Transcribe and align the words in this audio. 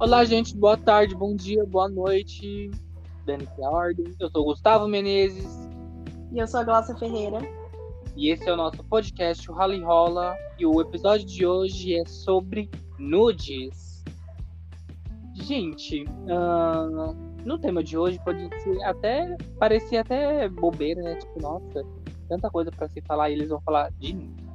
Olá, 0.00 0.24
gente. 0.24 0.56
Boa 0.56 0.76
tarde, 0.76 1.12
bom 1.12 1.34
dia, 1.34 1.66
boa 1.66 1.88
noite. 1.88 2.70
Dane-se 3.26 3.64
a 3.64 3.68
ordem. 3.68 4.06
Eu 4.20 4.30
sou 4.30 4.42
o 4.42 4.44
Gustavo 4.44 4.86
Menezes. 4.86 5.68
E 6.30 6.38
eu 6.38 6.46
sou 6.46 6.60
a 6.60 6.62
Glaucia 6.62 6.94
Ferreira. 6.94 7.40
E 8.14 8.30
esse 8.30 8.48
é 8.48 8.52
o 8.52 8.56
nosso 8.56 8.84
podcast, 8.84 9.50
o 9.50 9.54
Rally 9.54 9.82
Rola. 9.82 10.36
E 10.56 10.64
o 10.64 10.80
episódio 10.80 11.26
de 11.26 11.44
hoje 11.44 11.96
é 11.96 12.06
sobre 12.06 12.70
nudes. 12.96 14.04
Gente, 15.34 16.04
uh, 16.04 17.12
no 17.44 17.58
tema 17.58 17.82
de 17.82 17.98
hoje 17.98 18.20
pode 18.24 18.48
ser 18.62 18.80
até 18.84 19.36
parecer 19.58 19.96
até 19.96 20.48
bobeira, 20.48 21.02
né? 21.02 21.16
Tipo, 21.16 21.42
nossa, 21.42 21.84
tanta 22.28 22.48
coisa 22.48 22.70
para 22.70 22.86
se 22.86 23.00
falar 23.00 23.30
e 23.30 23.32
eles 23.32 23.48
vão 23.48 23.60
falar 23.62 23.90
de 23.98 24.12
nudes. 24.14 24.46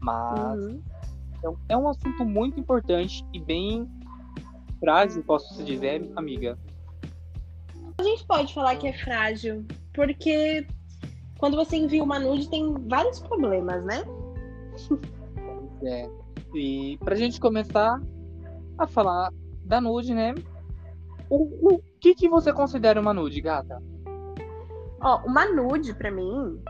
Mas 0.00 0.60
uhum. 0.62 1.56
é 1.66 1.76
um 1.78 1.88
assunto 1.88 2.26
muito 2.26 2.60
importante 2.60 3.24
e 3.32 3.40
bem 3.40 3.88
frágil, 4.78 5.22
posso 5.24 5.54
se 5.54 5.62
dizer, 5.62 6.10
amiga? 6.16 6.58
A 7.98 8.02
gente 8.02 8.24
pode 8.26 8.54
falar 8.54 8.76
que 8.76 8.86
é 8.86 8.92
frágil, 8.92 9.64
porque 9.92 10.66
quando 11.38 11.56
você 11.56 11.76
envia 11.76 12.02
uma 12.02 12.18
nude 12.18 12.48
tem 12.48 12.74
vários 12.88 13.20
problemas, 13.20 13.84
né? 13.84 14.04
É. 15.84 16.08
E 16.54 16.96
pra 16.98 17.14
gente 17.14 17.40
começar 17.40 18.00
a 18.78 18.86
falar 18.86 19.32
da 19.64 19.80
nude, 19.80 20.14
né? 20.14 20.34
O, 21.28 21.74
o 21.74 21.82
que, 22.00 22.14
que 22.14 22.28
você 22.28 22.52
considera 22.52 23.00
uma 23.00 23.12
nude, 23.12 23.40
gata? 23.40 23.82
Ó, 25.00 25.20
uma 25.26 25.44
nude, 25.46 25.94
pra 25.94 26.10
mim, 26.10 26.60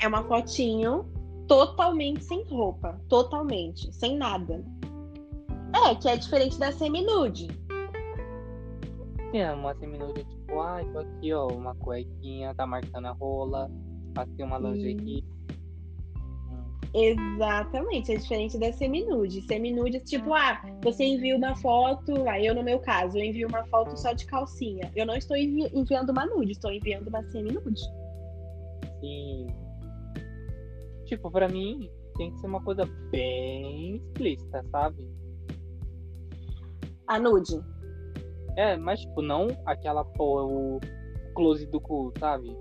é 0.00 0.06
uma 0.06 0.22
fotinho 0.24 1.06
totalmente 1.46 2.24
sem 2.24 2.44
roupa. 2.44 3.00
Totalmente. 3.08 3.92
Sem 3.92 4.16
nada. 4.16 4.64
É, 5.74 5.94
que 5.94 6.08
é 6.08 6.16
diferente 6.16 6.58
da 6.58 6.70
semi-nude. 6.70 7.48
É, 9.32 9.50
uma 9.52 9.74
semi-nude 9.74 10.24
tipo, 10.24 10.60
ai, 10.60 10.84
ah, 10.84 10.92
tô 10.92 10.98
aqui, 11.00 11.32
ó, 11.32 11.48
uma 11.48 11.74
cuequinha, 11.74 12.54
tá 12.54 12.64
marcando 12.64 13.06
a 13.06 13.10
rola, 13.10 13.68
passei 14.14 14.44
uma 14.44 14.58
lingerie. 14.58 15.24
Hum. 16.16 16.64
Exatamente, 16.94 18.12
é 18.12 18.16
diferente 18.16 18.56
da 18.56 18.72
semi-nude. 18.72 19.42
Semi-nude, 19.42 19.98
tipo, 20.04 20.32
ah, 20.32 20.62
você 20.80 21.04
envia 21.04 21.36
uma 21.36 21.56
foto, 21.56 22.28
aí 22.28 22.46
eu 22.46 22.54
no 22.54 22.62
meu 22.62 22.78
caso, 22.78 23.18
eu 23.18 23.24
envio 23.24 23.48
uma 23.48 23.64
foto 23.64 23.96
só 23.96 24.12
de 24.12 24.24
calcinha. 24.26 24.88
Eu 24.94 25.04
não 25.04 25.16
estou 25.16 25.36
envi 25.36 25.68
enviando 25.74 26.10
uma 26.10 26.24
nude, 26.24 26.52
estou 26.52 26.70
enviando 26.70 27.08
uma 27.08 27.22
semi-nude. 27.24 27.82
Sim. 29.00 29.48
Tipo, 31.06 31.28
pra 31.32 31.48
mim, 31.48 31.90
tem 32.16 32.30
que 32.30 32.38
ser 32.38 32.46
uma 32.46 32.62
coisa 32.62 32.84
bem 33.10 33.96
explícita, 33.96 34.64
sabe? 34.70 35.13
A 37.06 37.18
nude. 37.18 37.60
É, 38.56 38.76
mas 38.76 39.00
tipo, 39.00 39.20
não 39.20 39.48
aquela 39.66 40.04
pô, 40.04 40.44
o 40.44 40.80
close 41.34 41.66
do 41.66 41.80
cu, 41.80 42.12
sabe? 42.18 42.56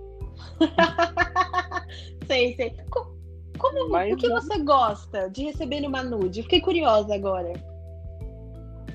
sei, 2.27 2.55
sei. 2.55 2.75
Como, 2.89 3.89
mas, 3.89 4.13
o 4.13 4.17
que 4.17 4.27
você 4.27 4.57
gosta 4.59 5.29
de 5.29 5.43
receber 5.43 5.81
numa 5.81 6.03
nude? 6.03 6.41
Fiquei 6.43 6.59
curiosa 6.59 7.13
agora. 7.13 7.53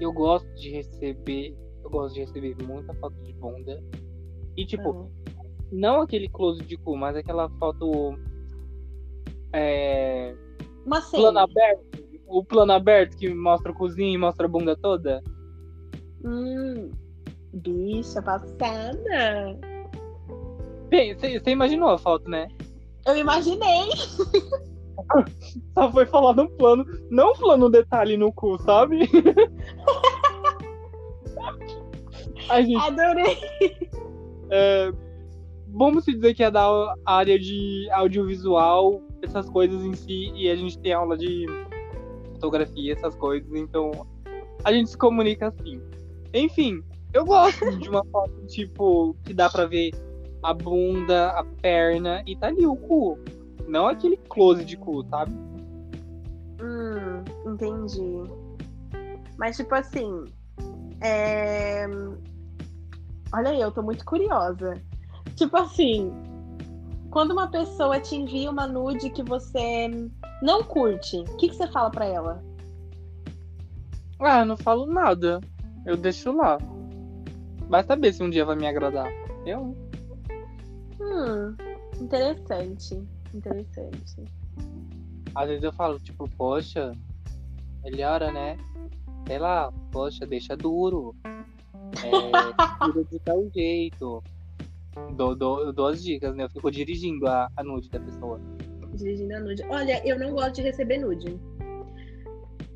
Eu 0.00 0.12
gosto 0.12 0.46
de 0.54 0.70
receber. 0.70 1.56
Eu 1.82 1.90
gosto 1.90 2.14
de 2.14 2.20
receber 2.20 2.56
muita 2.62 2.92
foto 2.94 3.14
de 3.22 3.32
bunda. 3.34 3.82
E 4.56 4.66
tipo, 4.66 4.90
uhum. 4.90 5.10
não 5.70 6.02
aquele 6.02 6.28
close 6.28 6.62
de 6.64 6.76
cu, 6.76 6.96
mas 6.96 7.16
aquela 7.16 7.48
foto. 7.58 8.18
É. 9.52 10.34
Uma. 10.84 11.00
Plano 11.00 11.38
aberto. 11.38 12.08
O 12.26 12.44
plano 12.44 12.72
aberto 12.72 13.16
que 13.16 13.32
mostra 13.32 13.72
o 13.72 13.74
cozinho 13.74 14.14
e 14.14 14.18
mostra 14.18 14.46
a 14.46 14.48
bunda 14.48 14.76
toda. 14.76 15.22
Hum, 16.24 16.90
bicha 17.52 18.20
passada. 18.22 19.58
Bem, 20.88 21.14
você 21.14 21.50
imaginou 21.50 21.90
a 21.90 21.98
foto, 21.98 22.28
né? 22.28 22.48
Eu 23.06 23.16
imaginei. 23.16 23.88
Só 25.74 25.92
foi 25.92 26.06
falar 26.06 26.34
no 26.34 26.48
plano, 26.50 26.84
não 27.10 27.32
plano 27.34 27.70
detalhe 27.70 28.16
no 28.16 28.32
cu, 28.32 28.58
sabe? 28.62 29.08
Ai, 32.48 32.64
gente, 32.64 32.76
Adorei. 32.78 33.38
É, 34.50 34.90
vamos 35.68 36.04
dizer 36.04 36.34
que 36.34 36.42
é 36.42 36.50
da 36.50 36.66
área 37.04 37.38
de 37.38 37.88
audiovisual, 37.92 39.02
essas 39.22 39.48
coisas 39.48 39.84
em 39.84 39.94
si, 39.94 40.32
e 40.34 40.50
a 40.50 40.56
gente 40.56 40.78
tem 40.78 40.92
aula 40.92 41.16
de 41.16 41.46
fotografia, 42.32 42.94
essas 42.94 43.14
coisas, 43.14 43.52
então 43.54 44.06
a 44.64 44.72
gente 44.72 44.90
se 44.90 44.98
comunica 44.98 45.48
assim. 45.48 45.80
Enfim, 46.32 46.82
eu 47.12 47.24
gosto 47.24 47.78
de 47.78 47.88
uma 47.88 48.04
foto, 48.06 48.46
tipo, 48.46 49.16
que 49.24 49.32
dá 49.32 49.48
pra 49.48 49.66
ver 49.66 49.92
a 50.42 50.52
bunda, 50.52 51.30
a 51.30 51.44
perna 51.44 52.22
e 52.26 52.36
tá 52.36 52.48
ali 52.48 52.66
o 52.66 52.76
cu. 52.76 53.18
Não 53.66 53.86
aquele 53.86 54.16
close 54.16 54.64
de 54.64 54.76
cu, 54.76 55.04
sabe? 55.08 55.32
Hum, 56.60 57.24
entendi. 57.46 58.30
Mas, 59.38 59.56
tipo 59.56 59.74
assim. 59.74 60.24
É... 61.00 61.86
Olha 63.32 63.50
aí, 63.50 63.60
eu 63.60 63.70
tô 63.70 63.82
muito 63.82 64.04
curiosa. 64.04 64.82
Tipo 65.34 65.56
assim, 65.56 66.10
quando 67.10 67.32
uma 67.32 67.48
pessoa 67.48 68.00
te 68.00 68.16
envia 68.16 68.50
uma 68.50 68.66
nude 68.66 69.10
que 69.10 69.22
você 69.22 69.88
não 70.42 70.62
curte, 70.64 71.18
o 71.18 71.36
que, 71.36 71.48
que 71.48 71.54
você 71.54 71.68
fala 71.68 71.90
para 71.90 72.06
ela? 72.06 72.42
Ah, 74.18 74.40
eu 74.40 74.46
não 74.46 74.56
falo 74.56 74.86
nada 74.86 75.40
eu 75.88 75.96
deixo 75.96 76.30
lá. 76.32 76.58
Vai 77.68 77.82
saber 77.82 78.12
se 78.12 78.22
um 78.22 78.28
dia 78.28 78.44
vai 78.44 78.56
me 78.56 78.66
agradar. 78.66 79.10
Eu. 79.46 79.74
Hum, 81.00 81.56
interessante. 81.98 83.02
Interessante. 83.32 84.22
Às 85.34 85.48
vezes 85.48 85.64
eu 85.64 85.72
falo, 85.72 85.98
tipo, 85.98 86.28
poxa, 86.36 86.92
melhora, 87.82 88.30
né? 88.30 88.58
Sei 89.26 89.38
lá, 89.38 89.72
poxa, 89.90 90.26
deixa 90.26 90.54
duro. 90.56 91.16
É, 91.24 91.32
tira 92.84 93.04
de 93.04 93.18
tal 93.20 93.48
jeito. 93.54 94.22
Dou, 95.16 95.34
dou, 95.34 95.72
dou 95.72 95.86
as 95.86 96.02
dicas, 96.02 96.34
né? 96.34 96.44
Eu 96.44 96.50
fico 96.50 96.70
dirigindo 96.70 97.26
a, 97.26 97.48
a 97.56 97.64
nude 97.64 97.88
da 97.88 98.00
pessoa. 98.00 98.38
Dirigindo 98.94 99.34
a 99.34 99.40
nude. 99.40 99.62
Olha, 99.70 100.06
eu 100.06 100.18
não 100.18 100.32
gosto 100.32 100.56
de 100.56 100.62
receber 100.62 100.98
nude. 100.98 101.40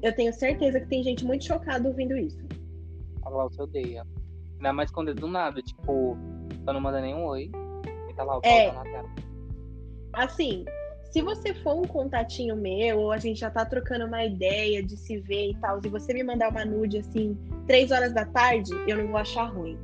Eu 0.03 0.15
tenho 0.15 0.33
certeza 0.33 0.81
que 0.81 0.87
tem 0.87 1.03
gente 1.03 1.25
muito 1.27 1.45
chocada 1.45 1.87
ouvindo 1.87 2.17
isso 2.17 2.52
a 3.33 3.35
Glaucia 3.35 3.65
odeia. 3.65 4.07
Ainda 4.57 4.73
mais 4.73 4.91
quando 4.91 5.11
é 5.11 5.15
do 5.15 5.27
nada, 5.27 5.61
tipo, 5.63 6.17
só 6.65 6.73
não 6.73 6.81
manda 6.81 7.01
nenhum 7.01 7.25
oi. 7.25 7.51
E 8.09 8.15
tá 8.15 8.23
lá 8.23 8.39
o 8.39 8.41
é. 8.45 8.71
na 8.71 8.83
tela. 8.83 9.09
Assim, 10.13 10.65
se 11.11 11.23
você 11.23 11.55
for 11.55 11.77
um 11.77 11.83
contatinho 11.83 12.55
meu, 12.55 13.01
ou 13.01 13.13
a 13.13 13.19
gente 13.19 13.41
já 13.41 13.51
tá 13.51 13.65
trocando 13.65 14.05
uma 14.05 14.25
ideia 14.25 14.83
de 14.83 14.97
se 14.97 15.19
ver 15.19 15.51
e 15.51 15.55
tal, 15.57 15.81
e 15.85 15.89
você 15.89 16.13
me 16.13 16.23
mandar 16.23 16.51
uma 16.51 16.65
nude 16.65 16.99
assim, 16.99 17.37
três 17.67 17.91
horas 17.91 18.13
da 18.13 18.25
tarde, 18.27 18.73
eu 18.87 18.99
não 18.99 19.09
vou 19.09 19.17
achar 19.17 19.45
ruim. 19.45 19.79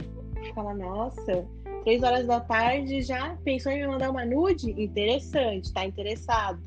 Falar, 0.54 0.75
nossa, 0.75 1.47
três 1.84 2.03
horas 2.03 2.26
da 2.26 2.41
tarde 2.41 3.03
já 3.03 3.36
pensou 3.44 3.72
em 3.72 3.80
me 3.80 3.88
mandar 3.88 4.10
uma 4.10 4.25
nude? 4.25 4.70
Interessante, 4.70 5.72
tá 5.72 5.84
interessado. 5.84 6.62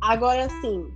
Agora, 0.00 0.46
assim, 0.46 0.92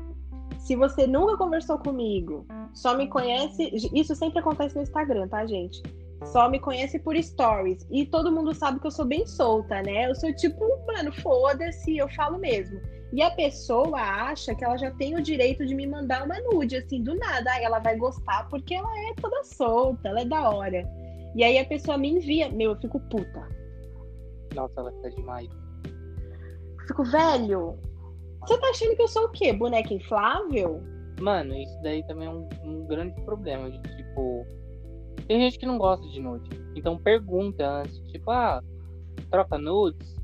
se 0.66 0.74
você 0.74 1.06
nunca 1.06 1.36
conversou 1.36 1.78
comigo, 1.78 2.44
só 2.74 2.96
me 2.96 3.06
conhece. 3.06 3.70
Isso 3.94 4.16
sempre 4.16 4.40
acontece 4.40 4.74
no 4.74 4.82
Instagram, 4.82 5.28
tá, 5.28 5.46
gente? 5.46 5.80
Só 6.24 6.50
me 6.50 6.58
conhece 6.58 6.98
por 6.98 7.16
stories. 7.16 7.86
E 7.88 8.04
todo 8.04 8.32
mundo 8.32 8.52
sabe 8.52 8.80
que 8.80 8.86
eu 8.88 8.90
sou 8.90 9.04
bem 9.04 9.24
solta, 9.28 9.80
né? 9.82 10.10
Eu 10.10 10.14
sou 10.16 10.34
tipo, 10.34 10.64
mano, 10.84 11.12
foda-se, 11.22 11.96
eu 11.96 12.08
falo 12.08 12.36
mesmo. 12.38 12.80
E 13.12 13.22
a 13.22 13.30
pessoa 13.30 13.96
acha 13.96 14.56
que 14.56 14.64
ela 14.64 14.76
já 14.76 14.90
tem 14.90 15.14
o 15.14 15.22
direito 15.22 15.64
de 15.64 15.72
me 15.72 15.86
mandar 15.86 16.24
uma 16.24 16.40
nude, 16.40 16.78
assim, 16.78 17.00
do 17.00 17.14
nada. 17.14 17.48
Aí 17.52 17.62
ela 17.62 17.78
vai 17.78 17.96
gostar 17.96 18.48
porque 18.48 18.74
ela 18.74 18.90
é 19.08 19.14
toda 19.20 19.44
solta, 19.44 20.08
ela 20.08 20.22
é 20.22 20.24
da 20.24 20.50
hora. 20.50 20.82
E 21.36 21.44
aí 21.44 21.60
a 21.60 21.64
pessoa 21.64 21.96
me 21.96 22.10
envia. 22.10 22.48
Meu, 22.48 22.72
eu 22.72 22.80
fico 22.80 22.98
puta. 23.08 23.48
Nossa, 24.52 24.80
ela 24.80 24.90
tá 25.00 25.10
demais. 25.10 25.48
fico, 26.88 27.04
velho, 27.04 27.78
você 28.46 28.58
tá 28.58 28.68
achando 28.68 28.96
que 28.96 29.02
eu 29.02 29.08
sou 29.08 29.24
o 29.24 29.30
quê? 29.30 29.52
Boneca 29.52 29.92
inflável? 29.92 30.82
Mano, 31.20 31.54
isso 31.54 31.78
daí 31.82 32.06
também 32.06 32.28
é 32.28 32.30
um, 32.30 32.48
um 32.64 32.86
grande 32.86 33.20
problema. 33.22 33.70
De, 33.70 33.80
tipo, 33.80 34.46
tem 35.26 35.40
gente 35.40 35.58
que 35.58 35.66
não 35.66 35.78
gosta 35.78 36.06
de 36.08 36.20
nude. 36.20 36.48
Então 36.74 36.98
pergunta 36.98 37.66
antes, 37.66 37.98
tipo, 38.10 38.30
ah, 38.30 38.62
troca 39.30 39.58
nudes. 39.58 40.14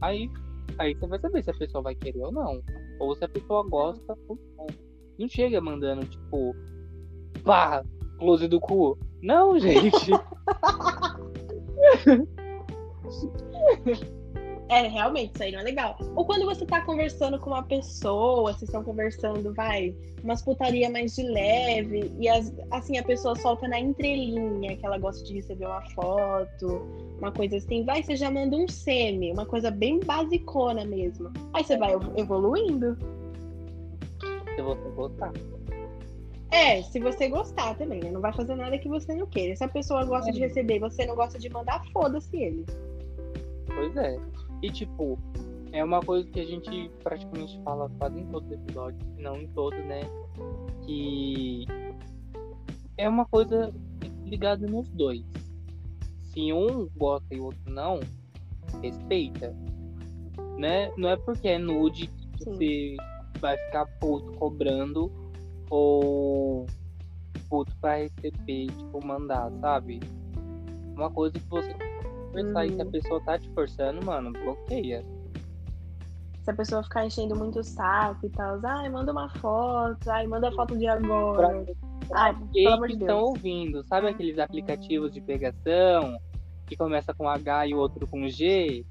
Aí, 0.00 0.30
aí 0.78 0.94
você 0.94 1.06
vai 1.06 1.20
saber 1.20 1.44
se 1.44 1.50
a 1.50 1.54
pessoa 1.54 1.82
vai 1.82 1.94
querer 1.94 2.22
ou 2.22 2.32
não. 2.32 2.62
Ou 2.98 3.14
se 3.14 3.24
a 3.24 3.28
pessoa 3.28 3.62
gosta 3.68 4.16
ou 4.28 4.38
não. 4.56 4.66
Não 5.18 5.28
chega 5.28 5.60
mandando, 5.60 6.06
tipo, 6.06 6.54
pá, 7.44 7.84
close 8.18 8.48
do 8.48 8.58
cu. 8.58 8.98
Não, 9.22 9.58
gente. 9.58 10.10
É, 14.70 14.86
realmente, 14.86 15.32
isso 15.34 15.42
aí 15.42 15.50
não 15.50 15.58
é 15.58 15.62
legal. 15.64 15.98
Ou 16.14 16.24
quando 16.24 16.44
você 16.44 16.64
tá 16.64 16.80
conversando 16.82 17.40
com 17.40 17.50
uma 17.50 17.64
pessoa, 17.64 18.52
vocês 18.52 18.62
estão 18.62 18.84
conversando, 18.84 19.52
vai, 19.52 19.92
umas 20.22 20.42
putaria 20.42 20.88
mais 20.88 21.16
de 21.16 21.24
leve, 21.24 22.12
e 22.20 22.28
as, 22.28 22.52
assim, 22.70 22.96
a 22.96 23.02
pessoa 23.02 23.34
solta 23.34 23.66
na 23.66 23.80
entrelinha 23.80 24.76
que 24.76 24.86
ela 24.86 24.96
gosta 24.96 25.24
de 25.24 25.34
receber 25.34 25.66
uma 25.66 25.82
foto, 25.90 26.86
uma 27.18 27.32
coisa 27.32 27.56
assim, 27.56 27.84
vai, 27.84 28.00
você 28.00 28.14
já 28.14 28.30
manda 28.30 28.56
um 28.56 28.68
semi, 28.68 29.32
uma 29.32 29.44
coisa 29.44 29.72
bem 29.72 29.98
basicona 29.98 30.84
mesmo. 30.84 31.32
Aí 31.52 31.64
você 31.64 31.76
vai 31.76 31.92
evoluindo. 32.16 32.96
Se 34.54 34.62
você 34.62 34.88
gostar. 34.90 35.32
É, 36.52 36.80
se 36.82 37.00
você 37.00 37.28
gostar 37.28 37.74
também, 37.76 38.00
né? 38.00 38.10
Não 38.12 38.20
vai 38.20 38.32
fazer 38.32 38.54
nada 38.54 38.78
que 38.78 38.88
você 38.88 39.14
não 39.16 39.26
queira. 39.26 39.56
Se 39.56 39.64
a 39.64 39.68
pessoa 39.68 40.04
gosta 40.04 40.30
É. 40.30 40.32
de 40.32 40.38
receber 40.38 40.76
e 40.76 40.80
você 40.80 41.04
não 41.06 41.16
gosta 41.16 41.40
de 41.40 41.48
mandar, 41.48 41.84
foda-se 41.92 42.36
ele. 42.36 42.64
Pois 43.66 43.96
é. 43.96 44.18
E 44.62 44.70
tipo, 44.70 45.18
é 45.72 45.82
uma 45.82 46.00
coisa 46.00 46.28
que 46.28 46.40
a 46.40 46.44
gente 46.44 46.90
praticamente 47.02 47.60
fala 47.62 47.88
quase 47.98 48.20
em 48.20 48.26
todos 48.26 48.48
os 48.48 48.54
episódios, 48.54 49.02
se 49.14 49.22
não 49.22 49.36
em 49.36 49.48
todos, 49.48 49.78
né? 49.86 50.00
Que 50.84 51.66
é 52.96 53.08
uma 53.08 53.24
coisa 53.26 53.72
ligada 54.24 54.66
nos 54.66 54.88
dois. 54.90 55.24
Se 56.32 56.52
um 56.52 56.88
gosta 56.96 57.34
e 57.34 57.40
o 57.40 57.46
outro 57.46 57.72
não, 57.72 58.00
respeita. 58.82 59.54
Né? 60.58 60.92
Não 60.96 61.08
é 61.08 61.16
porque 61.16 61.48
é 61.48 61.58
nude 61.58 62.06
que 62.06 62.44
Sim. 62.44 62.50
você 62.52 62.96
vai 63.40 63.56
ficar 63.56 63.86
puto 63.98 64.32
cobrando 64.32 65.10
ou 65.70 66.66
puto 67.48 67.74
pra 67.80 67.96
receber, 67.96 68.66
tipo, 68.66 69.04
mandar, 69.04 69.50
sabe? 69.60 70.00
Uma 70.94 71.10
coisa 71.10 71.32
que 71.32 71.48
você 71.48 71.74
conversar 72.30 72.66
e 72.66 72.70
se 72.74 72.80
a 72.80 72.84
Uhum. 72.84 72.90
pessoa 72.90 73.20
tá 73.24 73.38
te 73.38 73.48
forçando, 73.54 74.04
mano, 74.04 74.32
bloqueia. 74.32 75.04
Se 76.42 76.50
a 76.50 76.54
pessoa 76.54 76.82
ficar 76.82 77.04
enchendo 77.04 77.36
muito 77.36 77.60
o 77.60 77.64
saco 77.64 78.26
e 78.26 78.30
tal, 78.30 78.58
ai, 78.64 78.88
manda 78.88 79.12
uma 79.12 79.28
foto, 79.36 80.08
ai, 80.08 80.26
manda 80.26 80.50
foto 80.52 80.76
de 80.76 80.86
agora. 80.86 81.64
Ai, 82.14 82.34
E 82.54 82.64
pelo 82.64 82.82
que 82.82 82.88
de 82.88 82.92
estão 82.94 83.20
ouvindo, 83.20 83.84
sabe 83.84 84.08
aqueles 84.08 84.38
aplicativos 84.38 85.12
de 85.12 85.20
pegação 85.20 86.18
que 86.66 86.76
começa 86.76 87.12
com 87.14 87.28
H 87.28 87.68
e 87.68 87.74
o 87.74 87.78
outro 87.78 88.06
com 88.06 88.26
G? 88.28 88.84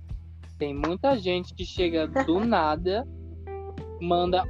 Tem 0.57 0.73
muita 0.75 1.17
gente 1.17 1.53
que 1.53 1.65
chega 1.65 2.07
do 2.07 2.39
nada, 2.45 3.03
manda 4.01 4.43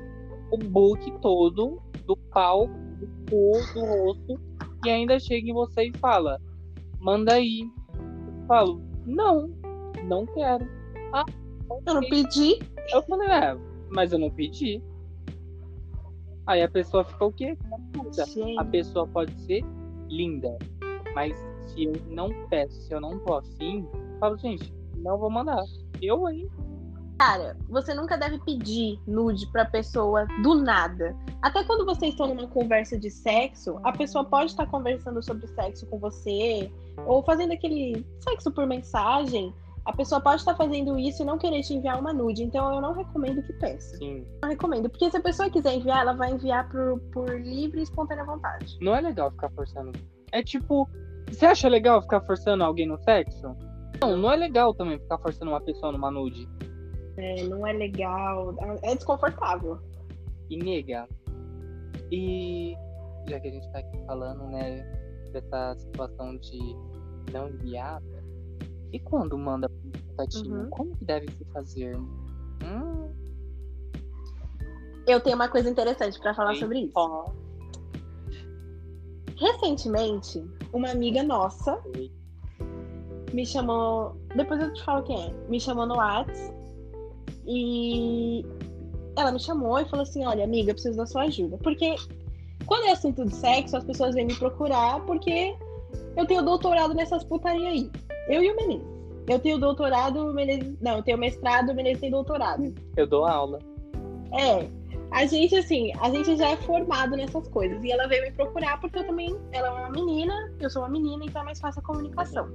o 0.51 0.57
book 0.57 1.11
todo 1.21 1.81
do 2.05 2.17
pau, 2.31 2.67
do 2.67 3.07
cu, 3.29 3.51
do 3.73 3.85
rosto, 3.85 4.39
e 4.83 4.89
ainda 4.89 5.19
chega 5.19 5.49
em 5.49 5.53
você 5.53 5.83
e 5.87 5.97
fala: 5.99 6.37
manda 6.99 7.33
aí. 7.33 7.61
Eu 8.49 8.55
falo: 8.55 8.81
não, 9.05 9.47
não 10.05 10.25
quero. 10.25 10.67
Ah, 11.13 11.23
Eu 11.85 11.93
não 11.93 12.01
pedi. 12.01 12.57
Eu 12.91 13.03
falei: 13.03 13.29
é, 13.29 13.55
mas 13.91 14.11
eu 14.11 14.17
não 14.17 14.31
pedi. 14.31 14.81
Aí 16.47 16.63
a 16.63 16.67
pessoa 16.67 17.03
fica 17.03 17.25
o 17.25 17.31
quê? 17.31 17.55
A 18.57 18.65
pessoa 18.65 19.07
pode 19.07 19.39
ser 19.41 19.63
linda, 20.07 20.57
mas 21.13 21.37
se 21.67 21.83
eu 21.83 21.93
não 22.07 22.29
peço, 22.49 22.73
se 22.81 22.91
eu 22.91 22.99
não 22.99 23.19
tô 23.19 23.35
afim, 23.35 23.87
eu 23.93 24.19
falo, 24.19 24.35
gente, 24.39 24.73
não 24.95 25.19
vou 25.19 25.29
mandar. 25.29 25.63
Eu, 26.01 26.27
hein? 26.27 26.49
Cara, 27.19 27.57
você 27.69 27.93
nunca 27.93 28.17
deve 28.17 28.39
pedir 28.39 28.97
nude 29.05 29.45
pra 29.51 29.65
pessoa 29.65 30.25
do 30.41 30.55
nada. 30.55 31.13
Até 31.41 31.65
quando 31.65 31.85
vocês 31.85 32.13
estão 32.13 32.33
numa 32.33 32.47
conversa 32.47 32.97
de 32.97 33.11
sexo, 33.11 33.77
a 33.83 33.91
pessoa 33.91 34.23
pode 34.23 34.51
estar 34.51 34.65
conversando 34.67 35.21
sobre 35.21 35.45
sexo 35.47 35.85
com 35.87 35.99
você, 35.99 36.71
ou 37.05 37.21
fazendo 37.21 37.51
aquele 37.51 38.05
sexo 38.21 38.49
por 38.49 38.65
mensagem. 38.65 39.53
A 39.85 39.91
pessoa 39.93 40.21
pode 40.21 40.41
estar 40.41 40.55
fazendo 40.55 40.97
isso 40.97 41.21
e 41.21 41.25
não 41.25 41.37
querer 41.37 41.61
te 41.61 41.73
enviar 41.73 41.99
uma 41.99 42.13
nude. 42.13 42.43
Então 42.43 42.73
eu 42.73 42.79
não 42.79 42.93
recomendo 42.93 43.43
que 43.43 43.51
peça. 43.53 43.97
Sim. 43.97 44.25
Não 44.41 44.49
recomendo. 44.49 44.89
Porque 44.89 45.09
se 45.11 45.17
a 45.17 45.21
pessoa 45.21 45.49
quiser 45.49 45.73
enviar, 45.73 46.01
ela 46.01 46.13
vai 46.13 46.31
enviar 46.31 46.69
por, 46.69 46.99
por 47.11 47.29
livre 47.41 47.79
e 47.79 47.83
espontânea 47.83 48.23
vontade. 48.23 48.77
Não 48.81 48.95
é 48.95 49.01
legal 49.01 49.31
ficar 49.31 49.49
forçando. 49.49 49.91
É 50.31 50.41
tipo, 50.41 50.87
você 51.27 51.45
acha 51.45 51.67
legal 51.67 52.01
ficar 52.01 52.21
forçando 52.21 52.63
alguém 52.63 52.87
no 52.87 52.97
sexo? 52.99 53.55
Não, 53.99 54.15
não 54.15 54.31
é 54.31 54.37
legal 54.37 54.73
também 54.73 54.99
ficar 54.99 55.17
forçando 55.17 55.51
uma 55.51 55.59
pessoa 55.59 55.91
numa 55.91 56.11
nude. 56.11 56.47
É, 57.19 57.43
não 57.43 57.65
é 57.67 57.73
legal. 57.73 58.55
É 58.83 58.95
desconfortável. 58.95 59.79
E 60.49 60.57
nega. 60.57 61.07
E 62.11 62.75
já 63.27 63.39
que 63.39 63.47
a 63.47 63.51
gente 63.51 63.71
tá 63.71 63.79
aqui 63.79 63.97
falando, 64.05 64.43
né, 64.47 64.81
dessa 65.31 65.75
situação 65.77 66.37
de 66.37 66.57
não 67.31 67.49
enviar, 67.49 68.01
e 68.91 68.99
quando 68.99 69.37
manda 69.37 69.69
pro 69.69 70.01
contatinho, 70.07 70.61
Uhum. 70.63 70.69
como 70.71 70.95
que 70.97 71.05
deve 71.05 71.29
se 71.31 71.45
fazer? 71.53 71.95
Hum, 71.97 73.13
Eu 75.07 75.19
tenho 75.21 75.35
uma 75.35 75.49
coisa 75.49 75.69
interessante 75.69 76.19
pra 76.19 76.33
falar 76.33 76.55
sobre 76.55 76.79
isso. 76.81 76.93
ó, 76.95 77.25
Recentemente, 79.37 80.43
uma 80.73 80.89
amiga 80.91 81.23
nossa 81.23 81.81
me 83.33 83.45
chamou. 83.45 84.15
Depois 84.35 84.61
eu 84.61 84.73
te 84.73 84.83
falo 84.83 85.03
quem 85.03 85.21
é. 85.29 85.33
Me 85.47 85.59
chamou 85.59 85.85
no 85.85 85.95
Whats. 85.95 86.51
E 87.51 88.45
ela 89.17 89.31
me 89.31 89.39
chamou 89.39 89.79
e 89.79 89.85
falou 89.85 90.03
assim: 90.03 90.23
Olha, 90.23 90.43
amiga, 90.43 90.69
eu 90.69 90.75
preciso 90.75 90.95
da 90.95 91.07
sua 91.07 91.23
ajuda. 91.23 91.57
Porque 91.57 91.95
quando 92.67 92.85
é 92.85 92.91
assunto 92.91 93.25
de 93.25 93.35
sexo, 93.35 93.75
as 93.75 93.83
pessoas 93.83 94.13
vêm 94.13 94.27
me 94.27 94.35
procurar 94.35 95.03
porque 95.05 95.55
eu 96.15 96.27
tenho 96.27 96.43
doutorado 96.43 96.93
nessas 96.93 97.23
putaria 97.23 97.69
aí. 97.69 97.91
Eu 98.27 98.43
e 98.43 98.51
o 98.51 98.55
Menezes. 98.55 98.87
Eu 99.27 99.39
tenho 99.39 99.57
doutorado, 99.57 100.27
o 100.27 100.33
Menezes. 100.33 100.75
Não, 100.79 100.97
eu 100.97 101.03
tenho 101.03 101.17
mestrado, 101.17 101.71
o 101.71 101.75
Menezes 101.75 102.01
tem 102.01 102.11
doutorado. 102.11 102.71
Eu 102.95 103.07
dou 103.07 103.25
aula. 103.25 103.57
É. 104.31 104.69
A 105.11 105.25
gente, 105.25 105.55
assim, 105.55 105.91
a 106.01 106.11
gente 106.11 106.35
já 106.37 106.51
é 106.51 106.57
formado 106.57 107.17
nessas 107.17 107.47
coisas. 107.47 107.83
E 107.83 107.91
ela 107.91 108.07
veio 108.07 108.21
me 108.21 108.31
procurar 108.31 108.79
porque 108.79 108.99
eu 108.99 109.07
também. 109.07 109.35
Ela 109.51 109.69
é 109.69 109.71
uma 109.71 109.89
menina, 109.89 110.53
eu 110.59 110.69
sou 110.69 110.83
uma 110.83 110.89
menina, 110.89 111.25
então 111.25 111.41
é 111.41 111.45
mais 111.45 111.59
fácil 111.59 111.81
a 111.81 111.83
comunicação. 111.83 112.47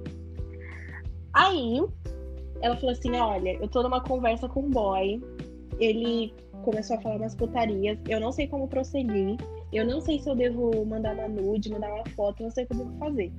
Aí, 1.32 1.82
ela 2.64 2.76
falou 2.76 2.90
assim: 2.92 3.14
olha, 3.16 3.54
eu 3.60 3.68
tô 3.68 3.82
numa 3.82 4.00
conversa 4.00 4.48
com 4.48 4.60
um 4.60 4.70
boy. 4.70 5.22
Ele 5.78 6.32
começou 6.62 6.96
a 6.96 7.00
falar 7.00 7.16
umas 7.16 7.34
putarias. 7.34 7.98
Eu 8.08 8.20
não 8.20 8.32
sei 8.32 8.46
como 8.46 8.68
prosseguir. 8.68 9.36
Eu 9.72 9.84
não 9.84 10.00
sei 10.00 10.18
se 10.20 10.28
eu 10.30 10.36
devo 10.36 10.84
mandar 10.86 11.14
uma 11.14 11.28
nude, 11.28 11.70
mandar 11.70 11.92
uma 11.92 12.04
foto, 12.10 12.42
não 12.42 12.50
sei 12.50 12.64
o 12.64 12.66
que 12.68 12.74
eu 12.74 12.78
devo 12.78 12.98
fazer. 12.98 13.32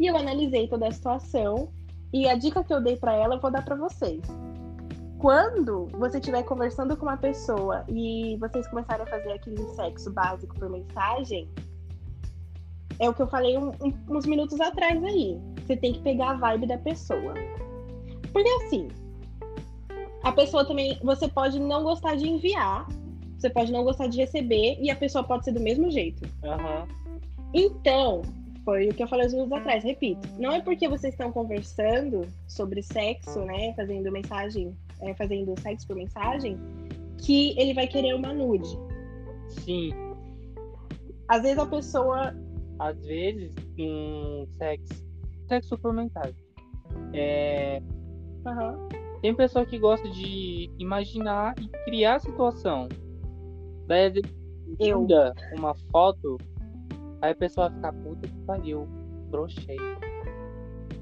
E 0.00 0.06
eu 0.06 0.16
analisei 0.16 0.66
toda 0.68 0.88
a 0.88 0.90
situação. 0.90 1.68
E 2.12 2.28
a 2.28 2.34
dica 2.34 2.64
que 2.64 2.72
eu 2.72 2.82
dei 2.82 2.96
pra 2.96 3.14
ela, 3.14 3.34
eu 3.36 3.40
vou 3.40 3.50
dar 3.50 3.64
pra 3.64 3.76
vocês 3.76 4.20
quando 5.18 5.86
você 5.92 6.18
estiver 6.18 6.42
conversando 6.42 6.96
com 6.96 7.06
uma 7.06 7.16
pessoa 7.16 7.84
e 7.88 8.36
vocês 8.40 8.66
começarem 8.66 9.04
a 9.04 9.06
fazer 9.06 9.30
aquele 9.30 9.62
sexo 9.76 10.10
básico 10.12 10.52
por 10.58 10.68
mensagem, 10.68 11.48
é 12.98 13.08
o 13.08 13.14
que 13.14 13.22
eu 13.22 13.28
falei 13.28 13.56
um- 13.56 13.70
um- 13.80 13.94
uns 14.16 14.26
minutos 14.26 14.60
atrás 14.60 15.02
aí. 15.04 15.38
Você 15.64 15.76
tem 15.76 15.92
que 15.92 16.00
pegar 16.00 16.30
a 16.30 16.34
vibe 16.34 16.66
da 16.66 16.76
pessoa. 16.76 17.34
Porque 18.32 18.48
assim, 18.64 18.88
a 20.22 20.32
pessoa 20.32 20.64
também. 20.64 20.98
Você 21.02 21.28
pode 21.28 21.58
não 21.58 21.82
gostar 21.82 22.16
de 22.16 22.28
enviar, 22.28 22.86
você 23.38 23.50
pode 23.50 23.72
não 23.72 23.84
gostar 23.84 24.06
de 24.06 24.18
receber, 24.18 24.78
e 24.80 24.90
a 24.90 24.96
pessoa 24.96 25.24
pode 25.24 25.44
ser 25.44 25.52
do 25.52 25.60
mesmo 25.60 25.90
jeito. 25.90 26.22
Aham. 26.44 26.86
Então, 27.52 28.22
foi 28.64 28.88
o 28.88 28.94
que 28.94 29.02
eu 29.02 29.08
falei 29.08 29.26
uns 29.26 29.34
minutos 29.34 29.52
atrás, 29.52 29.84
repito. 29.84 30.26
Não 30.38 30.52
é 30.52 30.60
porque 30.60 30.88
vocês 30.88 31.12
estão 31.12 31.32
conversando 31.32 32.26
sobre 32.48 32.82
sexo, 32.82 33.40
né? 33.40 33.74
Fazendo 33.74 34.10
mensagem, 34.10 34.74
é, 35.00 35.12
fazendo 35.14 35.58
sexo 35.60 35.86
por 35.86 35.96
mensagem, 35.96 36.56
que 37.18 37.58
ele 37.58 37.74
vai 37.74 37.86
querer 37.86 38.14
uma 38.14 38.32
nude. 38.32 38.78
Sim. 39.48 39.90
Às 41.28 41.42
vezes 41.42 41.58
a 41.58 41.66
pessoa. 41.66 42.34
Às 42.78 43.04
vezes, 43.04 43.54
um 43.78 44.46
sexo. 44.56 45.04
Sexo 45.48 45.78
por 45.78 45.92
mensagem. 45.92 46.34
É, 47.12 47.82
Aham. 48.46 48.88
Tem 49.20 49.34
pessoa 49.34 49.64
que 49.64 49.78
gosta 49.78 50.08
de 50.10 50.68
imaginar 50.78 51.54
e 51.60 51.68
criar 51.84 52.16
a 52.16 52.18
situação. 52.18 52.88
Daí 53.86 54.06
às 54.06 54.12
vezes 54.14 54.30
manda 54.80 55.32
uma 55.56 55.74
foto, 55.92 56.38
aí 57.20 57.30
a 57.30 57.34
pessoa 57.34 57.70
fica 57.70 57.92
puta 57.92 58.26
que 58.26 58.38
pariu, 58.46 58.86
brochei. 59.30 59.76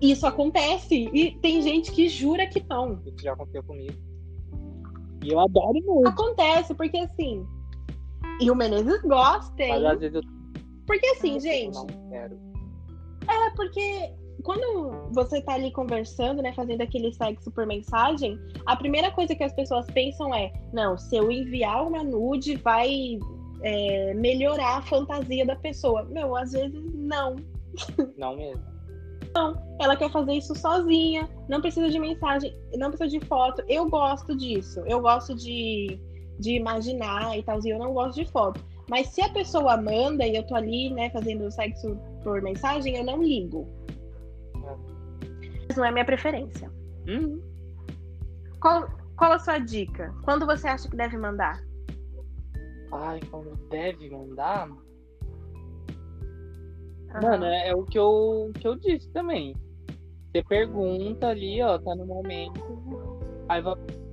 Isso 0.03 0.27
acontece. 0.27 1.09
E 1.13 1.39
tem 1.41 1.63
gente 1.63 1.93
que 1.93 2.09
jura 2.09 2.47
que 2.47 2.65
não. 2.69 3.01
Isso 3.07 3.23
já 3.23 3.33
aconteceu 3.33 3.63
comigo. 3.63 3.95
E 5.25 5.31
eu 5.31 5.41
adoro 5.41 5.79
muito. 5.85 6.09
Acontece, 6.09 6.75
porque 6.75 6.99
assim. 6.99 7.47
E 8.41 8.51
o 8.51 8.55
Menezes 8.55 9.03
gosta, 9.03 9.63
hein? 9.63 9.83
Mas 9.83 9.85
às 9.85 10.01
vezes 10.01 10.15
eu 10.15 10.23
Porque 10.87 11.07
assim, 11.09 11.35
eu 11.35 11.41
gente. 11.41 11.75
não 11.75 11.87
quero. 12.11 12.39
É 13.29 13.51
porque 13.55 14.15
quando 14.43 15.11
você 15.13 15.41
tá 15.41 15.55
ali 15.55 15.71
conversando, 15.71 16.43
né, 16.43 16.53
fazendo 16.53 16.83
aquele 16.83 17.13
sexo 17.13 17.51
por 17.51 17.67
mensagem, 17.67 18.39
a 18.67 18.77
primeira 18.77 19.11
coisa 19.11 19.35
que 19.35 19.45
as 19.45 19.53
pessoas 19.53 19.87
pensam 19.87 20.35
é: 20.35 20.53
não, 20.73 20.97
se 20.97 21.17
eu 21.17 21.31
enviar 21.31 21.87
uma 21.87 22.03
nude, 22.03 22.57
vai 22.57 23.19
é, 23.63 24.15
melhorar 24.15 24.79
a 24.79 24.83
fantasia 24.83 25.45
da 25.45 25.57
pessoa. 25.57 26.05
Meu, 26.05 26.37
às 26.37 26.53
vezes 26.53 26.83
não. 26.95 27.37
Não 28.17 28.37
mesmo. 28.37 28.71
Não, 29.35 29.55
ela 29.81 29.97
quer 29.97 30.11
fazer 30.11 30.33
isso 30.33 30.55
sozinha, 30.57 31.29
não 31.49 31.61
precisa 31.61 31.89
de 31.89 31.99
mensagem, 32.01 32.53
não 32.75 32.91
precisa 32.91 33.09
de 33.09 33.25
foto. 33.27 33.63
Eu 33.69 33.89
gosto 33.89 34.37
disso, 34.37 34.81
eu 34.87 35.01
gosto 35.01 35.35
de, 35.37 36.01
de 36.39 36.57
imaginar 36.57 37.39
e 37.39 37.43
tal, 37.43 37.61
e 37.65 37.71
eu 37.71 37.79
não 37.79 37.93
gosto 37.93 38.17
de 38.17 38.31
foto. 38.31 38.61
Mas 38.89 39.07
se 39.07 39.23
a 39.23 39.29
pessoa 39.29 39.77
manda 39.77 40.27
e 40.27 40.35
eu 40.35 40.45
tô 40.45 40.57
ali, 40.57 40.91
né, 40.91 41.11
fazendo 41.11 41.49
sexo 41.53 41.97
por 42.25 42.43
mensagem, 42.43 42.97
eu 42.97 43.05
não 43.05 43.23
ligo. 43.23 43.69
Mas 45.71 45.77
não 45.77 45.85
é 45.85 45.93
minha 45.93 46.05
preferência. 46.05 46.69
Hum, 47.07 47.41
Qual, 48.61 48.89
qual 49.17 49.31
a 49.35 49.39
sua 49.39 49.59
dica? 49.59 50.13
Quando 50.25 50.45
você 50.45 50.67
acha 50.67 50.91
que 50.91 50.97
deve 50.97 51.17
mandar? 51.17 51.63
ai, 52.93 53.21
como 53.31 53.55
deve 53.71 54.11
mandar? 54.11 54.69
Mano, 57.23 57.45
é, 57.45 57.69
é 57.69 57.75
o 57.77 57.85
que 57.85 57.97
eu, 57.97 58.51
que 58.59 58.67
eu 58.67 58.75
disse 58.75 59.09
também. 59.13 59.55
Você 60.33 60.43
pergunta 60.43 61.29
ali, 61.29 61.63
ó, 61.63 61.79
tá 61.79 61.95
no 61.95 62.05
momento. 62.05 62.61
Aí, 63.49 63.63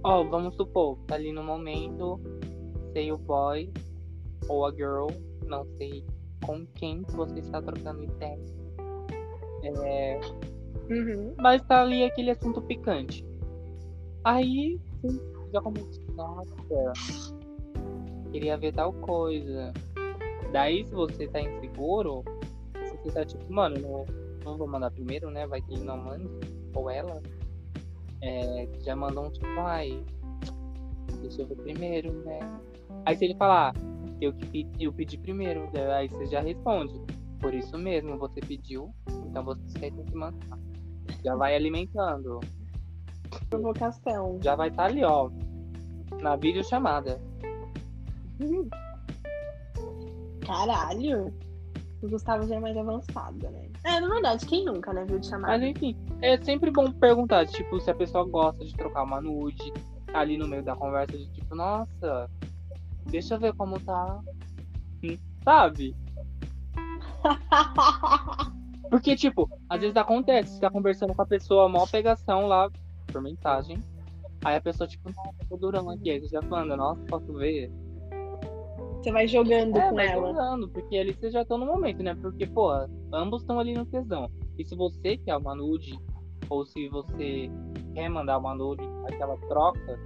ó, 0.03 0.23
vamos 0.25 0.55
supor, 0.57 0.99
tá 1.07 1.15
ali 1.15 1.31
no 1.33 1.43
momento, 1.43 2.19
sei 2.93 3.11
o 3.11 3.17
boy 3.17 3.73
ou 4.47 4.67
a 4.67 4.71
girl, 4.71 5.07
não 5.47 5.65
sei 5.75 6.05
com 6.45 6.67
quem 6.75 7.01
que 7.03 7.13
você 7.13 7.39
está 7.39 7.59
trocando 7.63 8.03
ideia. 8.03 8.45
É, 9.63 10.19
Uhum. 10.89 11.33
mas 11.37 11.61
tá 11.63 11.81
ali 11.81 12.03
aquele 12.03 12.31
assunto 12.31 12.61
picante. 12.61 13.25
Aí, 14.23 14.79
sim, 15.01 15.19
já 15.53 15.61
começa, 15.61 16.01
nossa, 16.15 16.93
queria 18.31 18.57
ver 18.57 18.73
tal 18.73 18.93
coisa. 18.93 19.73
Daí, 20.51 20.85
se 20.85 20.93
você 20.93 21.27
tá 21.27 21.41
inseguro, 21.41 22.23
se 22.83 22.97
você 22.97 23.11
tá 23.11 23.25
tipo, 23.25 23.51
mano, 23.51 23.79
não, 23.79 24.05
não 24.43 24.57
vou 24.57 24.67
mandar 24.67 24.91
primeiro, 24.91 25.29
né? 25.29 25.45
Vai 25.47 25.61
que 25.61 25.73
ele 25.73 25.83
não 25.83 25.97
manda, 25.97 26.29
ou 26.73 26.89
ela, 26.89 27.21
é, 28.21 28.67
já 28.81 28.95
mandou 28.95 29.25
um 29.25 29.31
tipo, 29.31 29.47
ai, 29.59 30.03
deixa 31.21 31.41
eu 31.41 31.47
ver 31.47 31.57
primeiro, 31.57 32.13
né? 32.23 32.39
Aí 33.05 33.15
se 33.15 33.25
ele 33.25 33.35
falar, 33.35 33.73
eu 34.21 34.33
que 34.33 34.45
pedi, 34.47 34.83
eu 34.83 34.93
pedi 34.93 35.17
primeiro, 35.17 35.69
aí 35.95 36.07
você 36.07 36.25
já 36.27 36.41
responde. 36.41 36.99
Por 37.39 37.53
isso 37.53 37.77
mesmo, 37.77 38.17
você 38.17 38.39
pediu, 38.39 38.93
então 39.29 39.43
você 39.43 39.79
tem 39.79 39.91
que 39.91 40.15
mandar. 40.15 40.57
Já 41.23 41.35
vai 41.35 41.55
alimentando. 41.55 42.39
Provocação. 43.49 44.39
Já 44.41 44.55
vai 44.55 44.69
estar 44.69 44.85
ali, 44.85 45.03
ó. 45.03 45.29
Na 46.21 46.35
videochamada. 46.35 47.19
Caralho. 50.45 51.33
O 52.01 52.09
Gustavo 52.09 52.47
já 52.47 52.55
é 52.55 52.59
mais 52.59 52.77
avançado, 52.77 53.49
né? 53.49 53.67
É, 53.83 53.99
na 53.99 54.07
verdade, 54.07 54.45
quem 54.45 54.65
nunca, 54.65 54.93
né, 54.93 55.03
viu 55.05 55.19
de 55.19 55.27
chamar? 55.27 55.47
Mas 55.47 55.63
enfim, 55.63 55.95
é 56.21 56.37
sempre 56.43 56.69
bom 56.69 56.91
perguntar, 56.91 57.47
tipo, 57.47 57.79
se 57.79 57.89
a 57.89 57.95
pessoa 57.95 58.23
gosta 58.25 58.63
de 58.63 58.75
trocar 58.75 59.03
uma 59.03 59.19
nude 59.19 59.73
ali 60.13 60.37
no 60.37 60.47
meio 60.47 60.63
da 60.63 60.75
conversa, 60.75 61.17
de 61.17 61.27
tipo, 61.31 61.55
nossa, 61.55 62.29
deixa 63.07 63.35
eu 63.35 63.39
ver 63.39 63.53
como 63.55 63.79
tá. 63.79 64.19
Hum, 65.03 65.17
Sabe? 65.43 65.95
Porque, 68.89 69.15
tipo, 69.15 69.49
às 69.69 69.81
vezes 69.81 69.95
acontece, 69.97 70.53
você 70.53 70.61
tá 70.61 70.69
conversando 70.69 71.13
com 71.13 71.21
a 71.21 71.25
pessoa, 71.25 71.67
mó 71.67 71.85
pegação 71.85 72.47
lá, 72.47 72.69
por 73.11 73.21
mensagem. 73.21 73.83
Aí 74.45 74.55
a 74.55 74.61
pessoa, 74.61 74.87
tipo, 74.87 75.09
nossa, 75.09 75.37
tô 75.49 75.57
durando 75.57 75.89
aqui. 75.89 76.09
Aí 76.11 76.19
você 76.19 76.27
já 76.27 76.41
manda, 76.41 76.77
nossa, 76.77 77.01
posso 77.05 77.33
ver? 77.33 77.71
Você 79.01 79.11
vai 79.11 79.27
jogando 79.27 79.77
É, 79.77 79.89
com 79.89 79.95
vai 79.95 80.07
ela. 80.07 80.27
jogando, 80.27 80.69
porque 80.69 80.97
ali 80.97 81.13
vocês 81.13 81.33
já 81.33 81.41
estão 81.41 81.57
no 81.57 81.65
momento, 81.65 82.01
né? 82.03 82.15
Porque, 82.15 82.45
pô, 82.47 82.71
ambos 83.13 83.41
estão 83.41 83.59
ali 83.59 83.73
no 83.73 83.85
tesão. 83.85 84.29
E 84.57 84.65
se 84.65 84.75
você 84.75 85.17
quer 85.17 85.37
uma 85.37 85.55
nude, 85.55 85.97
ou 86.49 86.65
se 86.65 86.87
você 86.89 87.49
quer 87.93 88.09
mandar 88.09 88.37
uma 88.37 88.55
nude, 88.55 88.83
aquela 89.07 89.37
troca, 89.47 89.99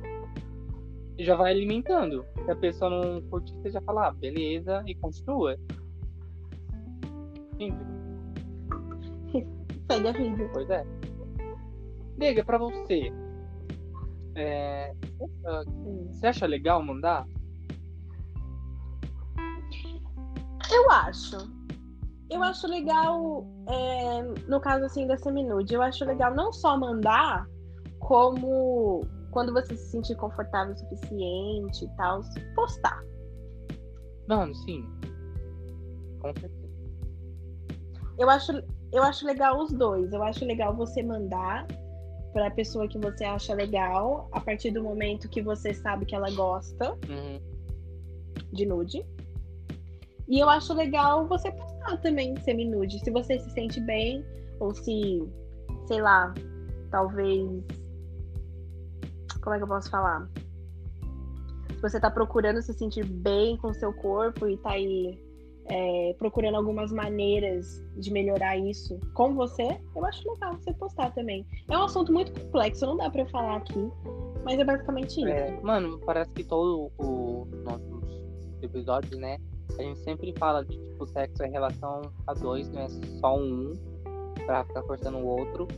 já 1.20 1.36
vai 1.36 1.52
alimentando. 1.52 2.26
Se 2.46 2.52
a 2.52 2.56
pessoa 2.56 2.90
não 2.90 3.22
curtir, 3.30 3.54
você 3.56 3.72
já 3.72 3.82
fala, 3.82 4.08
ah, 4.08 4.12
beleza, 4.12 4.84
e 4.88 4.96
continua. 4.96 5.56
Simples, 7.58 7.88
Segue 9.92 10.08
a 10.08 10.12
vida. 10.12 10.50
pois 10.54 10.70
é. 10.70 10.86
Nega, 12.18 12.46
pra 12.46 12.58
você, 12.58 13.12
é, 14.36 14.94
você 16.12 16.28
acha 16.28 16.46
legal 16.46 16.82
mandar? 16.82 17.28
Eu 20.72 20.90
acho. 20.92 21.38
Eu 22.30 22.42
acho 22.42 22.66
legal, 22.68 23.46
é, 23.68 24.22
no 24.48 24.62
caso 24.62 24.86
assim 24.86 25.06
da 25.06 25.18
seminude, 25.18 25.74
eu 25.74 25.82
acho 25.82 26.06
legal 26.06 26.34
não 26.34 26.54
só 26.54 26.78
mandar, 26.78 27.46
como 28.00 29.02
quando 29.32 29.52
você 29.52 29.76
se 29.76 29.92
sentir 29.92 30.16
confortável 30.16 30.74
o 30.74 30.78
suficiente 30.78 31.84
e 31.84 31.90
tal, 31.98 32.22
postar. 32.56 33.04
Mano, 34.30 34.56
sim. 34.56 34.90
Com 36.22 36.34
certeza. 36.40 36.72
Eu 38.18 38.30
acho, 38.30 38.54
eu 38.92 39.04
acho 39.04 39.26
legal 39.26 39.60
os 39.60 39.72
dois. 39.72 40.12
Eu 40.14 40.24
acho 40.24 40.46
legal 40.46 40.76
você 40.76 41.02
mandar 41.04 41.66
para 42.34 42.48
a 42.48 42.52
pessoa 42.52 42.88
que 42.88 42.98
você 42.98 43.24
acha 43.26 43.54
legal, 43.54 44.30
a 44.32 44.40
partir 44.40 44.72
do 44.72 44.82
momento 44.84 45.28
que 45.30 45.42
você 45.42 45.74
sabe 45.74 46.06
que 46.06 46.16
ela 46.16 46.32
gosta 46.32 46.92
Uhum. 47.10 47.40
de 48.54 48.66
nude. 48.66 49.06
E 50.28 50.40
eu 50.40 50.50
acho 50.50 50.74
legal 50.74 51.28
você 51.28 51.52
postar 51.52 51.98
também 51.98 52.36
semi-nude, 52.42 53.00
se 53.00 53.12
você 53.12 53.38
se 53.38 53.50
sente 53.52 53.82
bem, 53.82 54.26
ou 54.60 54.74
se, 54.74 55.28
sei 55.88 56.02
lá, 56.02 56.34
talvez. 56.90 57.46
Como 59.42 59.56
é 59.56 59.58
que 59.58 59.64
eu 59.64 59.68
posso 59.68 59.90
falar? 59.90 60.30
Se 61.76 61.82
você 61.82 62.00
tá 62.00 62.10
procurando 62.12 62.62
se 62.62 62.74
sentir 62.74 63.04
bem 63.06 63.58
com 63.58 63.70
o 63.70 63.74
seu 63.74 63.92
corpo 63.92 64.48
e 64.48 64.56
tá 64.58 64.72
aí 64.72 65.20
é, 65.72 66.14
procurando 66.18 66.56
algumas 66.56 66.92
maneiras 66.92 67.82
de 67.96 68.12
melhorar 68.12 68.58
isso 68.58 69.00
com 69.14 69.34
você, 69.34 69.80
eu 69.96 70.06
acho 70.06 70.30
legal 70.30 70.54
você 70.58 70.74
postar 70.74 71.12
também. 71.14 71.48
É 71.70 71.78
um 71.78 71.84
assunto 71.84 72.12
muito 72.12 72.38
complexo, 72.38 72.86
não 72.86 72.98
dá 72.98 73.10
pra 73.10 73.22
eu 73.22 73.30
falar 73.30 73.56
aqui, 73.56 73.90
mas 74.44 74.60
é 74.60 74.66
basicamente 74.66 75.22
isso. 75.22 75.28
É, 75.30 75.58
mano, 75.62 75.98
parece 76.06 76.30
que 76.34 76.44
todo 76.44 76.92
o 76.98 77.48
nossos 77.64 78.04
episódios, 78.62 79.18
né? 79.18 79.38
A 79.80 79.82
gente 79.82 80.00
sempre 80.00 80.34
fala 80.38 80.66
de 80.66 80.78
tipo, 80.78 81.08
sexo 81.08 81.42
é 81.44 81.48
relação 81.48 82.02
a 82.28 82.34
dois, 82.34 82.70
não 82.70 82.82
é 82.82 82.90
só 82.90 83.38
um 83.38 83.72
pra 84.46 84.66
ficar 84.66 84.84
forçando 84.84 85.20
o 85.20 85.26
outro. 85.26 85.70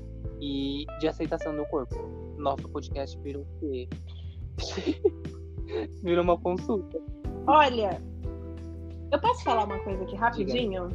E 0.42 0.86
de 1.00 1.08
aceitação 1.08 1.56
do 1.56 1.66
corpo. 1.68 1.96
Nosso 2.38 2.68
podcast 2.68 3.18
virou 3.20 3.44
o 3.44 3.60
quê? 3.60 3.88
virou 6.04 6.24
uma 6.24 6.38
consulta. 6.38 7.00
Olha, 7.48 8.02
eu 9.14 9.20
posso 9.20 9.44
falar 9.44 9.66
uma 9.66 9.80
coisa 9.80 10.04
aqui 10.04 10.16
rapidinho? 10.16 10.90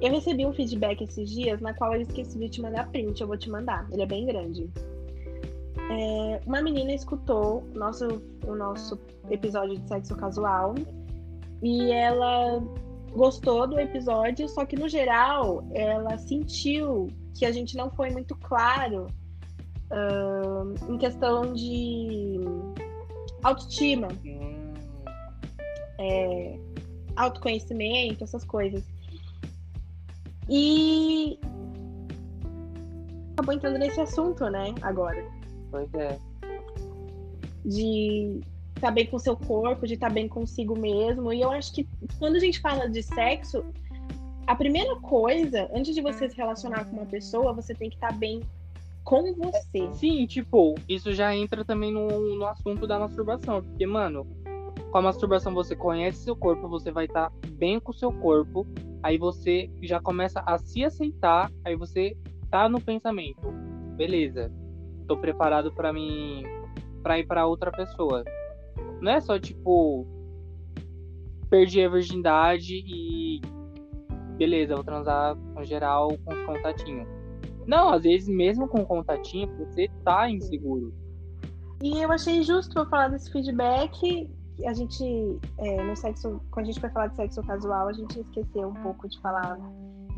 Eu 0.00 0.12
recebi 0.12 0.46
um 0.46 0.52
feedback 0.52 1.02
esses 1.02 1.28
dias 1.28 1.60
na 1.60 1.74
qual 1.74 1.92
eu 1.94 2.02
esqueci 2.02 2.38
de 2.38 2.48
te 2.48 2.62
mandar 2.62 2.88
print. 2.88 3.20
Eu 3.20 3.26
vou 3.26 3.36
te 3.36 3.50
mandar. 3.50 3.86
Ele 3.90 4.02
é 4.02 4.06
bem 4.06 4.24
grande. 4.24 4.70
É, 5.90 6.40
uma 6.46 6.62
menina 6.62 6.92
escutou 6.92 7.64
o 7.74 7.78
nosso, 7.78 8.22
o 8.46 8.54
nosso 8.54 8.98
episódio 9.28 9.76
de 9.78 9.88
sexo 9.88 10.14
casual 10.16 10.74
e 11.62 11.90
ela 11.90 12.62
gostou 13.12 13.66
do 13.66 13.80
episódio, 13.80 14.48
só 14.48 14.64
que 14.64 14.76
no 14.76 14.88
geral 14.88 15.64
ela 15.72 16.16
sentiu 16.18 17.08
que 17.34 17.44
a 17.44 17.50
gente 17.50 17.76
não 17.76 17.90
foi 17.90 18.10
muito 18.10 18.36
claro 18.36 19.06
ahn, 19.90 20.74
em 20.88 20.98
questão 20.98 21.52
de 21.54 22.40
autoestima 23.42 24.08
Hum, 24.24 24.57
é, 25.98 26.58
autoconhecimento, 27.16 28.24
essas 28.24 28.44
coisas. 28.44 28.82
E 30.48 31.38
acabou 33.32 33.54
entrando 33.54 33.78
nesse 33.78 34.00
assunto, 34.00 34.48
né, 34.48 34.74
agora. 34.82 35.24
pois 35.70 35.92
é. 35.94 36.18
De 37.64 38.40
estar 38.74 38.90
bem 38.92 39.06
com 39.06 39.18
seu 39.18 39.36
corpo, 39.36 39.86
de 39.86 39.94
estar 39.94 40.10
bem 40.10 40.28
consigo 40.28 40.78
mesmo. 40.78 41.32
E 41.32 41.40
eu 41.40 41.50
acho 41.50 41.72
que 41.72 41.86
quando 42.18 42.36
a 42.36 42.40
gente 42.40 42.60
fala 42.60 42.88
de 42.88 43.02
sexo, 43.02 43.64
a 44.46 44.54
primeira 44.54 44.96
coisa, 44.96 45.68
antes 45.74 45.94
de 45.94 46.00
você 46.00 46.30
se 46.30 46.36
relacionar 46.36 46.84
com 46.84 46.96
uma 46.96 47.06
pessoa, 47.06 47.52
você 47.52 47.74
tem 47.74 47.90
que 47.90 47.96
estar 47.96 48.12
bem 48.12 48.40
com 49.04 49.34
você. 49.34 49.92
Sim, 49.94 50.26
tipo, 50.26 50.74
isso 50.88 51.12
já 51.12 51.34
entra 51.34 51.64
também 51.64 51.92
no, 51.92 52.36
no 52.36 52.46
assunto 52.46 52.86
da 52.86 52.98
masturbação. 52.98 53.62
Porque, 53.62 53.86
mano, 53.86 54.26
com 54.90 54.98
a 54.98 55.02
masturbação 55.02 55.54
você 55.54 55.76
conhece 55.76 56.24
seu 56.24 56.34
corpo, 56.34 56.68
você 56.68 56.90
vai 56.90 57.04
estar 57.04 57.30
bem 57.52 57.78
com 57.78 57.90
o 57.90 57.94
seu 57.94 58.12
corpo. 58.12 58.66
Aí 59.02 59.18
você 59.18 59.70
já 59.82 60.00
começa 60.00 60.40
a 60.46 60.58
se 60.58 60.84
aceitar. 60.84 61.50
Aí 61.64 61.76
você 61.76 62.16
tá 62.50 62.68
no 62.68 62.80
pensamento. 62.80 63.52
Beleza, 63.96 64.50
tô 65.06 65.16
preparado 65.16 65.72
pra 65.72 65.92
mim. 65.92 66.44
pra 67.02 67.18
ir 67.18 67.26
pra 67.26 67.46
outra 67.46 67.70
pessoa. 67.70 68.24
Não 69.00 69.12
é 69.12 69.20
só, 69.20 69.38
tipo. 69.38 70.06
Perdi 71.50 71.82
a 71.82 71.88
virgindade 71.88 72.82
e. 72.86 73.40
beleza, 74.36 74.74
vou 74.74 74.84
transar 74.84 75.36
com 75.54 75.64
geral 75.64 76.08
com 76.24 76.32
os 76.32 76.46
contatinhos. 76.46 77.08
Não, 77.66 77.90
às 77.90 78.02
vezes 78.02 78.28
mesmo 78.28 78.66
com 78.66 78.84
contatinho, 78.84 79.54
você 79.58 79.88
tá 80.04 80.30
inseguro. 80.30 80.92
E 81.82 81.98
eu 82.02 82.10
achei 82.10 82.42
justo 82.42 82.78
eu 82.78 82.86
falar 82.86 83.08
desse 83.08 83.30
feedback. 83.30 84.28
A 84.66 84.72
gente, 84.72 85.38
é, 85.58 85.82
no 85.82 85.96
sexo, 85.96 86.40
quando 86.50 86.64
a 86.64 86.68
gente 86.68 86.80
foi 86.80 86.90
falar 86.90 87.08
de 87.08 87.16
sexo 87.16 87.42
casual, 87.42 87.88
a 87.88 87.92
gente 87.92 88.20
esqueceu 88.20 88.68
um 88.68 88.74
pouco 88.74 89.08
de 89.08 89.20
falar. 89.20 89.58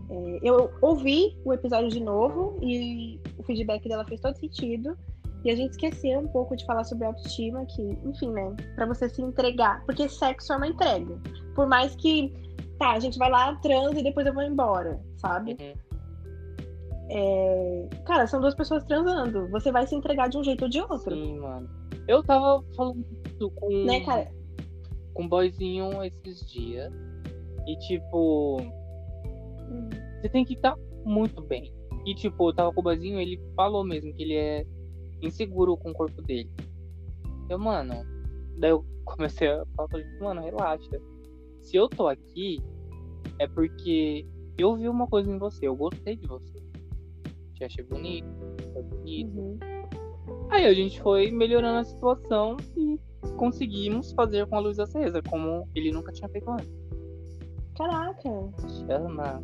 É, 0.08 0.38
eu 0.42 0.70
ouvi 0.80 1.36
o 1.44 1.52
episódio 1.52 1.90
de 1.90 2.00
novo 2.00 2.58
e 2.62 3.20
o 3.38 3.42
feedback 3.42 3.88
dela 3.88 4.04
fez 4.04 4.20
todo 4.20 4.36
sentido. 4.36 4.96
E 5.44 5.50
a 5.50 5.56
gente 5.56 5.70
esqueceu 5.70 6.20
um 6.20 6.28
pouco 6.28 6.54
de 6.54 6.66
falar 6.66 6.84
sobre 6.84 7.06
autoestima, 7.06 7.64
que, 7.64 7.82
enfim, 8.04 8.30
né? 8.30 8.54
Pra 8.74 8.86
você 8.86 9.08
se 9.08 9.22
entregar. 9.22 9.82
Porque 9.86 10.08
sexo 10.08 10.52
é 10.52 10.56
uma 10.56 10.66
entrega. 10.68 11.18
Por 11.54 11.66
mais 11.66 11.96
que, 11.96 12.32
tá, 12.78 12.92
a 12.92 12.98
gente 12.98 13.18
vai 13.18 13.30
lá, 13.30 13.54
transa 13.56 13.98
e 13.98 14.02
depois 14.02 14.26
eu 14.26 14.34
vou 14.34 14.42
embora, 14.42 15.00
sabe? 15.16 15.56
Uhum. 15.58 15.90
É... 17.10 17.88
Cara, 18.04 18.26
são 18.26 18.40
duas 18.40 18.54
pessoas 18.54 18.84
transando. 18.84 19.48
Você 19.48 19.72
vai 19.72 19.86
se 19.86 19.94
entregar 19.94 20.28
de 20.28 20.36
um 20.36 20.44
jeito 20.44 20.62
ou 20.62 20.68
de 20.68 20.80
outro. 20.80 21.14
Sim, 21.14 21.38
mano. 21.38 21.79
Eu 22.10 22.24
tava 22.24 22.60
falando 22.74 23.06
isso 23.24 23.48
com, 23.52 23.84
Né, 23.84 24.00
cara? 24.00 24.28
com 25.14 25.22
um 25.22 25.28
boyzinho 25.28 26.02
esses 26.02 26.40
dias. 26.50 26.92
E 27.68 27.76
tipo, 27.86 28.56
Hum. 29.70 29.88
você 30.20 30.28
tem 30.28 30.44
que 30.44 30.54
estar 30.54 30.76
muito 31.04 31.40
bem. 31.40 31.72
E 32.04 32.12
tipo, 32.16 32.48
eu 32.48 32.52
tava 32.52 32.72
com 32.72 32.80
o 32.80 32.82
boyzinho, 32.82 33.20
ele 33.20 33.40
falou 33.54 33.84
mesmo 33.84 34.12
que 34.12 34.24
ele 34.24 34.34
é 34.34 34.66
inseguro 35.22 35.76
com 35.76 35.90
o 35.90 35.94
corpo 35.94 36.20
dele. 36.22 36.50
Eu, 37.48 37.60
mano, 37.60 37.94
daí 38.58 38.70
eu 38.72 38.84
comecei 39.04 39.46
a 39.48 39.64
falar 39.76 39.88
pra 39.88 40.00
ele, 40.00 40.18
mano, 40.18 40.40
relaxa. 40.40 41.00
Se 41.60 41.76
eu 41.76 41.88
tô 41.88 42.08
aqui, 42.08 42.60
é 43.38 43.46
porque 43.46 44.26
eu 44.58 44.74
vi 44.76 44.88
uma 44.88 45.06
coisa 45.06 45.30
em 45.30 45.38
você, 45.38 45.68
eu 45.68 45.76
gostei 45.76 46.16
de 46.16 46.26
você. 46.26 46.58
Te 47.54 47.62
achei 47.62 47.84
bonito, 47.84 48.26
foi 48.72 48.82
bonito. 48.82 49.38
Uhum. 49.38 49.58
Aí 50.50 50.66
a 50.66 50.74
gente 50.74 51.00
foi 51.00 51.30
melhorando 51.30 51.78
a 51.78 51.84
situação 51.84 52.56
e 52.76 52.98
conseguimos 53.36 54.12
fazer 54.12 54.46
com 54.46 54.56
a 54.56 54.60
luz 54.60 54.78
acesa, 54.78 55.22
como 55.22 55.68
ele 55.74 55.92
nunca 55.92 56.12
tinha 56.12 56.28
feito 56.28 56.50
antes. 56.50 56.70
Caraca, 57.76 58.28
Chama. 58.86 59.42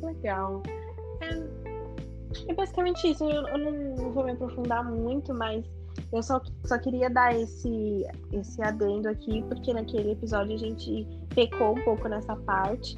que 0.00 0.06
legal. 0.06 0.62
É, 1.20 2.50
é 2.50 2.54
basicamente 2.54 3.08
isso. 3.10 3.24
Eu, 3.24 3.46
eu 3.48 3.58
não 3.58 4.10
vou 4.12 4.24
me 4.24 4.32
aprofundar 4.32 4.84
muito, 4.90 5.32
mas 5.34 5.64
eu 6.12 6.22
só, 6.22 6.40
só 6.64 6.78
queria 6.78 7.08
dar 7.10 7.34
esse, 7.38 8.04
esse 8.32 8.60
adendo 8.62 9.08
aqui, 9.08 9.42
porque 9.48 9.72
naquele 9.72 10.12
episódio 10.12 10.54
a 10.54 10.58
gente 10.58 11.06
pecou 11.34 11.72
um 11.76 11.84
pouco 11.84 12.08
nessa 12.08 12.34
parte 12.36 12.96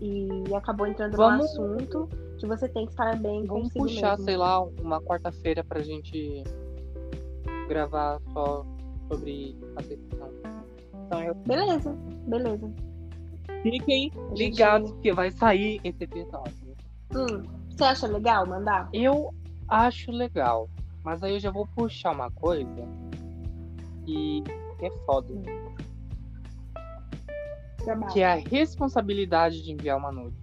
e 0.00 0.28
acabou 0.54 0.86
entrando 0.86 1.16
Vamos- 1.16 1.38
no 1.38 1.44
assunto 1.44 2.08
que 2.38 2.46
você 2.46 2.68
tem 2.68 2.86
que 2.86 2.92
estar 2.92 3.16
bem 3.20 3.44
Vamos 3.44 3.64
consigo 3.72 3.84
puxar, 3.84 4.10
mesmo. 4.12 4.24
sei 4.24 4.36
lá, 4.36 4.60
uma 4.60 5.00
quarta-feira 5.00 5.62
pra 5.62 5.80
gente 5.80 6.42
gravar 7.68 8.20
só 8.32 8.64
sobre 9.08 9.56
aceitação. 9.76 10.30
Então 11.06 11.22
eu 11.22 11.34
Beleza, 11.34 11.92
beleza. 12.26 12.72
fiquem 13.62 14.10
A 14.14 14.34
gente- 14.34 14.38
ligados 14.38 14.92
que 15.02 15.12
vai 15.12 15.30
sair 15.30 15.80
esse 15.84 16.04
episódio. 16.04 16.74
Hum, 17.14 17.42
você 17.70 17.84
acha 17.84 18.06
legal 18.06 18.46
mandar? 18.46 18.88
Eu 18.92 19.32
acho 19.68 20.10
legal, 20.10 20.68
mas 21.04 21.22
aí 21.22 21.34
eu 21.34 21.40
já 21.40 21.50
vou 21.50 21.66
puxar 21.66 22.12
uma 22.12 22.30
coisa 22.30 22.88
que 24.04 24.42
é 24.80 24.90
foda, 25.06 25.32
Trabalho. 27.84 28.12
que 28.12 28.20
é 28.20 28.26
a 28.32 28.34
responsabilidade 28.36 29.62
de 29.62 29.72
enviar 29.72 29.98
uma 29.98 30.10
nude. 30.10 30.36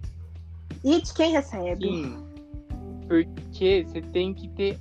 E 0.84 1.00
de 1.00 1.12
quem 1.14 1.32
recebe? 1.32 1.86
Sim. 1.86 2.16
Porque 3.08 3.84
você 3.86 4.00
tem 4.00 4.32
que 4.32 4.48
ter 4.48 4.78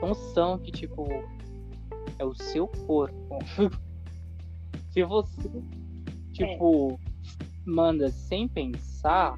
noção 0.00 0.58
que, 0.58 0.70
tipo, 0.70 1.06
é 2.18 2.24
o 2.24 2.34
seu 2.34 2.66
corpo. 2.68 3.38
Se 4.90 5.02
você, 5.04 5.50
tipo, 6.32 6.98
manda 7.64 8.10
sem 8.10 8.46
pensar 8.46 9.36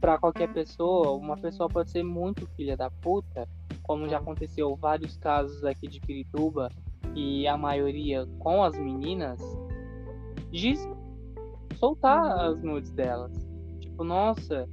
pra 0.00 0.18
qualquer 0.18 0.52
pessoa, 0.52 1.12
uma 1.12 1.36
pessoa 1.36 1.68
pode 1.68 1.90
ser 1.90 2.02
muito 2.02 2.46
filha 2.56 2.76
da 2.76 2.90
puta, 2.90 3.48
como 3.82 4.08
já 4.08 4.18
aconteceu 4.18 4.74
vários 4.74 5.16
casos 5.16 5.64
aqui 5.64 5.86
de 5.86 6.00
Pirituba, 6.00 6.68
e 7.14 7.46
a 7.46 7.56
maioria 7.56 8.26
com 8.38 8.64
as 8.64 8.76
meninas, 8.76 9.40
de 10.50 10.74
soltar 11.78 12.46
as 12.46 12.62
nudes 12.62 12.90
delas. 12.90 13.32
Tipo, 13.80 14.02
nossa, 14.02 14.68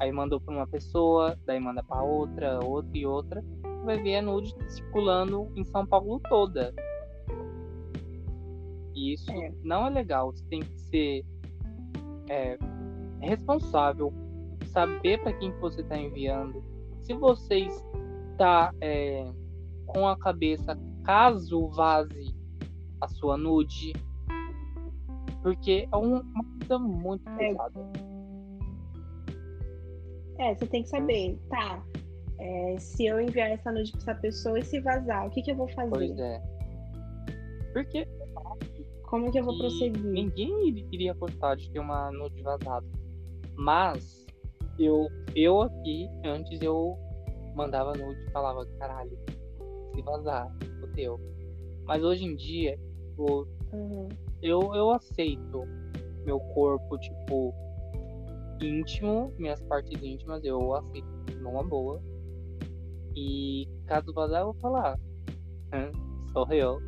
aí 0.00 0.10
mandou 0.10 0.40
pra 0.40 0.54
uma 0.54 0.66
pessoa, 0.66 1.38
daí 1.46 1.60
manda 1.60 1.82
pra 1.82 2.02
outra, 2.02 2.58
outra 2.64 2.98
e 2.98 3.06
outra, 3.06 3.44
vai 3.86 4.02
ver 4.02 4.16
a 4.16 4.22
nude 4.22 4.54
circulando 4.68 5.50
em 5.56 5.64
São 5.64 5.86
Paulo 5.86 6.20
toda. 6.28 6.74
E 8.94 9.12
isso 9.14 9.30
É. 9.30 9.52
não 9.62 9.86
é 9.86 9.90
legal. 9.90 10.32
Você 10.32 10.44
tem 10.46 10.60
que 10.60 10.78
ser 10.80 11.24
é, 12.28 12.58
responsável, 13.20 14.12
saber 14.66 15.22
pra 15.22 15.32
quem 15.32 15.52
que 15.52 15.60
você 15.60 15.82
tá 15.84 15.96
enviando. 15.96 16.62
Se 17.02 17.14
você 17.14 17.68
está 18.32 18.72
é, 18.80 19.30
com 19.86 20.08
a 20.08 20.18
cabeça, 20.18 20.76
caso 21.04 21.68
vaze 21.68 22.34
a 23.00 23.06
sua 23.06 23.36
nude, 23.36 23.92
porque 25.42 25.86
é 25.92 25.96
um- 25.96 26.20
uma 26.20 26.44
coisa 26.58 26.78
muito 26.78 27.28
É. 27.28 27.36
pesada. 27.36 27.80
É, 30.38 30.54
você 30.54 30.66
tem 30.66 30.82
que 30.82 30.88
saber, 30.88 31.38
tá? 31.48 31.82
É, 32.38 32.76
se 32.78 33.06
eu 33.06 33.20
enviar 33.20 33.50
essa 33.50 33.70
nude 33.72 33.92
pra 33.92 34.00
essa 34.00 34.14
pessoa 34.14 34.58
e 34.58 34.64
se 34.64 34.80
vazar, 34.80 35.26
o 35.26 35.30
que, 35.30 35.42
que 35.42 35.50
eu 35.50 35.56
vou 35.56 35.68
fazer? 35.68 35.90
Pois 35.90 36.18
é. 36.18 36.42
Porque 37.72 38.06
Como 39.04 39.30
que 39.30 39.38
eu 39.38 39.44
vou 39.44 39.56
prosseguir? 39.58 40.02
Ninguém 40.04 40.68
ir- 40.68 40.88
iria 40.92 41.14
gostar 41.14 41.54
de 41.56 41.70
ter 41.70 41.78
uma 41.78 42.10
nude 42.10 42.42
vazada. 42.42 42.86
Mas 43.54 44.26
eu, 44.78 45.06
eu 45.34 45.62
aqui, 45.62 46.08
antes 46.24 46.60
eu 46.60 46.96
mandava 47.54 47.92
nude 47.92 48.20
e 48.20 48.30
falava, 48.32 48.66
caralho, 48.78 49.16
se 49.94 50.02
vazar, 50.02 50.48
fodeu. 50.80 51.18
Mas 51.84 52.02
hoje 52.02 52.24
em 52.24 52.34
dia, 52.34 52.76
tipo, 53.10 53.46
Uhum. 53.72 54.08
eu, 54.42 54.74
eu 54.74 54.90
aceito 54.90 55.64
meu 56.24 56.40
corpo, 56.40 56.98
tipo, 56.98 57.54
íntimo, 58.60 59.32
minhas 59.38 59.60
partes 59.62 60.02
íntimas, 60.02 60.42
eu 60.44 60.74
aceito 60.74 61.06
numa 61.40 61.62
boa. 61.62 62.00
E 63.16 63.66
caso 63.86 64.12
vazar, 64.12 64.42
eu 64.42 64.52
vou 64.52 64.60
falar, 64.60 64.98
"Hã, 65.72 65.90
sou 66.32 66.46
eu. 66.52 66.78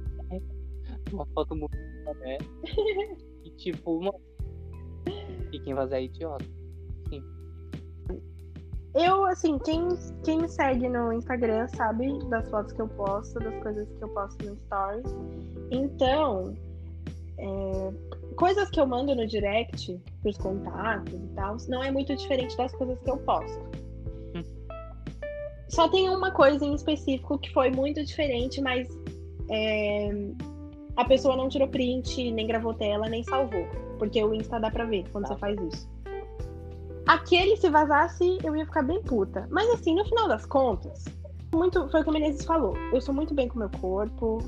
Uma 1.12 1.26
foto 1.26 1.56
muito 1.56 1.76
né? 2.20 2.38
E 3.44 3.50
tipo, 3.50 3.98
uma... 3.98 4.12
E 5.52 5.58
quem 5.60 5.74
vazar 5.74 5.98
é 5.98 6.04
idiota. 6.04 6.44
Eu, 8.94 9.24
assim, 9.26 9.58
quem, 9.58 9.86
quem 10.24 10.38
me 10.42 10.48
segue 10.48 10.88
no 10.88 11.12
Instagram 11.12 11.68
sabe 11.68 12.18
das 12.30 12.48
fotos 12.50 12.72
que 12.72 12.82
eu 12.82 12.88
posto, 12.88 13.38
das 13.38 13.62
coisas 13.62 13.88
que 13.88 14.02
eu 14.02 14.08
posto 14.08 14.44
no 14.44 14.56
Stories. 14.56 15.14
Então, 15.70 16.54
é, 17.38 18.34
coisas 18.34 18.68
que 18.70 18.80
eu 18.80 18.86
mando 18.86 19.14
no 19.14 19.26
direct 19.26 20.00
pros 20.22 20.36
contatos 20.38 21.14
e 21.14 21.28
tal, 21.34 21.56
não 21.68 21.84
é 21.84 21.90
muito 21.92 22.16
diferente 22.16 22.56
das 22.56 22.72
coisas 22.72 22.98
que 22.98 23.10
eu 23.10 23.18
posto. 23.18 23.60
Só 25.68 25.88
tem 25.88 26.09
uma 26.09 26.31
coisa 26.31 26.64
em 26.64 26.74
específico 26.74 27.38
que 27.38 27.52
foi 27.52 27.70
muito 27.70 28.02
diferente, 28.04 28.61
mas 28.61 28.88
é, 29.50 30.11
a 30.96 31.04
pessoa 31.04 31.37
não 31.37 31.48
tirou 31.48 31.68
print, 31.68 32.31
nem 32.33 32.46
gravou 32.46 32.74
tela, 32.74 33.09
nem 33.09 33.22
salvou. 33.24 33.66
Porque 33.98 34.22
o 34.22 34.35
Insta 34.35 34.59
dá 34.59 34.70
pra 34.70 34.85
ver 34.85 35.04
quando 35.11 35.26
Tá. 35.26 35.35
você 35.35 35.40
faz 35.40 35.61
isso. 35.61 35.88
Aquele, 37.07 37.57
se 37.57 37.70
vazasse, 37.70 38.38
eu 38.44 38.54
ia 38.54 38.66
ficar 38.66 38.83
bem 38.83 39.02
puta. 39.02 39.48
Mas 39.50 39.68
assim, 39.70 39.94
no 39.94 40.04
final 40.04 40.28
das 40.28 40.44
contas, 40.44 41.04
muito, 41.54 41.88
foi 41.88 42.00
o 42.00 42.04
que 42.04 42.11
o 42.11 42.12
Menezes 42.12 42.44
falou. 42.44 42.76
Eu 42.92 43.00
sou 43.00 43.14
muito 43.14 43.33
bem 43.35 43.48
com 43.48 43.57
o 43.57 43.59
meu 43.61 43.70
corpo. 43.81 44.38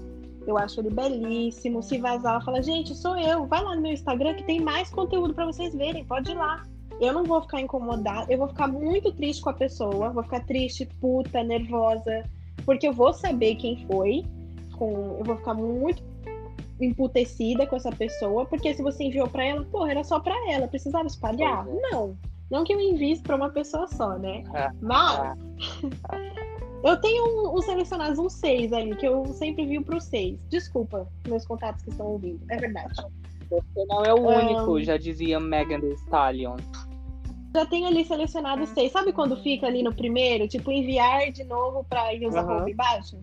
Eu 0.47 0.59
acho 0.59 0.81
ele 0.81 0.91
belíssimo. 0.91 1.83
Se 1.83 1.99
vazar, 1.99 2.33
ela 2.33 2.45
fala, 2.45 2.63
gente, 2.63 2.95
sou 2.95 3.17
eu. 3.17 3.47
Vai 3.47 3.63
lá 3.63 3.75
no 3.75 3.81
meu 3.81 3.93
Instagram 3.93 4.35
que 4.35 4.45
tem 4.45 4.61
mais 4.61 4.91
conteúdo 4.91 5.33
pra 5.33 5.47
vocês 5.47 5.75
verem. 5.75 6.05
Pode 6.05 6.31
ir 6.31 6.35
lá. 6.35 6.63
Eu 7.01 7.13
não 7.13 7.25
vou 7.25 7.41
ficar 7.43 7.61
incomodada. 7.61 8.31
Eu 8.31 8.39
vou 8.39 8.49
ficar 8.49 8.69
muito 8.69 9.11
triste 9.13 9.43
com 9.43 9.51
a 9.51 9.55
pessoa. 9.55 10.11
Vou 10.11 10.23
ficar 10.23 10.41
triste, 10.41 10.87
puta, 11.01 11.43
nervosa. 11.43 12.25
Porque 12.65 12.87
eu 12.87 12.93
vou 12.93 13.13
saber 13.13 13.55
quem 13.57 13.87
foi. 13.87 14.25
Com... 14.77 15.17
Eu 15.19 15.25
vou 15.25 15.37
ficar 15.37 15.55
muito 15.55 16.03
emputecida 16.81 17.67
com 17.67 17.77
essa 17.77 17.91
pessoa. 17.91 18.45
Porque 18.45 18.75
se 18.75 18.83
você 18.83 19.05
enviou 19.05 19.29
pra 19.29 19.45
ela, 19.45 19.65
porra, 19.65 19.93
era 19.93 20.05
só 20.05 20.21
pra 20.21 20.35
ela. 20.53 20.69
Precisava 20.69 21.07
espalhar? 21.07 21.67
É. 21.67 21.91
Não. 21.91 22.17
Não 22.51 22.65
que 22.65 22.75
eu 22.75 22.81
envie 22.81 23.19
pra 23.21 23.37
uma 23.37 23.49
pessoa 23.49 23.87
só, 23.87 24.19
né? 24.19 24.43
Ah, 24.53 24.73
Mas 24.81 25.39
eu 26.83 26.97
tenho 27.01 27.25
um, 27.25 27.57
uns 27.57 27.65
selecionados, 27.65 28.19
uns 28.19 28.33
seis 28.33 28.73
ali, 28.73 28.97
que 28.97 29.07
eu 29.07 29.25
sempre 29.27 29.65
vi 29.67 29.83
pro 29.83 30.01
seis. 30.01 30.39
Desculpa, 30.49 31.07
meus 31.29 31.47
contatos 31.47 31.83
que 31.83 31.91
estão 31.91 32.07
ouvindo. 32.07 32.41
É 32.51 32.57
verdade. 32.57 32.93
Você 33.49 33.85
não 33.87 34.05
é 34.05 34.15
o 34.15 34.21
único, 34.21 34.83
já 34.83 34.97
dizia 34.97 35.39
Megan 35.39 35.81
Thee 35.81 35.95
Stallion. 35.95 36.57
Já 37.53 37.67
tenho 37.67 37.87
ali 37.87 38.05
selecionado 38.05 38.67
seis. 38.67 38.93
Sabe 38.93 39.13
quando 39.13 39.37
fica 39.37 39.67
ali 39.67 39.83
no 39.83 39.95
primeiro? 39.95 40.47
Tipo, 40.47 40.71
enviar 40.71 41.33
de 41.33 41.45
novo 41.45 41.85
pra 41.85 42.15
ir 42.15 42.27
usar 42.27 42.43
Aham. 42.43 42.55
roupa 42.55 42.71
embaixo? 42.71 43.19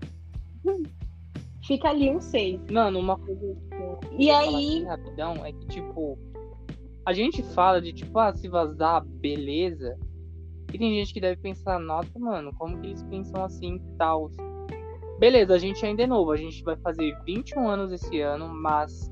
Fica 1.65 1.89
ali 1.89 2.09
um 2.09 2.19
seis. 2.19 2.59
Mano, 2.69 2.99
uma 2.99 3.17
coisa 3.17 3.39
que 3.39 3.75
eu 3.75 3.99
E 4.17 4.29
aí, 4.29 4.83
rapidão 4.83 5.45
é 5.45 5.51
que, 5.51 5.67
tipo, 5.67 6.17
a 7.05 7.13
gente 7.13 7.41
fala 7.41 7.81
de, 7.81 7.93
tipo, 7.93 8.19
ah, 8.19 8.33
se 8.33 8.49
vazar, 8.49 9.05
beleza. 9.05 9.97
E 10.73 10.77
tem 10.77 10.93
gente 10.95 11.13
que 11.13 11.21
deve 11.21 11.41
pensar, 11.41 11.79
nossa, 11.79 12.19
mano, 12.19 12.53
como 12.53 12.79
que 12.81 12.87
eles 12.87 13.03
pensam 13.03 13.43
assim 13.43 13.75
e 13.75 13.97
tal. 13.97 14.29
Beleza, 15.17 15.55
a 15.55 15.57
gente 15.57 15.85
ainda 15.85 16.03
é 16.03 16.07
novo, 16.07 16.31
a 16.31 16.37
gente 16.37 16.61
vai 16.63 16.75
fazer 16.77 17.17
21 17.25 17.67
anos 17.67 17.91
esse 17.91 18.19
ano, 18.19 18.49
mas 18.49 19.09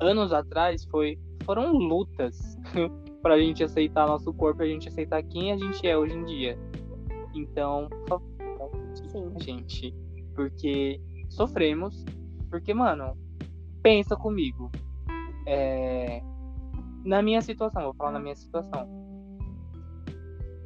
anos 0.00 0.32
atrás 0.32 0.84
foi, 0.86 1.18
foram 1.44 1.72
lutas 1.72 2.56
pra 3.22 3.38
gente 3.38 3.62
aceitar 3.62 4.06
nosso 4.06 4.32
corpo, 4.34 4.62
a 4.62 4.66
gente 4.66 4.88
aceitar 4.88 5.22
quem 5.22 5.52
a 5.52 5.56
gente 5.56 5.86
é 5.86 5.96
hoje 5.96 6.14
em 6.14 6.24
dia. 6.24 6.58
Então, 7.34 7.88
sim. 8.94 9.32
a 9.34 9.38
gente, 9.42 9.94
porque 10.34 11.00
sofremos, 11.28 12.04
porque, 12.50 12.74
mano, 12.74 13.16
pensa 13.82 14.16
comigo. 14.16 14.70
É, 15.46 16.22
Na 17.04 17.22
minha 17.22 17.40
situação, 17.40 17.82
vou 17.82 17.94
falar 17.94 18.12
na 18.12 18.20
minha 18.20 18.34
situação. 18.34 18.88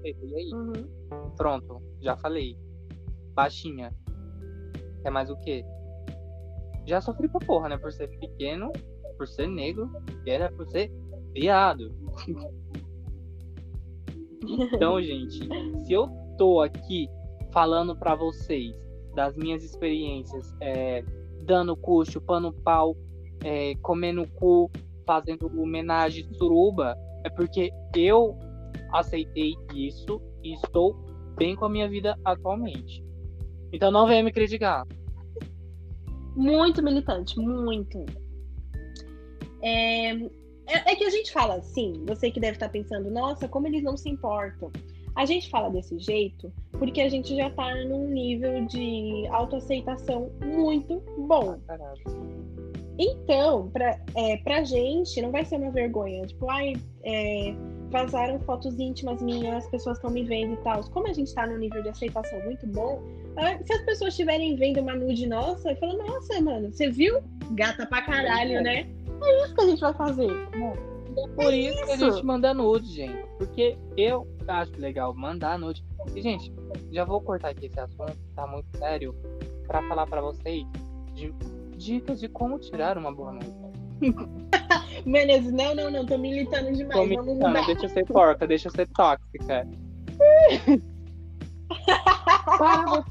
E 0.04 0.34
aí? 0.34 0.50
Uhum. 0.52 1.30
Pronto, 1.36 1.82
já 2.00 2.16
falei. 2.16 2.56
Baixinha. 3.34 3.92
É 5.04 5.10
mais 5.10 5.30
o 5.30 5.36
quê? 5.38 5.64
Já 6.86 7.00
sofri 7.00 7.28
pra 7.28 7.40
porra, 7.40 7.68
né? 7.68 7.78
Por 7.78 7.92
ser 7.92 8.08
pequeno, 8.18 8.72
por 9.16 9.26
ser 9.26 9.48
negro, 9.48 9.90
era 10.26 10.50
por 10.52 10.66
ser 10.68 10.92
viado. 11.36 11.94
então, 14.42 15.00
gente, 15.02 15.38
se 15.84 15.92
eu 15.92 16.08
tô 16.38 16.62
aqui 16.62 17.08
falando 17.52 17.94
pra 17.94 18.14
vocês 18.14 18.74
das 19.14 19.36
minhas 19.36 19.62
experiências, 19.62 20.54
é, 20.60 21.04
dando 21.44 21.76
cu, 21.76 22.04
chupando 22.04 22.52
pau, 22.52 22.96
é, 23.44 23.74
comendo 23.76 24.26
cu, 24.34 24.70
fazendo 25.06 25.46
homenagem 25.60 26.26
suruba, 26.34 26.96
é 27.22 27.30
porque 27.30 27.70
eu 27.94 28.38
aceitei 28.92 29.54
isso 29.74 30.20
e 30.42 30.54
estou 30.54 30.94
bem 31.36 31.54
com 31.54 31.66
a 31.66 31.68
minha 31.68 31.88
vida 31.88 32.18
atualmente. 32.24 33.04
Então 33.72 33.90
não 33.90 34.06
venha 34.06 34.22
me 34.22 34.32
criticar. 34.32 34.86
Muito 36.34 36.82
militante, 36.82 37.38
muito. 37.38 38.04
É, 39.62 40.14
é, 40.66 40.92
é 40.92 40.96
que 40.96 41.04
a 41.04 41.10
gente 41.10 41.32
fala 41.32 41.56
assim, 41.56 42.04
você 42.06 42.30
que 42.30 42.40
deve 42.40 42.54
estar 42.54 42.68
pensando, 42.68 43.10
nossa, 43.10 43.48
como 43.48 43.66
eles 43.66 43.82
não 43.82 43.96
se 43.96 44.08
importam. 44.08 44.70
A 45.14 45.24
gente 45.24 45.48
fala 45.48 45.70
desse 45.70 45.98
jeito 45.98 46.52
porque 46.72 47.00
a 47.00 47.08
gente 47.08 47.34
já 47.34 47.48
tá 47.50 47.74
num 47.84 48.08
nível 48.08 48.66
de 48.66 49.26
autoaceitação 49.30 50.30
muito 50.44 51.02
bom. 51.26 51.58
Então, 52.98 53.70
pra, 53.70 53.98
é, 54.14 54.36
pra 54.38 54.62
gente, 54.62 55.20
não 55.22 55.30
vai 55.30 55.44
ser 55.44 55.56
uma 55.56 55.70
vergonha. 55.70 56.26
Tipo, 56.26 56.50
ai, 56.50 56.74
é, 57.02 57.54
vazaram 57.90 58.38
fotos 58.40 58.78
íntimas 58.78 59.22
minhas, 59.22 59.64
as 59.64 59.70
pessoas 59.70 59.96
estão 59.96 60.10
me 60.10 60.22
vendo 60.24 60.54
e 60.54 60.56
tal. 60.58 60.82
Como 60.90 61.06
a 61.06 61.12
gente 61.12 61.34
tá 61.34 61.46
num 61.46 61.58
nível 61.58 61.82
de 61.82 61.88
aceitação 61.88 62.42
muito 62.44 62.66
bom, 62.66 63.02
ah, 63.36 63.58
se 63.64 63.72
as 63.72 63.84
pessoas 63.84 64.12
estiverem 64.12 64.56
vendo 64.56 64.80
uma 64.80 64.94
nude 64.94 65.26
nossa 65.26 65.74
falando, 65.76 66.06
nossa, 66.06 66.40
mano, 66.40 66.72
você 66.72 66.90
viu? 66.90 67.22
Gata 67.52 67.86
pra 67.86 68.02
caralho, 68.02 68.62
né? 68.62 68.86
É 69.22 69.44
isso 69.44 69.54
que 69.54 69.60
a 69.60 69.66
gente 69.66 69.80
vai 69.80 69.94
fazer. 69.94 70.30
É 70.30 71.28
por 71.34 71.52
isso, 71.52 71.84
que 71.84 71.92
a 71.92 71.94
isso. 71.94 72.10
gente 72.12 72.24
manda 72.24 72.52
nude, 72.52 72.92
gente. 72.92 73.26
Porque 73.38 73.76
eu 73.96 74.26
acho 74.46 74.72
legal 74.78 75.14
mandar 75.14 75.58
nude. 75.58 75.84
E, 76.14 76.20
gente, 76.22 76.52
já 76.92 77.04
vou 77.04 77.20
cortar 77.20 77.50
aqui 77.50 77.66
esse 77.66 77.80
assunto, 77.80 78.16
tá 78.34 78.46
muito 78.46 78.76
sério, 78.76 79.14
pra 79.66 79.82
falar 79.88 80.06
pra 80.06 80.20
vocês 80.20 80.64
de 81.14 81.32
dicas 81.76 82.20
de 82.20 82.28
como 82.28 82.58
tirar 82.58 82.96
uma 82.98 83.12
boa 83.12 83.32
nude. 83.32 83.54
Menezes, 85.06 85.52
não, 85.52 85.74
não, 85.74 85.90
não, 85.90 86.04
tô 86.04 86.18
militando 86.18 86.72
demais. 86.72 87.08
Tô 87.16 87.24
mudar. 87.24 87.64
deixa 87.66 87.86
eu 87.86 87.88
ser 87.88 88.04
porca, 88.06 88.46
deixa 88.46 88.68
eu 88.68 88.72
ser 88.72 88.88
tóxica. 88.88 89.66
Para. 92.58 93.04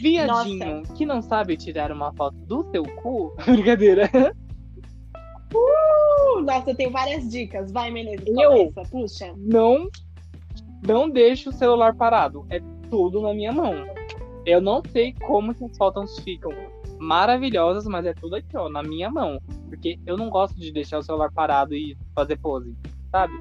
Viadinho 0.00 0.82
que 0.94 1.06
não 1.06 1.22
sabe 1.22 1.56
tirar 1.56 1.90
uma 1.92 2.12
foto 2.12 2.36
do 2.38 2.64
seu 2.70 2.82
cu. 2.82 3.34
Brincadeira. 3.46 4.10
Uh, 5.54 6.40
nossa, 6.42 6.70
eu 6.70 6.76
tenho 6.76 6.90
várias 6.90 7.28
dicas. 7.28 7.70
Vai, 7.72 7.90
Menezes, 7.90 8.26
Eu? 8.26 8.70
começa, 8.72 8.90
puxa. 8.90 9.32
Não, 9.36 9.88
não 10.86 11.08
deixe 11.08 11.48
o 11.48 11.52
celular 11.52 11.94
parado. 11.94 12.46
É 12.50 12.60
tudo 12.90 13.20
na 13.20 13.32
minha 13.32 13.52
mão. 13.52 13.74
Eu 14.44 14.60
não 14.60 14.82
sei 14.92 15.12
como 15.12 15.54
que 15.54 15.64
as 15.64 15.76
fotos 15.76 16.18
ficam 16.20 16.52
maravilhosas, 16.98 17.84
mas 17.86 18.06
é 18.06 18.14
tudo 18.14 18.36
aqui, 18.36 18.56
ó, 18.56 18.68
na 18.68 18.82
minha 18.82 19.10
mão. 19.10 19.40
Porque 19.68 19.98
eu 20.06 20.16
não 20.16 20.30
gosto 20.30 20.58
de 20.58 20.72
deixar 20.72 20.98
o 20.98 21.02
celular 21.02 21.32
parado 21.32 21.74
e 21.74 21.96
fazer 22.14 22.36
pose, 22.38 22.74
sabe? 23.10 23.34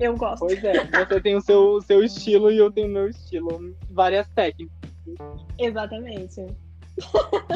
Eu 0.00 0.16
gosto. 0.16 0.46
Pois 0.46 0.62
é, 0.62 0.84
você 0.84 1.20
tem 1.20 1.36
o 1.36 1.40
seu, 1.40 1.74
o 1.74 1.80
seu 1.80 2.04
estilo 2.04 2.50
e 2.50 2.58
eu 2.58 2.70
tenho 2.70 2.88
o 2.88 2.90
meu 2.90 3.08
estilo. 3.08 3.74
Várias 3.90 4.28
técnicas. 4.28 4.76
Exatamente. 5.58 6.46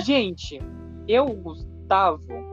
Gente, 0.04 0.60
eu, 1.06 1.26
Gustavo, 1.26 2.51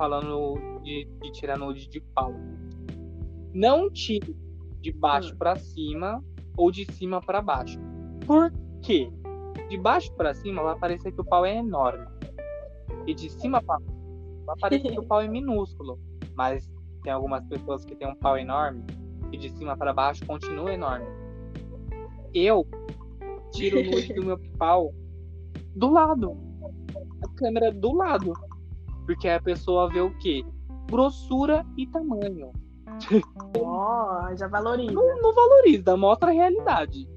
falando 0.00 0.54
de, 0.82 1.04
de 1.20 1.30
tirar 1.32 1.58
nude 1.58 1.86
de 1.86 2.00
pau, 2.00 2.32
não 3.52 3.90
tire 3.90 4.34
de 4.80 4.90
baixo 4.90 5.34
Hum. 5.34 5.36
pra 5.36 5.56
cima 5.56 6.24
ou 6.56 6.70
de 6.72 6.90
cima 6.92 7.20
pra 7.20 7.42
baixo. 7.42 7.78
Por 8.26 8.50
quê? 8.80 9.12
De 9.68 9.76
baixo 9.76 10.10
pra 10.14 10.32
cima 10.32 10.62
vai 10.62 10.74
parecer 10.78 11.12
que 11.12 11.20
o 11.20 11.24
pau 11.24 11.44
é 11.44 11.54
enorme. 11.58 12.06
E 13.06 13.12
de 13.12 13.28
cima 13.28 13.62
pra 13.62 13.78
baixo 13.78 13.92
vai 14.46 14.56
parecer 14.58 14.90
que 14.90 14.98
o 15.00 15.04
pau 15.06 15.20
é 15.20 15.28
minúsculo. 15.28 15.98
Mas 16.34 16.66
tem 17.02 17.12
algumas 17.12 17.44
pessoas 17.46 17.84
que 17.84 17.94
têm 17.94 18.08
um 18.08 18.14
pau 18.14 18.38
enorme 18.38 18.82
e 19.30 19.36
de 19.36 19.50
cima 19.50 19.76
pra 19.76 19.92
baixo 19.92 20.24
continua 20.26 20.72
enorme. 20.72 21.04
Eu 22.32 22.66
tiro 23.52 23.80
o 23.80 23.84
nude 23.90 24.14
do 24.14 24.24
meu 24.24 24.38
pau 24.58 24.94
do 25.76 25.90
lado. 25.92 26.38
A 27.22 27.28
câmera 27.36 27.70
do 27.70 27.92
lado. 27.92 28.32
Porque 29.10 29.28
a 29.28 29.42
pessoa 29.42 29.88
vê 29.88 30.00
o 30.00 30.16
quê? 30.18 30.44
Grossura 30.88 31.66
e 31.76 31.84
tamanho. 31.88 32.52
Ó, 33.58 34.32
já 34.36 34.46
valoriza. 34.46 34.92
Não, 34.92 35.20
não 35.20 35.34
valoriza, 35.34 35.96
mostra 35.96 36.30
a 36.30 36.32
realidade. 36.32 37.08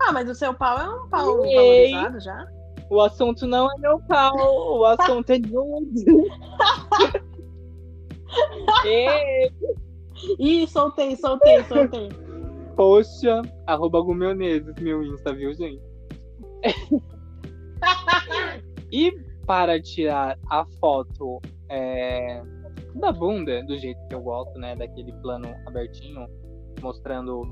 Ah, 0.00 0.10
mas 0.10 0.26
o 0.30 0.34
seu 0.34 0.54
pau 0.54 0.78
é 0.78 0.88
um 0.88 1.06
pau 1.10 1.44
Ei. 1.44 1.92
valorizado 1.92 2.20
já? 2.20 2.46
O 2.88 2.98
assunto 3.02 3.46
não 3.46 3.70
é 3.70 3.78
meu 3.78 4.00
pau, 4.08 4.78
o 4.78 4.84
assunto 4.88 5.28
é 5.28 5.38
nude. 5.38 6.02
Ih, 10.38 10.66
soltei, 10.66 11.14
soltei, 11.14 11.62
soltei. 11.64 12.08
poxa, 12.74 13.42
arroba 13.66 14.00
Gumeonezes, 14.00 14.74
meu 14.80 15.02
Insta, 15.02 15.34
viu, 15.34 15.52
gente? 15.52 15.82
E 18.92 19.10
para 19.52 19.78
tirar 19.82 20.38
a 20.48 20.64
foto 20.80 21.38
é, 21.68 22.42
da 22.94 23.12
bunda, 23.12 23.62
do 23.64 23.76
jeito 23.76 24.00
que 24.08 24.14
eu 24.14 24.22
gosto, 24.22 24.58
né? 24.58 24.74
Daquele 24.74 25.12
plano 25.20 25.54
abertinho, 25.66 26.26
mostrando 26.80 27.42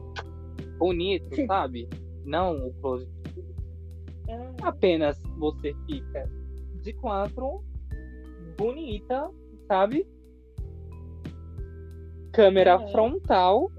bonito, 0.78 1.28
sabe? 1.46 1.86
Não 2.24 2.56
o 2.56 2.72
close. 2.80 3.06
Apenas 4.62 5.22
você 5.36 5.74
fica 5.86 6.26
de 6.80 6.94
quatro, 6.94 7.62
bonita, 8.56 9.30
sabe? 9.68 10.08
Câmera 12.32 12.80
É. 12.82 12.92
frontal. 12.92 13.70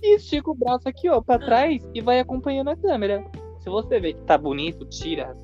E 0.00 0.14
estica 0.14 0.48
o 0.48 0.54
braço 0.54 0.88
aqui, 0.88 1.08
ó, 1.08 1.20
pra 1.20 1.40
trás 1.40 1.82
e 1.92 2.00
vai 2.00 2.20
acompanhando 2.20 2.70
a 2.70 2.76
câmera. 2.76 3.28
Se 3.58 3.68
você 3.68 3.98
vê 3.98 4.12
que 4.12 4.22
tá 4.26 4.38
bonito, 4.38 4.84
tira. 4.84 5.36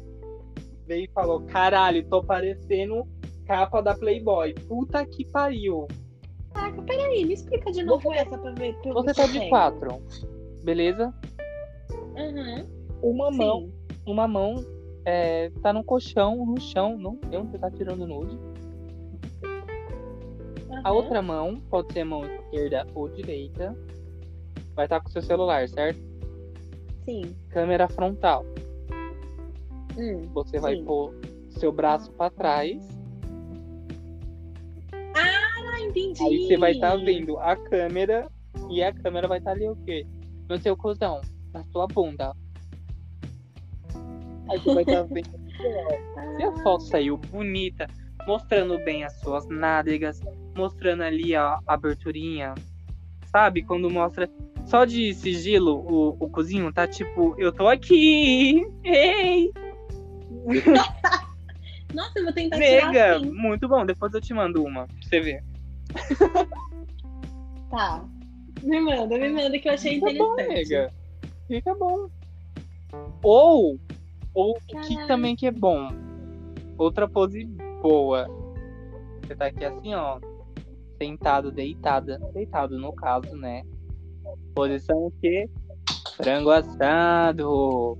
Veio 0.88 1.04
e 1.04 1.08
falou: 1.12 1.42
caralho, 1.42 2.02
tô 2.08 2.24
parecendo 2.24 3.06
capa 3.46 3.80
da 3.82 3.94
Playboy. 3.94 4.54
Puta 4.66 5.04
que 5.06 5.24
pariu. 5.26 5.86
Caraca, 6.54 6.82
peraí, 6.82 7.24
me 7.26 7.34
explica 7.34 7.70
de 7.70 7.84
novo 7.84 8.12
essa 8.12 8.36
pra 8.38 8.50
ver. 8.52 8.74
Pra 8.82 8.92
Você 8.94 9.12
tá 9.12 9.26
de 9.26 9.38
pego. 9.38 9.50
quatro. 9.50 10.02
Beleza? 10.64 11.14
Uhum. 12.16 12.66
Uma 13.02 13.30
mão, 13.30 13.60
Sim. 13.60 13.72
uma 14.06 14.26
mão 14.26 14.54
é, 15.04 15.50
tá 15.62 15.72
no 15.72 15.84
colchão, 15.84 16.44
no 16.44 16.58
chão, 16.60 16.98
não 16.98 17.18
sei 17.28 17.38
onde 17.38 17.50
você 17.52 17.58
tá 17.58 17.70
tirando 17.70 18.06
nude. 18.06 18.36
A 20.84 20.90
Uhum. 20.90 20.96
outra 20.96 21.20
mão, 21.22 21.56
pode 21.70 21.92
ser 21.92 22.04
mão 22.04 22.24
esquerda 22.24 22.86
ou 22.94 23.08
direita, 23.08 23.76
vai 24.74 24.86
estar 24.86 25.00
com 25.00 25.08
seu 25.10 25.22
celular, 25.22 25.68
certo? 25.68 26.00
Sim. 27.04 27.34
Câmera 27.50 27.88
frontal. 27.88 28.44
Hum. 29.98 30.28
Você 30.32 30.58
vai 30.58 30.76
Sim. 30.76 30.84
pôr 30.84 31.14
seu 31.50 31.72
braço 31.72 32.12
pra 32.12 32.30
trás 32.30 32.98
entendi. 35.88 36.22
Aí 36.22 36.46
você 36.46 36.56
vai 36.56 36.72
estar 36.72 36.96
vendo 36.96 37.38
a 37.38 37.56
câmera 37.56 38.28
e 38.70 38.82
a 38.82 38.92
câmera 38.92 39.28
vai 39.28 39.38
estar 39.38 39.52
ali 39.52 39.68
o 39.68 39.76
quê? 39.76 40.06
No 40.48 40.58
seu 40.58 40.76
cuzão, 40.76 41.20
na 41.52 41.64
sua 41.64 41.86
bunda. 41.86 42.34
Aí 44.48 44.58
você 44.58 44.74
vai 44.74 44.82
estar 44.82 45.02
vendo. 45.08 45.38
Se 46.36 46.42
a 46.42 46.52
foto 46.62 46.84
saiu 46.84 47.16
bonita, 47.16 47.86
mostrando 48.26 48.78
bem 48.84 49.04
as 49.04 49.18
suas 49.20 49.46
nádegas, 49.48 50.20
mostrando 50.56 51.02
ali 51.02 51.34
a 51.34 51.58
aberturinha, 51.66 52.54
sabe? 53.26 53.62
Quando 53.62 53.90
mostra 53.90 54.30
só 54.66 54.84
de 54.84 55.12
sigilo 55.14 55.78
o, 55.78 56.16
o 56.20 56.30
cozinho, 56.30 56.72
tá 56.72 56.86
tipo, 56.86 57.34
eu 57.38 57.52
tô 57.52 57.66
aqui! 57.66 58.66
Ei! 58.84 59.50
Nossa, 61.94 62.18
eu 62.18 62.24
vou 62.24 62.32
tentar 62.32 62.56
tirar 62.56 62.92
Mega! 62.92 63.16
assim. 63.16 63.30
Muito 63.30 63.68
bom, 63.68 63.84
depois 63.86 64.12
eu 64.12 64.20
te 64.20 64.34
mando 64.34 64.62
uma 64.62 64.86
pra 64.86 64.96
você 65.02 65.20
ver. 65.20 65.44
Tá. 67.70 68.02
Me 68.62 68.80
manda, 68.80 69.18
me 69.18 69.28
manda 69.28 69.58
que 69.58 69.68
eu 69.68 69.74
achei 69.74 69.94
Fica 69.96 70.06
bom, 70.06 70.32
interessante. 70.32 70.68
nega. 70.70 70.92
Fica 71.46 71.74
bom. 71.74 72.08
Ou, 73.22 73.78
ou 74.34 74.52
o 74.52 74.76
que 74.82 75.06
também 75.06 75.36
que 75.36 75.46
é 75.46 75.50
bom. 75.50 75.88
Outra 76.78 77.06
pose 77.06 77.44
boa. 77.82 78.26
Você 79.22 79.36
tá 79.36 79.46
aqui 79.46 79.64
assim, 79.64 79.94
ó. 79.94 80.18
Sentado, 80.96 81.52
deitada. 81.52 82.18
Deitado 82.32 82.78
no 82.78 82.92
caso, 82.92 83.36
né? 83.36 83.62
Posição 84.54 84.96
o 84.96 85.12
quê? 85.20 85.48
Frango 86.16 86.50
assado. 86.50 87.98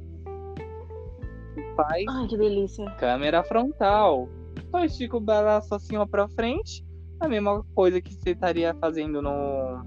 Faz 1.78 2.04
Ai, 2.08 2.26
que 2.26 2.36
delícia. 2.36 2.90
câmera 2.98 3.44
frontal. 3.44 4.28
Só 4.68 4.84
estica 4.84 5.16
o 5.16 5.20
braço 5.20 5.72
assim 5.72 5.96
ó 5.96 6.04
pra 6.04 6.28
frente. 6.30 6.84
A 7.20 7.28
mesma 7.28 7.64
coisa 7.72 8.00
que 8.00 8.12
você 8.12 8.30
estaria 8.30 8.74
fazendo 8.80 9.22
no. 9.22 9.86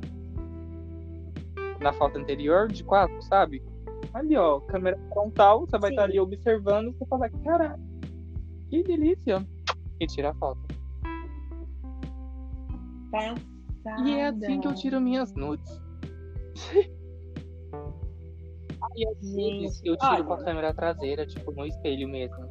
Na 1.81 1.91
foto 1.91 2.17
anterior, 2.17 2.69
de 2.69 2.81
quatro, 2.81 3.21
sabe? 3.23 3.61
Ali, 4.13 4.37
ó, 4.37 4.61
câmera 4.61 4.97
frontal, 5.09 5.61
você 5.61 5.77
vai 5.77 5.89
Sim. 5.89 5.95
estar 5.95 6.03
ali 6.03 6.19
observando, 6.19 6.93
você 6.93 7.05
fala, 7.07 7.29
cara, 7.43 7.77
que 8.69 8.83
delícia. 8.83 9.45
E 9.99 10.07
tira 10.07 10.29
a 10.29 10.33
foto. 10.35 10.61
Passada. 13.11 13.41
E 14.07 14.13
é 14.13 14.27
assim 14.27 14.61
que 14.61 14.67
eu 14.67 14.75
tiro 14.75 15.01
minhas 15.01 15.33
nudes. 15.33 15.81
e 18.95 19.07
as 19.07 19.17
Gente, 19.21 19.79
eu 19.83 19.97
tiro 19.97 20.25
com 20.25 20.33
a 20.33 20.43
câmera 20.43 20.73
traseira, 20.73 21.25
tipo, 21.25 21.51
no 21.51 21.65
espelho 21.65 22.07
mesmo. 22.07 22.47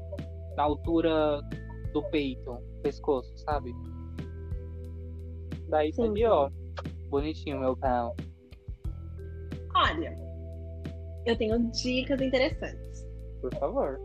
Na 0.57 0.65
altura 0.65 1.41
do 1.93 2.03
peito, 2.11 2.59
pescoço, 2.83 3.33
sabe? 3.39 3.75
Daí 5.69 5.93
Sim, 5.93 6.15
sim. 6.15 6.25
ó. 6.25 6.51
Bonitinho, 7.09 7.61
meu 7.61 7.77
pau. 7.77 8.15
Olha, 9.75 10.15
eu 11.27 11.37
tenho 11.37 11.59
dicas 11.71 12.21
interessantes. 12.21 13.07
Por 13.41 13.55
favor. 13.55 14.01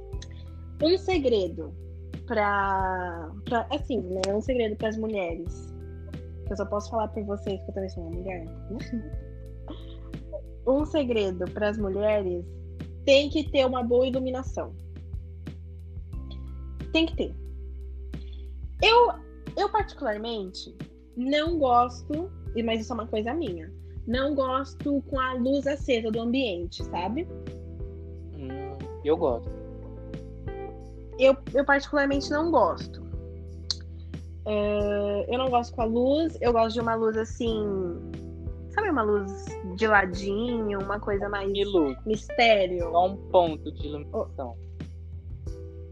Um 0.81 0.97
segredo 0.97 1.73
pra, 2.25 3.31
pra 3.45 3.67
assim, 3.71 4.01
né? 4.01 4.21
Um 4.33 4.41
segredo 4.41 4.75
pras 4.75 4.97
mulheres. 4.97 5.73
Eu 6.49 6.57
só 6.57 6.65
posso 6.65 6.89
falar 6.91 7.07
por 7.09 7.23
vocês 7.23 7.61
que 7.63 7.69
eu 7.69 7.73
também 7.73 7.89
sou 7.89 8.03
uma 8.03 8.17
mulher. 8.17 8.45
Um 10.65 10.85
segredo 10.85 11.45
pras 11.51 11.77
mulheres 11.77 12.45
tem 13.05 13.29
que 13.29 13.49
ter 13.49 13.65
uma 13.65 13.83
boa 13.83 14.07
iluminação. 14.07 14.73
Tem 16.91 17.05
que 17.05 17.15
ter. 17.15 17.35
Eu, 18.81 19.11
eu 19.55 19.69
particularmente 19.69 20.75
não 21.15 21.59
gosto, 21.59 22.31
mas 22.65 22.81
isso 22.81 22.91
é 22.91 22.95
uma 22.95 23.07
coisa 23.07 23.33
minha. 23.33 23.71
Não 24.07 24.35
gosto 24.35 25.01
com 25.03 25.19
a 25.19 25.33
luz 25.33 25.65
acesa 25.65 26.11
do 26.11 26.21
ambiente, 26.21 26.83
sabe? 26.85 27.27
Hum, 28.33 28.77
eu 29.03 29.17
gosto. 29.17 29.49
eu, 31.19 31.35
eu 31.53 31.65
particularmente 31.65 32.29
não 32.29 32.51
gosto. 32.51 33.03
É, 34.47 35.25
eu 35.33 35.37
não 35.39 35.49
gosto 35.49 35.75
com 35.75 35.81
a 35.81 35.85
luz, 35.85 36.37
eu 36.39 36.53
gosto 36.53 36.75
de 36.75 36.81
uma 36.81 36.95
luz 36.95 37.17
assim. 37.17 37.63
Sabe 38.69 38.89
uma 38.89 39.01
luz 39.01 39.31
de 39.75 39.87
ladinho, 39.87 40.79
uma 40.79 40.99
coisa 40.99 41.27
mais 41.29 41.51
luz, 41.65 41.97
mistério? 42.05 42.91
só 42.91 43.07
um 43.07 43.17
ponto 43.29 43.71
de 43.71 43.87
iluminação. 43.87 44.55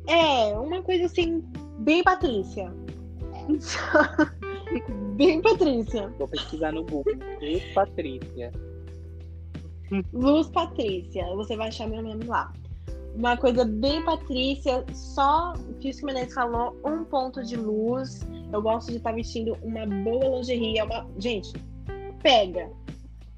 É, 0.08 0.58
uma 0.58 0.82
coisa 0.82 1.06
assim, 1.06 1.44
bem 1.80 2.04
Patrícia. 2.04 2.74
bem 5.16 5.42
Patrícia. 5.42 6.10
Vou 6.18 6.28
pesquisar 6.28 6.72
no 6.72 6.84
Google. 6.84 7.14
Luz 7.42 7.64
Patrícia. 7.74 8.52
Luz 10.12 10.50
Patrícia, 10.50 11.26
você 11.36 11.56
vai 11.56 11.68
achar 11.68 11.88
meu 11.88 12.02
nome 12.02 12.26
lá. 12.26 12.52
Uma 13.16 13.38
coisa 13.38 13.64
bem 13.64 14.04
Patrícia, 14.04 14.84
só 14.92 15.54
que 15.80 15.92
o 15.92 16.06
Menezes 16.06 16.34
falou, 16.34 16.76
um 16.84 17.04
ponto 17.04 17.44
de 17.44 17.56
luz. 17.56 18.28
Eu 18.52 18.62
gosto 18.62 18.90
de 18.90 18.98
estar 18.98 19.12
vestindo 19.14 19.56
uma 19.62 19.86
boa 19.86 20.38
lingerie. 20.38 20.80
É 20.80 20.84
uma... 20.84 21.08
Gente, 21.20 21.54
pega. 22.24 22.70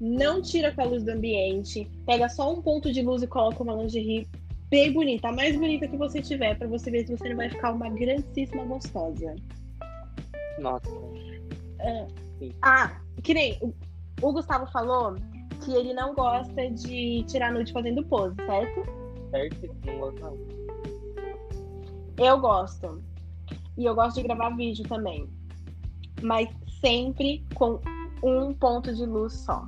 Não 0.00 0.42
tira 0.42 0.72
com 0.72 0.82
a 0.82 0.84
luz 0.84 1.02
do 1.02 1.10
ambiente. 1.10 1.88
Pega 2.04 2.28
só 2.28 2.52
um 2.52 2.60
ponto 2.60 2.92
de 2.92 3.02
luz 3.02 3.22
e 3.22 3.26
coloca 3.26 3.62
uma 3.62 3.74
lingerie 3.74 4.28
bem 4.68 4.92
bonita. 4.92 5.28
A 5.28 5.32
mais 5.32 5.56
bonita 5.56 5.88
que 5.88 5.96
você 5.96 6.20
tiver, 6.20 6.58
pra 6.58 6.68
você 6.68 6.90
ver 6.90 7.06
se 7.06 7.16
você 7.16 7.28
não 7.30 7.36
vai 7.36 7.48
ficar 7.48 7.72
uma 7.72 7.88
grandíssima 7.88 8.64
gostosa. 8.64 9.34
Nossa. 10.58 10.90
Ah, 12.62 13.00
que 13.22 13.34
nem 13.34 13.58
o, 13.60 13.74
o 14.22 14.32
Gustavo 14.32 14.66
falou 14.70 15.14
que 15.64 15.72
ele 15.72 15.92
não 15.94 16.14
gosta 16.14 16.70
de 16.70 17.22
tirar 17.24 17.52
nude 17.52 17.72
fazendo 17.72 18.04
pose, 18.04 18.34
certo? 18.36 18.82
Certo? 19.30 19.76
Não 19.84 19.98
gosto 19.98 20.20
não. 20.20 20.38
Eu 22.18 22.40
gosto. 22.40 23.02
E 23.76 23.84
eu 23.84 23.94
gosto 23.94 24.16
de 24.16 24.22
gravar 24.22 24.50
vídeo 24.50 24.86
também. 24.88 25.28
Mas 26.22 26.48
sempre 26.80 27.44
com 27.54 27.80
um 28.22 28.54
ponto 28.54 28.94
de 28.94 29.04
luz 29.04 29.34
só. 29.34 29.66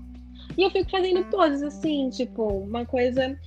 E 0.56 0.62
eu 0.62 0.70
fico 0.70 0.90
fazendo 0.90 1.24
poses 1.26 1.62
assim, 1.62 2.10
tipo, 2.10 2.44
uma 2.46 2.84
coisa. 2.84 3.38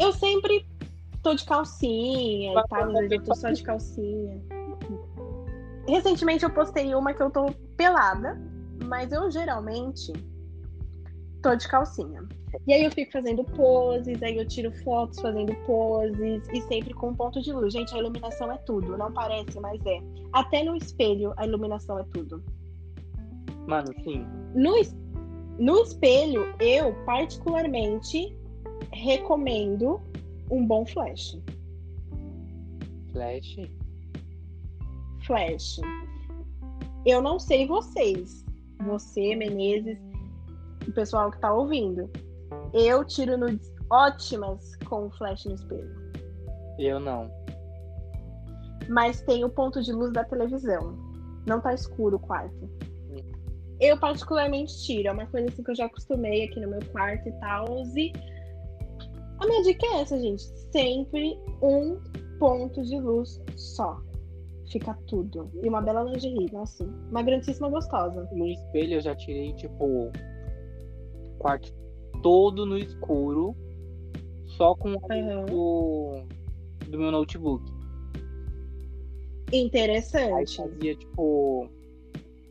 Eu 0.00 0.12
sempre 0.12 0.66
tô 1.22 1.34
de 1.34 1.44
calcinha 1.44 2.52
e 2.52 2.68
tal, 2.68 2.92
vezes 2.92 3.12
eu 3.12 3.22
tô 3.24 3.34
só 3.34 3.50
de 3.50 3.62
calcinha. 3.62 4.42
Recentemente 5.88 6.44
eu 6.44 6.50
postei 6.50 6.94
uma 6.94 7.14
que 7.14 7.22
eu 7.22 7.30
tô 7.30 7.46
pelada, 7.76 8.38
mas 8.84 9.12
eu 9.12 9.30
geralmente 9.30 10.12
tô 11.42 11.54
de 11.54 11.66
calcinha. 11.68 12.22
E 12.66 12.72
aí 12.72 12.84
eu 12.84 12.90
fico 12.90 13.12
fazendo 13.12 13.44
poses, 13.44 14.22
aí 14.22 14.36
eu 14.36 14.46
tiro 14.46 14.72
fotos 14.82 15.20
fazendo 15.20 15.54
poses 15.66 16.42
e 16.52 16.60
sempre 16.62 16.92
com 16.94 17.08
um 17.10 17.14
ponto 17.14 17.40
de 17.40 17.52
luz. 17.52 17.72
Gente, 17.72 17.94
a 17.94 17.98
iluminação 17.98 18.50
é 18.50 18.58
tudo, 18.58 18.96
não 18.96 19.12
parece, 19.12 19.58
mas 19.60 19.80
é. 19.86 20.00
Até 20.32 20.62
no 20.64 20.74
espelho 20.76 21.32
a 21.36 21.46
iluminação 21.46 21.98
é 21.98 22.04
tudo. 22.12 22.42
Mano, 23.66 23.92
sim. 24.04 24.26
No, 24.54 24.76
es- 24.76 24.96
no 25.58 25.82
espelho, 25.82 26.54
eu 26.60 26.92
particularmente 27.04 28.36
recomendo 28.92 30.00
um 30.50 30.66
bom 30.66 30.84
flash. 30.86 31.38
Flash. 33.12 33.56
Flash. 35.26 35.80
Eu 37.04 37.22
não 37.22 37.38
sei 37.38 37.66
vocês, 37.66 38.44
você, 38.84 39.34
Menezes, 39.34 39.98
o 40.86 40.92
pessoal 40.92 41.30
que 41.30 41.40
tá 41.40 41.52
ouvindo. 41.52 42.10
Eu 42.72 43.04
tiro 43.04 43.38
nudes 43.38 43.72
ótimas 43.90 44.76
com 44.88 45.06
o 45.06 45.10
flash 45.10 45.44
no 45.46 45.54
espelho. 45.54 45.94
Eu 46.78 47.00
não. 47.00 47.30
mas 48.88 49.20
tem 49.22 49.44
o 49.44 49.48
ponto 49.48 49.82
de 49.82 49.92
luz 49.92 50.12
da 50.12 50.24
televisão. 50.24 50.94
Não 51.46 51.60
tá 51.60 51.72
escuro 51.72 52.16
o 52.16 52.20
quarto. 52.20 52.70
Eu 53.80 53.98
particularmente 53.98 54.82
tiro, 54.84 55.08
é 55.08 55.12
uma 55.12 55.26
coisa 55.26 55.48
assim 55.48 55.62
que 55.62 55.70
eu 55.70 55.74
já 55.74 55.86
acostumei 55.86 56.44
aqui 56.44 56.60
no 56.60 56.68
meu 56.68 56.80
quarto 56.92 57.28
e 57.28 57.32
tal. 57.40 57.66
E 57.96 58.12
a 59.38 59.46
minha 59.46 59.62
dica 59.62 59.86
é 59.86 60.00
essa, 60.00 60.18
gente. 60.18 60.42
Sempre 60.72 61.38
um 61.62 62.00
ponto 62.38 62.82
de 62.82 62.98
luz 62.98 63.42
só. 63.56 64.00
Fica 64.72 64.94
tudo. 65.06 65.50
E 65.62 65.68
uma 65.68 65.80
bela 65.80 66.02
lingerie, 66.02 66.50
nossa. 66.52 66.84
Uma 67.10 67.22
grandíssima 67.22 67.68
gostosa. 67.68 68.28
No 68.32 68.46
espelho 68.46 68.94
eu 68.94 69.00
já 69.00 69.14
tirei, 69.14 69.52
tipo, 69.54 70.10
quarto 71.38 71.72
todo 72.22 72.64
no 72.66 72.78
escuro, 72.78 73.54
só 74.56 74.74
com 74.74 74.88
luz 74.88 75.02
Aham. 75.10 75.44
do, 75.44 76.22
do 76.88 76.98
meu 76.98 77.10
notebook. 77.10 77.62
Aí 79.52 79.60
Interessante. 79.60 80.56
fazia, 80.56 80.96
tipo. 80.96 81.68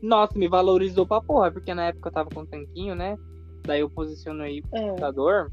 Nossa, 0.02 0.38
me 0.38 0.48
valorizou 0.48 1.06
pra 1.06 1.20
porra, 1.20 1.50
porque 1.50 1.72
na 1.74 1.86
época 1.86 2.08
eu 2.08 2.12
tava 2.12 2.30
com 2.30 2.40
um 2.40 2.46
tanquinho, 2.46 2.94
né? 2.94 3.16
Daí 3.64 3.80
eu 3.80 3.90
posicionei 3.90 4.60
o 4.60 4.76
É. 4.76 4.88
computador 4.88 5.50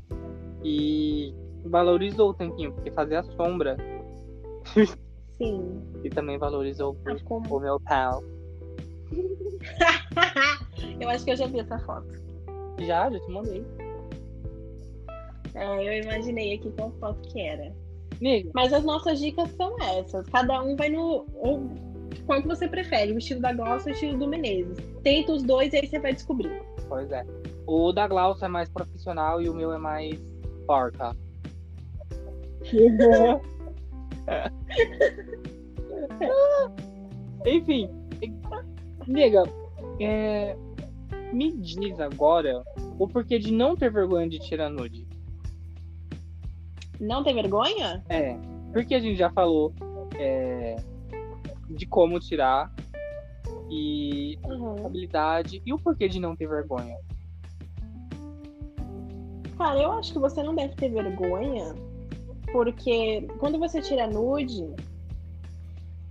e 0.63 1.33
valorizou 1.65 2.29
o 2.29 2.33
tanquinho, 2.33 2.73
porque 2.73 2.91
fazia 2.91 3.23
sombra. 3.35 3.77
Sim. 5.37 5.81
E 6.03 6.09
também 6.09 6.37
valorizou 6.37 6.95
Ah, 7.05 7.15
ficou 7.15 7.41
o 7.49 7.59
meu 7.59 7.79
pau. 7.79 8.23
eu 10.99 11.09
acho 11.09 11.23
que 11.25 11.31
eu 11.31 11.35
já 11.35 11.47
vi 11.47 11.59
essa 11.59 11.79
foto. 11.79 12.07
Já, 12.79 13.09
já 13.09 13.19
te 13.19 13.31
mandei. 13.31 13.65
É, 15.55 15.97
eu 15.97 16.03
imaginei 16.03 16.55
aqui 16.55 16.71
qual 16.71 16.91
foto 16.99 17.19
que 17.29 17.39
era. 17.41 17.71
Amiga, 18.19 18.51
Mas 18.53 18.73
as 18.73 18.83
nossas 18.83 19.19
dicas 19.19 19.49
são 19.51 19.75
essas. 19.81 20.25
Cada 20.29 20.61
um 20.61 20.75
vai 20.75 20.89
no. 20.89 21.25
Qual 22.25 22.41
que 22.41 22.47
você 22.47 22.67
prefere? 22.67 23.11
O 23.13 23.17
estilo 23.17 23.41
da 23.41 23.53
Gloss 23.53 23.85
ou 23.85 23.91
o 23.91 23.93
estilo 23.93 24.17
do 24.17 24.27
Menezes? 24.27 24.77
Tenta 25.03 25.31
os 25.33 25.43
dois 25.43 25.73
e 25.73 25.77
aí 25.77 25.87
você 25.87 25.99
vai 25.99 26.13
descobrir. 26.13 26.61
pois 26.87 27.11
é. 27.11 27.25
O 27.65 27.91
da 27.91 28.07
Glaucia 28.07 28.45
é 28.45 28.49
mais 28.49 28.69
profissional 28.69 29.41
e 29.41 29.49
o 29.49 29.53
meu 29.53 29.71
é 29.71 29.77
mais 29.77 30.19
porca. 30.67 31.15
Enfim, 37.45 37.89
amiga, 39.01 39.43
é, 39.99 40.55
me 41.33 41.51
diz 41.57 41.99
agora 41.99 42.63
o 42.97 43.07
porquê 43.07 43.37
de 43.39 43.51
não 43.51 43.75
ter 43.75 43.91
vergonha 43.91 44.29
de 44.29 44.39
tirar 44.39 44.69
nude. 44.69 45.05
Não 46.99 47.23
tem 47.23 47.33
vergonha? 47.35 48.03
É, 48.09 48.37
porque 48.71 48.95
a 48.95 48.99
gente 48.99 49.17
já 49.17 49.29
falou 49.31 49.73
é, 50.17 50.75
de 51.73 51.85
como 51.85 52.19
tirar 52.19 52.71
e 53.69 54.37
Uhum. 54.45 54.85
habilidade 54.85 55.61
e 55.65 55.73
o 55.73 55.79
porquê 55.79 56.07
de 56.07 56.19
não 56.19 56.35
ter 56.35 56.47
vergonha. 56.47 56.97
Cara, 59.57 59.79
eu 59.81 59.91
acho 59.93 60.13
que 60.13 60.19
você 60.19 60.43
não 60.43 60.53
deve 60.55 60.75
ter 60.75 60.89
vergonha, 60.89 61.73
porque 62.51 63.27
quando 63.39 63.57
você 63.59 63.81
tira 63.81 64.07
nude. 64.07 64.63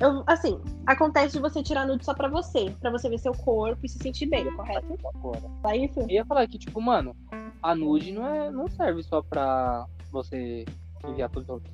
Eu, 0.00 0.24
assim, 0.26 0.60
acontece 0.86 1.34
de 1.34 1.40
você 1.40 1.62
tirar 1.62 1.86
nude 1.86 2.04
só 2.04 2.12
pra 2.12 2.28
você, 2.28 2.74
pra 2.80 2.90
você 2.90 3.08
ver 3.08 3.18
seu 3.18 3.32
corpo 3.32 3.86
e 3.86 3.88
se 3.88 3.98
sentir 3.98 4.26
bem, 4.26 4.50
correto? 4.56 4.98
Agora. 5.14 5.40
É 5.68 5.76
isso? 5.76 6.00
Eu 6.00 6.08
ia 6.10 6.24
falar 6.24 6.46
que, 6.48 6.58
tipo, 6.58 6.80
mano, 6.80 7.14
a 7.62 7.74
nude 7.74 8.10
não, 8.10 8.26
é, 8.26 8.50
não 8.50 8.68
serve 8.68 9.02
só 9.04 9.22
pra 9.22 9.86
você 10.10 10.64
enviar 11.06 11.30
pros 11.30 11.48
outros. 11.48 11.72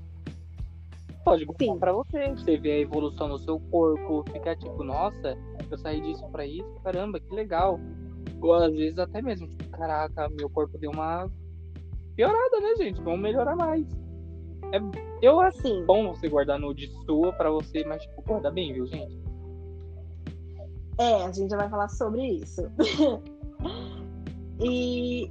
Pode 1.29 1.45
gostar 1.45 1.65
Sim. 1.65 1.79
pra 1.79 1.93
você. 1.93 2.29
Você 2.31 2.57
vê 2.57 2.73
a 2.73 2.79
evolução 2.81 3.29
do 3.29 3.39
seu 3.39 3.61
corpo, 3.71 4.25
ficar 4.33 4.57
tipo, 4.57 4.83
nossa, 4.83 5.37
eu 5.71 5.79
saí 5.79 6.01
disso 6.01 6.27
pra 6.33 6.47
isso, 6.47 6.67
caramba, 6.83 7.21
que 7.21 7.35
legal. 7.35 7.79
Ou 8.41 8.55
às 8.55 8.73
vezes 8.73 8.99
até 8.99 9.21
mesmo, 9.21 9.47
tipo, 9.47 9.69
caraca, 9.71 10.29
meu 10.31 10.49
corpo 10.49 10.79
deu 10.79 10.91
uma 10.91 11.31
piorada, 12.17 12.61
né, 12.61 12.77
gente? 12.77 13.03
Vamos 13.03 13.21
melhorar 13.21 13.55
mais. 13.55 13.87
É, 14.73 14.81
eu 15.21 15.39
acho 15.41 15.61
Sim. 15.61 15.85
bom 15.85 16.15
você 16.15 16.29
guardar 16.29 16.59
nude 16.59 16.91
sua 17.05 17.33
pra 17.33 17.51
você, 17.51 17.85
mas, 17.85 18.03
tipo, 18.03 18.23
guarda 18.23 18.51
bem, 18.51 18.73
viu, 18.73 18.87
gente? 18.87 19.19
É, 20.99 21.25
a 21.25 21.31
gente 21.31 21.51
já 21.51 21.57
vai 21.59 21.69
falar 21.69 21.89
sobre 21.89 22.27
isso. 22.27 22.63
e 24.61 25.31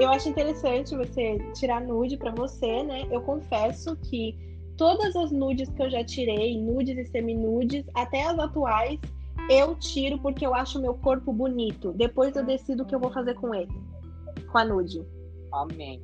eu 0.00 0.08
acho 0.10 0.28
interessante 0.28 0.96
você 0.96 1.38
tirar 1.54 1.80
nude 1.80 2.16
pra 2.16 2.32
você, 2.32 2.82
né? 2.82 3.06
Eu 3.10 3.20
confesso 3.22 3.96
que 3.96 4.47
todas 4.78 5.14
as 5.16 5.30
nudes 5.30 5.68
que 5.68 5.82
eu 5.82 5.90
já 5.90 6.02
tirei, 6.02 6.58
nudes 6.58 6.96
e 6.96 7.04
seminudes, 7.04 7.84
até 7.94 8.22
as 8.22 8.38
atuais, 8.38 8.98
eu 9.50 9.74
tiro 9.74 10.18
porque 10.20 10.46
eu 10.46 10.54
acho 10.54 10.80
meu 10.80 10.94
corpo 10.94 11.32
bonito. 11.32 11.92
Depois 11.92 12.34
eu 12.36 12.46
decido 12.46 12.84
o 12.84 12.86
que 12.86 12.94
eu 12.94 13.00
vou 13.00 13.12
fazer 13.12 13.34
com 13.34 13.54
ele, 13.54 13.72
com 14.50 14.58
a 14.58 14.64
nude. 14.64 15.04
Amém. 15.52 16.00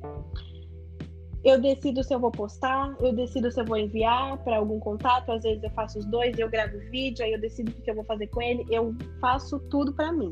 Eu 1.43 1.61
decido 1.61 2.03
se 2.03 2.13
eu 2.13 2.19
vou 2.19 2.31
postar, 2.31 2.95
eu 2.99 3.13
decido 3.13 3.49
se 3.51 3.61
eu 3.61 3.65
vou 3.65 3.77
enviar 3.77 4.43
para 4.43 4.57
algum 4.57 4.79
contato. 4.79 5.31
Às 5.31 5.43
vezes 5.43 5.63
eu 5.63 5.69
faço 5.71 5.99
os 5.99 6.05
dois, 6.05 6.37
eu 6.37 6.49
gravo 6.49 6.77
vídeo, 6.89 7.23
aí 7.23 7.31
eu 7.31 7.39
decido 7.39 7.71
o 7.71 7.81
que 7.81 7.89
eu 7.89 7.95
vou 7.95 8.03
fazer 8.03 8.27
com 8.27 8.41
ele. 8.41 8.65
Eu 8.69 8.95
faço 9.21 9.59
tudo 9.69 9.93
pra 9.93 10.11
mim. 10.11 10.31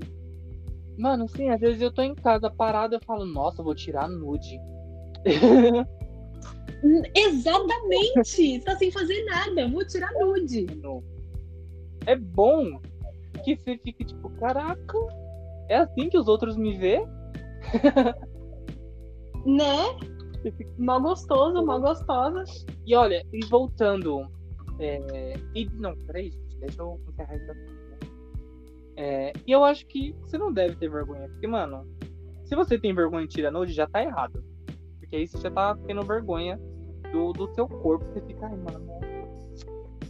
Mano, 0.98 1.28
sim, 1.30 1.50
às 1.50 1.62
vezes 1.62 1.82
eu 1.82 1.94
tô 1.94 2.02
em 2.02 2.16
casa 2.16 2.50
parado 2.50 2.96
e 2.96 3.06
falo, 3.06 3.26
nossa, 3.26 3.62
eu 3.62 3.66
vou 3.66 3.76
tirar 3.76 4.10
nude. 4.10 4.60
Exatamente! 7.16 8.24
Você 8.24 8.60
tá 8.60 8.76
sem 8.76 8.92
fazer 8.92 9.24
nada, 9.26 9.68
vou 9.70 9.86
tirar 9.86 10.12
nude. 10.14 10.66
É 12.06 12.16
bom 12.16 12.80
que 13.44 13.56
você 13.56 13.78
fique 13.78 14.04
tipo, 14.04 14.30
caraca, 14.32 14.98
é 15.70 15.78
assim 15.78 16.10
que 16.10 16.18
os 16.18 16.28
outros 16.28 16.58
me 16.58 16.78
vê? 16.78 17.06
Né? 19.46 19.76
Mó 20.78 21.02
gostoso, 21.02 21.66
mó 21.66 21.78
gostosa. 21.78 22.46
E 22.86 22.96
olha, 22.96 23.26
e 23.34 23.46
voltando. 23.46 24.26
É... 24.80 25.34
E, 25.54 25.66
não, 25.74 25.98
peraí, 26.08 26.32
gente, 26.32 26.58
deixa 26.60 26.82
eu 26.82 26.98
encerrar 27.10 27.36
isso 27.36 27.52
aqui. 27.52 27.74
É, 28.96 29.34
e 29.46 29.52
eu 29.52 29.64
acho 29.64 29.86
que 29.88 30.14
você 30.22 30.38
não 30.38 30.54
deve 30.54 30.76
ter 30.76 30.90
vergonha, 30.90 31.28
porque, 31.28 31.48
mano, 31.48 31.86
se 32.46 32.56
você 32.56 32.78
tem 32.78 32.94
vergonha 32.94 33.28
de 33.28 33.34
tirar 33.34 33.52
nude, 33.52 33.74
já 33.74 33.88
tá 33.88 34.04
errado. 34.04 34.44
Porque 35.14 35.18
aí 35.18 35.28
você 35.28 35.38
já 35.38 35.52
tá 35.52 35.78
tendo 35.86 36.02
vergonha 36.02 36.60
do, 37.12 37.34
do 37.34 37.54
seu 37.54 37.68
corpo. 37.68 38.04
Você 38.06 38.22
fica, 38.22 38.48
ai, 38.48 38.58
mano, 38.58 39.00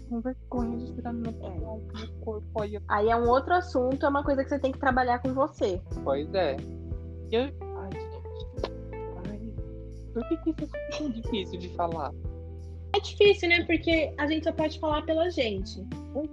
com 0.07 0.21
vergonha 0.21 0.77
de 0.77 0.93
tirar 0.93 1.11
nude, 1.11 1.35
ai, 1.43 1.59
meu 1.59 2.07
corpo, 2.21 2.47
olha 2.55 2.81
Aí 2.87 3.09
é 3.09 3.15
um 3.17 3.27
outro 3.27 3.53
assunto, 3.53 4.05
é 4.05 4.09
uma 4.09 4.23
coisa 4.23 4.45
que 4.45 4.49
você 4.49 4.59
tem 4.59 4.71
que 4.71 4.79
trabalhar 4.79 5.19
com 5.19 5.33
você. 5.33 5.81
Pois 6.05 6.33
é. 6.33 6.55
Eu... 7.33 7.41
Ai, 7.41 7.89
gente. 7.91 8.21
Ai. 9.29 9.53
Por 10.13 10.25
que, 10.29 10.37
que 10.37 10.63
isso 10.63 10.73
é 10.73 10.97
tão 10.97 11.09
difícil 11.09 11.59
de 11.59 11.67
falar? 11.75 12.13
É 12.95 12.99
difícil, 13.01 13.49
né? 13.49 13.65
Porque 13.65 14.13
a 14.17 14.25
gente 14.25 14.45
só 14.45 14.53
pode 14.53 14.79
falar 14.79 15.01
pela 15.01 15.29
gente. 15.29 15.85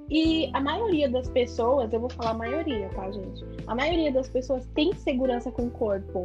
E 0.09 0.49
a 0.55 0.61
maioria 0.61 1.11
das 1.11 1.29
pessoas, 1.29 1.93
eu 1.93 1.99
vou 1.99 2.11
falar 2.11 2.31
a 2.31 2.35
maioria, 2.35 2.89
tá, 2.91 3.11
gente? 3.11 3.45
A 3.67 3.75
maioria 3.75 4.13
das 4.13 4.29
pessoas 4.29 4.65
tem 4.77 4.93
segurança 4.95 5.51
com 5.51 5.67
o 5.67 5.71
corpo. 5.71 6.23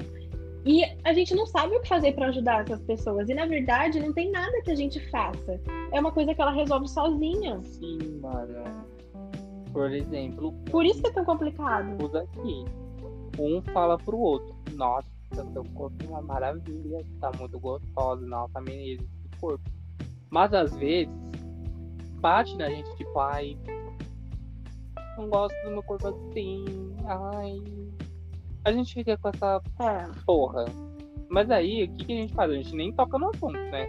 E 0.66 0.84
a 1.04 1.14
gente 1.14 1.36
não 1.36 1.46
sabe 1.46 1.76
o 1.76 1.82
que 1.82 1.88
fazer 1.88 2.14
pra 2.14 2.28
ajudar 2.28 2.64
essas 2.64 2.82
pessoas. 2.82 3.30
E 3.30 3.36
na 3.36 3.46
verdade, 3.46 4.00
não 4.00 4.12
tem 4.12 4.32
nada 4.32 4.62
que 4.64 4.72
a 4.72 4.76
gente 4.76 5.00
faça. 5.12 5.62
É 5.92 6.00
uma 6.00 6.12
coisa 6.12 6.34
que 6.34 6.42
ela 6.42 6.52
resolve 6.52 6.88
sozinha. 6.88 7.62
Sim, 7.64 8.20
mano. 8.20 8.64
Por 9.72 9.92
exemplo, 9.92 10.54
Por 10.72 10.84
isso 10.86 11.02
que 11.02 11.10
é 11.10 11.12
tão 11.12 11.24
complicado. 11.26 12.04
os 12.04 12.16
aqui. 12.16 12.66
Um 13.38 13.62
fala 13.74 13.98
pro 13.98 14.18
outro. 14.18 14.56
Nossa, 14.74 15.08
seu 15.54 15.64
corpo 15.76 15.96
é 16.04 16.08
uma 16.08 16.22
maravilha. 16.22 17.06
Tá 17.20 17.32
muito 17.38 17.60
gostosa. 17.60 18.26
Nossa, 18.26 18.60
menina, 18.62 19.04
que 19.04 19.40
corpo. 19.40 19.70
Mas 20.32 20.52
às 20.54 20.76
vezes, 20.78 21.14
bate 22.20 22.56
na 22.58 22.70
gente, 22.70 22.90
tipo, 22.96 23.20
ai. 23.20 23.56
Não 25.18 25.30
gosto 25.30 25.56
do 25.64 25.72
meu 25.72 25.84
corpo 25.84 26.08
assim. 26.08 26.66
Ai. 27.06 27.62
A 28.66 28.72
gente 28.72 28.94
fica 28.94 29.16
com 29.18 29.30
essa 29.30 29.62
É. 29.80 30.10
porra. 30.26 30.66
Mas 31.30 31.50
aí, 31.52 31.84
o 31.84 31.92
que, 31.94 32.06
que 32.06 32.14
a 32.14 32.22
gente 32.22 32.34
faz? 32.34 32.52
A 32.52 32.56
gente 32.56 32.76
nem 32.76 32.92
toca 32.92 33.18
no 33.18 33.30
assunto, 33.30 33.54
né? 33.54 33.88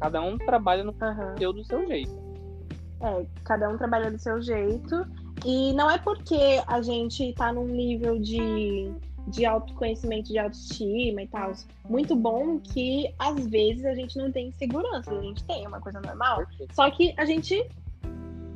Cada 0.00 0.20
um 0.20 0.36
trabalha 0.36 0.82
no 0.82 0.92
seu 1.38 1.52
do 1.52 1.64
seu 1.64 1.86
jeito. 1.86 2.12
É, 3.00 3.24
cada 3.44 3.68
um 3.68 3.78
trabalha 3.78 4.10
do 4.10 4.18
seu 4.18 4.42
jeito. 4.42 5.06
E 5.44 5.72
não 5.72 5.90
é 5.90 5.98
porque 5.98 6.62
a 6.66 6.82
gente 6.82 7.32
tá 7.34 7.52
num 7.52 7.66
nível 7.66 8.18
de, 8.18 8.92
de 9.28 9.44
autoconhecimento, 9.44 10.28
de 10.28 10.38
autoestima 10.38 11.22
e 11.22 11.26
tal, 11.26 11.52
muito 11.88 12.14
bom 12.14 12.60
que 12.60 13.12
às 13.18 13.46
vezes 13.46 13.84
a 13.84 13.94
gente 13.94 14.16
não 14.18 14.30
tem 14.30 14.52
segurança. 14.52 15.12
A 15.12 15.20
gente 15.20 15.44
tem, 15.44 15.64
é 15.64 15.68
uma 15.68 15.80
coisa 15.80 16.00
normal. 16.00 16.38
Perfeito. 16.38 16.74
Só 16.74 16.90
que 16.90 17.12
a 17.16 17.24
gente 17.24 17.64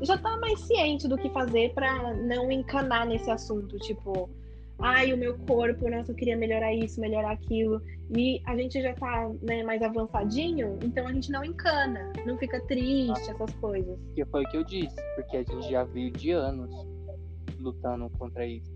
já 0.03 0.17
tá 0.19 0.37
mais 0.37 0.61
ciente 0.61 1.09
do 1.09 1.17
que 1.17 1.29
fazer 1.31 1.73
pra 1.75 2.15
não 2.15 2.51
encanar 2.51 3.07
nesse 3.07 3.31
assunto. 3.31 3.79
Tipo, 3.79 4.29
ai, 4.79 5.13
o 5.13 5.17
meu 5.17 5.39
corpo, 5.39 5.89
nossa, 5.91 6.13
eu 6.13 6.17
queria 6.17 6.37
melhorar 6.37 6.73
isso, 6.75 7.01
melhorar 7.01 7.33
aquilo. 7.33 7.81
E 8.17 8.41
a 8.47 8.57
gente 8.57 8.81
já 8.81 8.95
tá 8.95 9.31
né, 9.43 9.63
mais 9.65 9.83
avançadinho, 9.83 10.79
então 10.83 11.07
a 11.07 11.13
gente 11.13 11.31
não 11.31 11.45
encana, 11.45 12.13
não 12.25 12.39
fica 12.39 12.61
triste, 12.67 13.31
essas 13.31 13.53
coisas. 13.55 13.99
Que 14.15 14.25
foi 14.27 14.45
o 14.45 14.49
que 14.49 14.57
eu 14.57 14.65
disse, 14.65 14.97
porque 15.17 15.39
a 15.39 15.43
gente 15.43 15.71
já 15.71 15.85
veio 15.85 16.11
de 16.11 16.31
anos 16.31 16.71
lutando 17.59 18.09
contra 18.19 18.47
isso. 18.47 18.75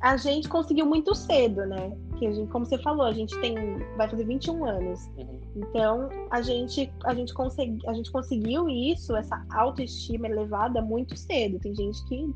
A 0.00 0.16
gente 0.18 0.48
conseguiu 0.48 0.84
muito 0.84 1.14
cedo, 1.14 1.64
né? 1.64 1.96
Que 2.18 2.26
a 2.26 2.32
gente, 2.32 2.50
como 2.50 2.66
você 2.66 2.76
falou, 2.78 3.06
a 3.06 3.12
gente 3.12 3.38
tem. 3.40 3.54
vai 3.96 4.08
fazer 4.08 4.24
21 4.24 4.64
anos. 4.66 5.06
Uhum. 5.16 5.40
Então, 5.56 6.08
a 6.30 6.42
gente, 6.42 6.92
a 7.04 7.14
gente, 7.14 7.32
consegui, 7.32 7.78
a 7.88 7.94
gente 7.94 8.12
conseguiu 8.12 8.68
isso, 8.68 9.16
essa 9.16 9.42
autoestima 9.54 10.28
elevada, 10.28 10.82
muito 10.82 11.16
cedo. 11.16 11.58
Tem 11.58 11.74
gente 11.74 12.04
que 12.06 12.30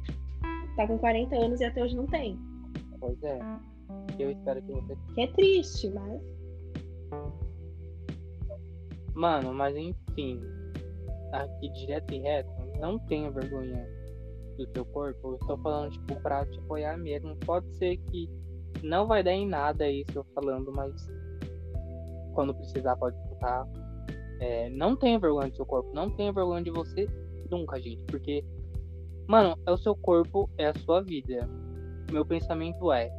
tá 0.77 0.87
com 0.87 0.97
40 0.97 1.37
anos 1.37 1.61
e 1.61 1.65
até 1.65 1.85
hoje 1.85 1.95
não 1.95 2.07
tem. 2.07 2.39
Pois 3.01 3.23
é. 3.23 3.39
Eu 4.19 4.31
espero 4.31 4.63
que 4.63 4.73
você. 4.73 4.97
Que 5.15 5.21
é 5.23 5.27
triste, 5.33 5.91
mas. 5.91 6.23
Mano, 9.15 9.53
mas 9.53 9.77
enfim. 9.77 10.41
Aqui 11.33 11.71
direto 11.71 12.13
e 12.13 12.19
reto, 12.19 12.51
não 12.81 12.99
tenha 13.07 13.31
vergonha 13.31 13.87
do 14.57 14.67
seu 14.75 14.85
corpo. 14.85 15.29
Eu 15.29 15.37
estou 15.37 15.59
falando, 15.59 15.93
tipo, 15.93 16.21
pra 16.21 16.45
te 16.45 16.59
apoiar 16.59 16.97
mesmo. 16.97 17.37
Pode 17.37 17.73
ser 17.77 17.97
que 17.97 18.29
não 18.83 19.07
vai 19.07 19.23
dar 19.23 19.33
em 19.33 19.47
nada 19.47 19.89
isso 19.89 20.11
eu 20.17 20.25
falando, 20.35 20.73
mas 20.73 20.93
quando 22.35 22.55
precisar 22.55 22.97
pode 22.97 23.17
escutar. 23.19 23.67
É, 24.41 24.71
não 24.71 24.97
tenha 24.97 25.19
vergonha 25.19 25.51
do 25.51 25.57
seu 25.57 25.67
corpo, 25.67 25.93
não 25.93 26.09
tenha 26.17 26.33
vergonha 26.33 26.63
de 26.63 26.71
você 26.71 27.07
nunca, 27.51 27.79
gente. 27.79 28.03
Porque 28.05 28.43
Mano, 29.31 29.57
é 29.65 29.71
o 29.71 29.77
seu 29.79 29.95
corpo, 29.95 30.51
é 30.59 30.67
a 30.67 30.75
sua 30.81 31.01
vida. 31.03 31.49
Meu 32.11 32.25
pensamento 32.25 32.93
é, 32.93 33.11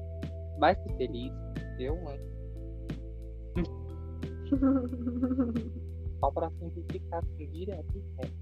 vai 0.59 0.75
ser 0.75 0.95
feliz? 0.97 1.31
Eu, 1.79 1.95
hein? 2.09 2.19
Só 6.19 6.31
pra 6.31 6.51
simplificar 6.59 7.23
assim, 7.23 7.47
direto 7.49 7.87
e 7.95 8.03
reto. 8.21 8.33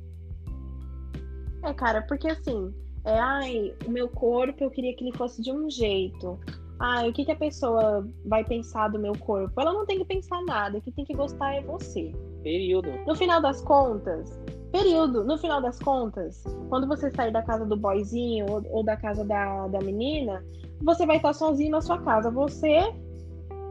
É, 1.64 1.74
cara, 1.74 2.02
porque 2.02 2.28
assim, 2.28 2.74
é, 3.06 3.20
ai, 3.20 3.76
o 3.86 3.92
meu 3.92 4.10
corpo 4.10 4.64
eu 4.64 4.72
queria 4.72 4.96
que 4.96 5.04
ele 5.04 5.16
fosse 5.16 5.42
de 5.42 5.52
um 5.52 5.70
jeito. 5.70 6.40
Ai, 6.80 7.10
o 7.10 7.14
que, 7.14 7.26
que 7.26 7.32
a 7.32 7.36
pessoa 7.36 8.08
vai 8.26 8.44
pensar 8.44 8.88
do 8.90 8.98
meu 8.98 9.14
corpo? 9.18 9.60
Ela 9.60 9.74
não 9.74 9.86
tem 9.86 10.00
que 10.00 10.06
pensar 10.06 10.42
nada, 10.44 10.80
quem 10.82 10.94
tem 10.94 11.06
que 11.06 11.14
gostar 11.14 11.56
é 11.56 11.62
você. 11.62 12.12
Período. 12.42 12.90
No 13.06 13.16
final 13.16 13.42
das 13.42 13.62
contas, 13.62 14.40
período, 14.72 15.24
no 15.24 15.38
final 15.38 15.62
das 15.62 15.80
contas, 15.80 16.44
quando 16.70 16.88
você 16.88 17.12
sair 17.12 17.32
da 17.32 17.42
casa 17.42 17.66
do 17.66 17.76
boyzinho 17.76 18.46
ou, 18.50 18.64
ou 18.70 18.84
da 18.84 18.96
casa 18.96 19.24
da, 19.24 19.68
da 19.68 19.80
menina, 19.80 20.44
você 20.82 21.06
vai 21.06 21.18
estar 21.18 21.34
sozinho 21.34 21.72
na 21.72 21.82
sua 21.82 22.00
casa. 22.02 22.32
Você, 22.32 22.80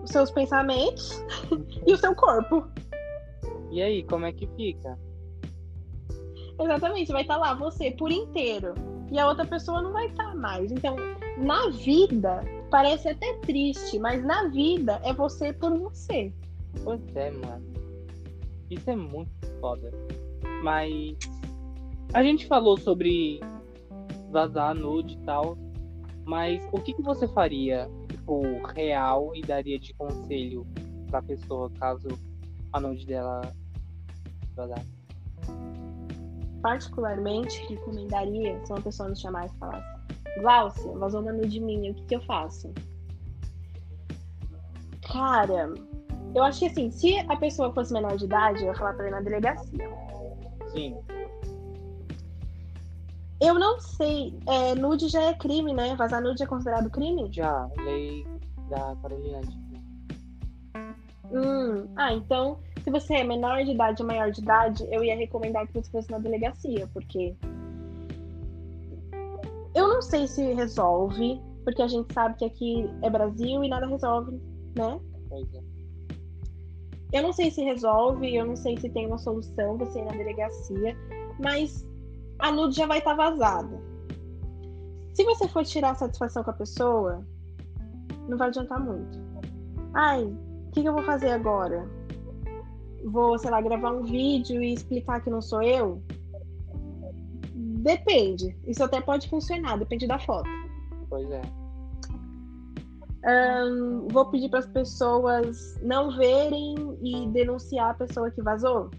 os 0.03 0.11
seus 0.11 0.31
pensamentos 0.31 1.23
e 1.87 1.93
o 1.93 1.97
seu 1.97 2.15
corpo. 2.15 2.67
E 3.71 3.83
aí, 3.83 4.03
como 4.05 4.27
é 4.27 4.33
que 4.33 4.47
fica? 4.57 4.99
Exatamente, 6.61 7.13
vai 7.13 7.23
estar 7.23 7.37
lá 7.37 7.55
você 7.55 7.91
por 7.93 8.11
inteiro. 8.11 8.75
E 9.11 9.19
a 9.19 9.27
outra 9.27 9.47
pessoa 9.47 9.81
não 9.81 9.93
vai 9.93 10.07
estar 10.07 10.35
mais. 10.35 10.71
Então, 10.71 10.97
na 11.39 11.71
vida, 11.71 12.43
parece 12.71 13.09
até 13.09 13.35
triste, 13.39 13.99
mas 13.99 14.25
na 14.25 14.49
vida 14.49 15.01
é 15.05 15.13
você 15.13 15.53
por 15.53 15.77
você. 15.79 16.33
Pois 16.85 17.01
é, 17.15 17.31
mano. 17.31 17.65
Isso 18.71 18.91
é 18.91 18.97
muito 18.97 19.31
foda. 19.61 19.91
Mas 20.63 21.17
a 22.13 22.23
gente 22.23 22.47
falou 22.47 22.77
sobre 22.79 23.41
vazar 24.31 24.75
nude 24.75 25.15
e 25.15 25.25
tal. 25.25 25.57
Mas 26.25 26.63
o 26.73 26.81
que, 26.81 26.93
que 26.93 27.03
você 27.03 27.27
faria, 27.29 27.89
tipo, 28.09 28.43
real 28.75 29.35
e 29.35 29.41
daria 29.41 29.79
de 29.79 29.95
conselho 29.95 30.67
pra 31.09 31.23
pessoa 31.23 31.71
caso 31.79 32.09
a 32.73 32.81
nude 32.81 33.07
dela 33.07 33.41
vazar? 34.55 34.85
Particularmente, 36.61 37.65
recomendaria 37.69 38.63
se 38.65 38.73
uma 38.73 38.81
pessoa 38.83 39.09
nos 39.09 39.21
chamasse 39.21 39.55
e 39.55 39.59
falasse: 39.59 39.87
Glaucia, 40.41 40.93
vazou 40.93 41.23
uma 41.23 41.33
nude 41.33 41.61
minha, 41.61 41.93
o 41.93 41.95
que, 41.95 42.05
que 42.05 42.17
eu 42.17 42.21
faço? 42.23 42.73
Cara, 45.11 45.73
eu 46.35 46.43
acho 46.43 46.61
que 46.61 46.67
assim, 46.67 46.91
se 46.91 47.19
a 47.21 47.37
pessoa 47.37 47.73
fosse 47.73 47.93
menor 47.93 48.17
de 48.17 48.27
idade, 48.27 48.61
eu 48.61 48.67
ia 48.67 48.75
falar 48.75 48.93
pra 48.93 49.09
ir 49.09 49.11
na 49.13 49.21
delegacia. 49.21 50.08
Sim. 50.73 50.97
Eu 53.41 53.55
não 53.55 53.79
sei, 53.79 54.37
é, 54.47 54.75
nude 54.75 55.09
já 55.09 55.23
é 55.23 55.35
crime, 55.35 55.73
né? 55.73 55.95
Vazar 55.95 56.21
nude 56.21 56.43
é 56.43 56.47
considerado 56.47 56.91
crime? 56.91 57.29
Já, 57.33 57.69
lei 57.85 58.27
da 58.69 58.97
Carolina. 59.01 59.41
Hum, 61.31 61.87
ah, 61.97 62.13
então, 62.13 62.59
se 62.83 62.91
você 62.91 63.17
é 63.17 63.25
menor 63.25 63.65
de 63.65 63.73
idade 63.73 64.03
ou 64.03 64.09
maior 64.09 64.31
de 64.31 64.41
idade, 64.41 64.85
eu 64.91 65.05
ia 65.05 65.17
recomendar 65.17 65.67
que 65.67 65.75
você 65.75 65.91
fosse 65.91 66.11
na 66.11 66.19
delegacia, 66.19 66.89
porque 66.93 67.37
eu 69.75 69.87
não 69.87 70.03
sei 70.03 70.27
se 70.27 70.55
resolve, 70.55 71.41
porque 71.65 71.83
a 71.83 71.87
gente 71.87 72.13
sabe 72.13 72.37
que 72.37 72.45
aqui 72.45 72.91
é 73.03 73.11
Brasil 73.11 73.63
e 73.63 73.69
nada 73.69 73.87
resolve, 73.87 74.33
né? 74.77 74.99
Pois 75.29 75.55
é. 75.55 75.68
Eu 77.13 77.23
não 77.23 77.33
sei 77.33 77.51
se 77.51 77.63
resolve, 77.63 78.35
eu 78.35 78.45
não 78.45 78.57
sei 78.57 78.77
se 78.77 78.89
tem 78.91 79.07
uma 79.07 79.19
solução 79.19 79.79
você 79.79 79.99
ir 79.99 80.05
na 80.05 80.13
delegacia, 80.13 80.97
mas 81.39 81.87
a 82.39 82.53
nude 82.53 82.77
já 82.77 82.87
vai 82.87 82.99
estar 82.99 83.15
vazada. 83.15 83.81
Se 85.15 85.25
você 85.25 85.49
for 85.49 85.65
tirar 85.65 85.97
satisfação 85.97 86.45
com 86.45 86.51
a 86.51 86.55
pessoa, 86.55 87.27
não 88.29 88.37
vai 88.37 88.49
adiantar 88.49 88.79
muito. 88.79 89.19
Ai, 89.95 90.25
o 90.25 90.71
que, 90.73 90.83
que 90.83 90.89
eu 90.89 90.93
vou 90.93 91.03
fazer 91.03 91.31
agora? 91.31 91.89
Vou, 93.05 93.39
sei 93.39 93.51
lá, 93.51 93.61
gravar 93.61 93.93
um 93.93 94.05
vídeo 94.05 94.63
e 94.63 94.75
explicar 94.75 95.21
que 95.23 95.31
não 95.31 95.41
sou 95.41 95.63
eu? 95.63 96.03
Depende. 97.55 98.57
Isso 98.67 98.85
até 98.85 99.01
pode 99.01 99.29
funcionar, 99.31 99.79
depende 99.79 100.07
da 100.07 100.19
foto. 100.19 100.49
Pois 101.09 101.31
é. 101.31 101.41
Ahn, 103.25 104.07
vou 104.11 104.27
pedir 104.31 104.49
para 104.49 104.61
as 104.61 104.67
pessoas 104.67 105.77
não 105.83 106.17
verem 106.17 106.75
e 107.03 107.27
denunciar 107.29 107.91
a 107.91 107.95
pessoa 107.95 108.31
que 108.31 108.43
vazou? 108.43 108.91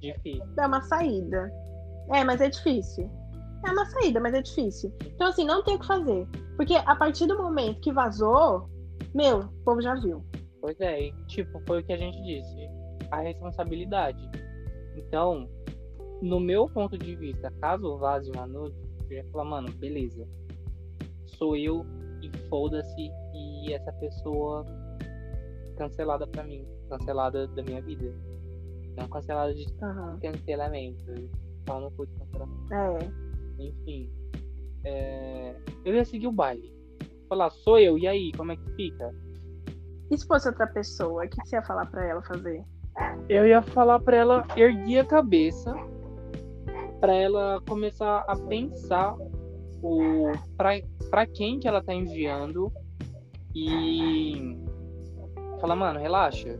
Difícil. 0.00 0.44
É 0.58 0.66
uma 0.66 0.82
saída. 0.82 1.52
É, 2.12 2.24
mas 2.24 2.40
é 2.40 2.48
difícil. 2.48 3.10
É 3.66 3.70
uma 3.70 3.86
saída, 3.86 4.20
mas 4.20 4.34
é 4.34 4.42
difícil. 4.42 4.92
Então, 5.06 5.28
assim, 5.28 5.44
não 5.44 5.62
tem 5.62 5.76
o 5.76 5.78
que 5.78 5.86
fazer. 5.86 6.26
Porque 6.56 6.74
a 6.74 6.96
partir 6.96 7.26
do 7.26 7.38
momento 7.38 7.80
que 7.80 7.92
vazou, 7.92 8.68
meu, 9.14 9.40
o 9.40 9.64
povo 9.64 9.80
já 9.80 9.94
viu. 9.94 10.24
Pois 10.60 10.80
é, 10.80 11.08
e, 11.08 11.12
tipo, 11.26 11.60
foi 11.66 11.80
o 11.80 11.84
que 11.84 11.92
a 11.92 11.96
gente 11.96 12.20
disse. 12.22 12.68
A 13.10 13.20
responsabilidade. 13.20 14.20
Então, 14.96 15.48
no 16.20 16.38
meu 16.38 16.68
ponto 16.68 16.96
de 16.96 17.16
vista, 17.16 17.52
caso 17.60 17.98
vaze 17.98 18.30
uma 18.34 18.46
nude, 18.46 18.76
eu 19.10 19.16
ia 19.16 19.24
falar, 19.30 19.44
mano, 19.44 19.72
beleza. 19.72 20.26
Sou 21.38 21.56
eu 21.56 21.84
e 22.22 22.30
foda-se 22.48 23.10
e 23.34 23.72
essa 23.72 23.92
pessoa 23.94 24.64
cancelada 25.76 26.26
pra 26.26 26.42
mim. 26.44 26.66
Cancelada 26.88 27.46
da 27.48 27.62
minha 27.62 27.80
vida. 27.82 28.14
Não 28.96 29.08
cancelada 29.08 29.54
de 29.54 29.66
Aham. 29.82 30.18
cancelamento. 30.20 31.04
Só 31.66 31.80
não 31.80 31.90
foi 31.92 32.06
de 32.06 32.14
cancelamento. 32.14 32.74
É. 32.74 32.98
Enfim. 33.58 34.10
é, 34.84 35.54
Eu 35.84 35.94
ia 35.94 36.04
seguir 36.04 36.26
o 36.26 36.32
baile. 36.32 36.72
Falar, 37.28 37.50
sou 37.50 37.78
eu, 37.78 37.96
e 37.98 38.06
aí, 38.06 38.30
como 38.32 38.52
é 38.52 38.56
que 38.56 38.70
fica? 38.72 39.10
E 40.10 40.18
se 40.18 40.26
fosse 40.26 40.48
outra 40.48 40.66
pessoa, 40.66 41.24
o 41.24 41.28
que 41.28 41.36
você 41.46 41.56
ia 41.56 41.62
falar 41.62 41.86
pra 41.86 42.06
ela 42.06 42.22
fazer? 42.22 42.62
Eu 43.28 43.46
ia 43.46 43.62
falar 43.62 43.98
pra 44.00 44.16
ela 44.16 44.46
erguer 44.54 44.98
a 44.98 45.04
cabeça, 45.06 45.74
pra 47.00 47.14
ela 47.14 47.58
começar 47.66 48.18
a 48.28 48.36
pensar 48.36 49.16
o 49.82 50.32
pra 50.56 51.26
quem 51.26 51.58
que 51.58 51.66
ela 51.66 51.82
tá 51.82 51.92
enviando 51.92 52.72
e 53.54 54.56
falar, 55.60 55.76
mano, 55.76 56.00
relaxa. 56.00 56.58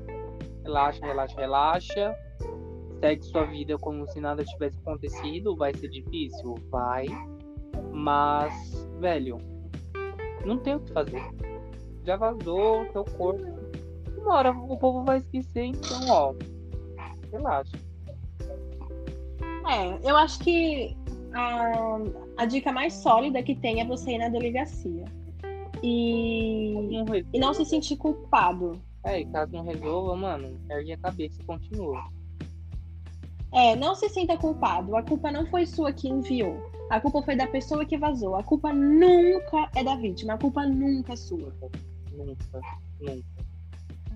Relaxa, 0.65 1.05
relaxa, 1.05 1.41
relaxa. 1.41 2.17
Segue 3.01 3.23
sua 3.25 3.45
vida 3.45 3.77
como 3.79 4.07
se 4.09 4.21
nada 4.21 4.45
tivesse 4.45 4.79
acontecido. 4.79 5.57
Vai 5.57 5.73
ser 5.75 5.89
difícil? 5.89 6.55
Vai. 6.71 7.07
Mas, 7.93 8.87
velho, 9.01 9.39
não 10.45 10.59
tem 10.59 10.77
o 10.77 10.81
que 10.81 10.93
fazer. 10.93 11.23
Já 12.05 12.17
vazou 12.17 12.87
seu 12.93 13.05
corpo. 13.05 13.43
Uma 14.19 14.35
hora 14.35 14.51
o 14.51 14.77
povo 14.77 15.05
vai 15.05 15.19
esquecer, 15.19 15.65
então, 15.65 16.01
ó. 16.09 16.35
Relaxa. 17.33 17.77
É, 19.69 20.09
eu 20.09 20.17
acho 20.17 20.39
que 20.41 20.97
a, 21.35 21.99
a 22.37 22.47
dica 22.47 22.73
mais 22.73 22.95
sólida 22.95 23.43
que 23.43 23.55
tem 23.55 23.81
é 23.81 23.85
você 23.85 24.13
ir 24.13 24.19
na 24.19 24.29
delegacia. 24.29 25.05
E, 25.83 26.75
Não 26.91 27.05
e 27.33 27.39
não 27.39 27.53
se 27.53 27.65
sentir 27.65 27.97
culpado. 27.97 28.81
É, 29.05 29.21
e 29.21 29.27
caso 29.27 29.53
não 29.53 29.65
resolva, 29.65 30.17
mano, 30.17 30.61
ergue 30.71 30.93
a 30.93 30.99
cabeça 30.99 31.41
e 31.43 31.45
continua. 31.45 32.05
É, 33.53 33.77
não 33.77 33.95
se 33.95 34.09
sinta 34.09 34.37
culpado. 34.39 34.97
A 34.97 35.03
culpa 35.03 35.31
não 35.31 35.47
foi 35.47 35.67
sua 35.67 35.93
que 35.93 36.09
enviou. 36.09 36.71
A 36.89 37.01
culpa 37.01 37.23
foi 37.23 37.37
da 37.37 37.47
pessoa 37.47 37.85
que 37.85 37.99
vazou. 37.99 38.37
A 38.37 38.43
culpa 38.43 38.73
nunca 38.73 39.69
é 39.75 39.85
da 39.85 39.97
vítima. 39.97 40.35
A 40.35 40.39
culpa 40.39 40.67
nunca 40.67 41.13
é 41.13 41.17
sua. 41.17 41.53
Nunca, 42.13 42.61
nunca. 43.01 43.25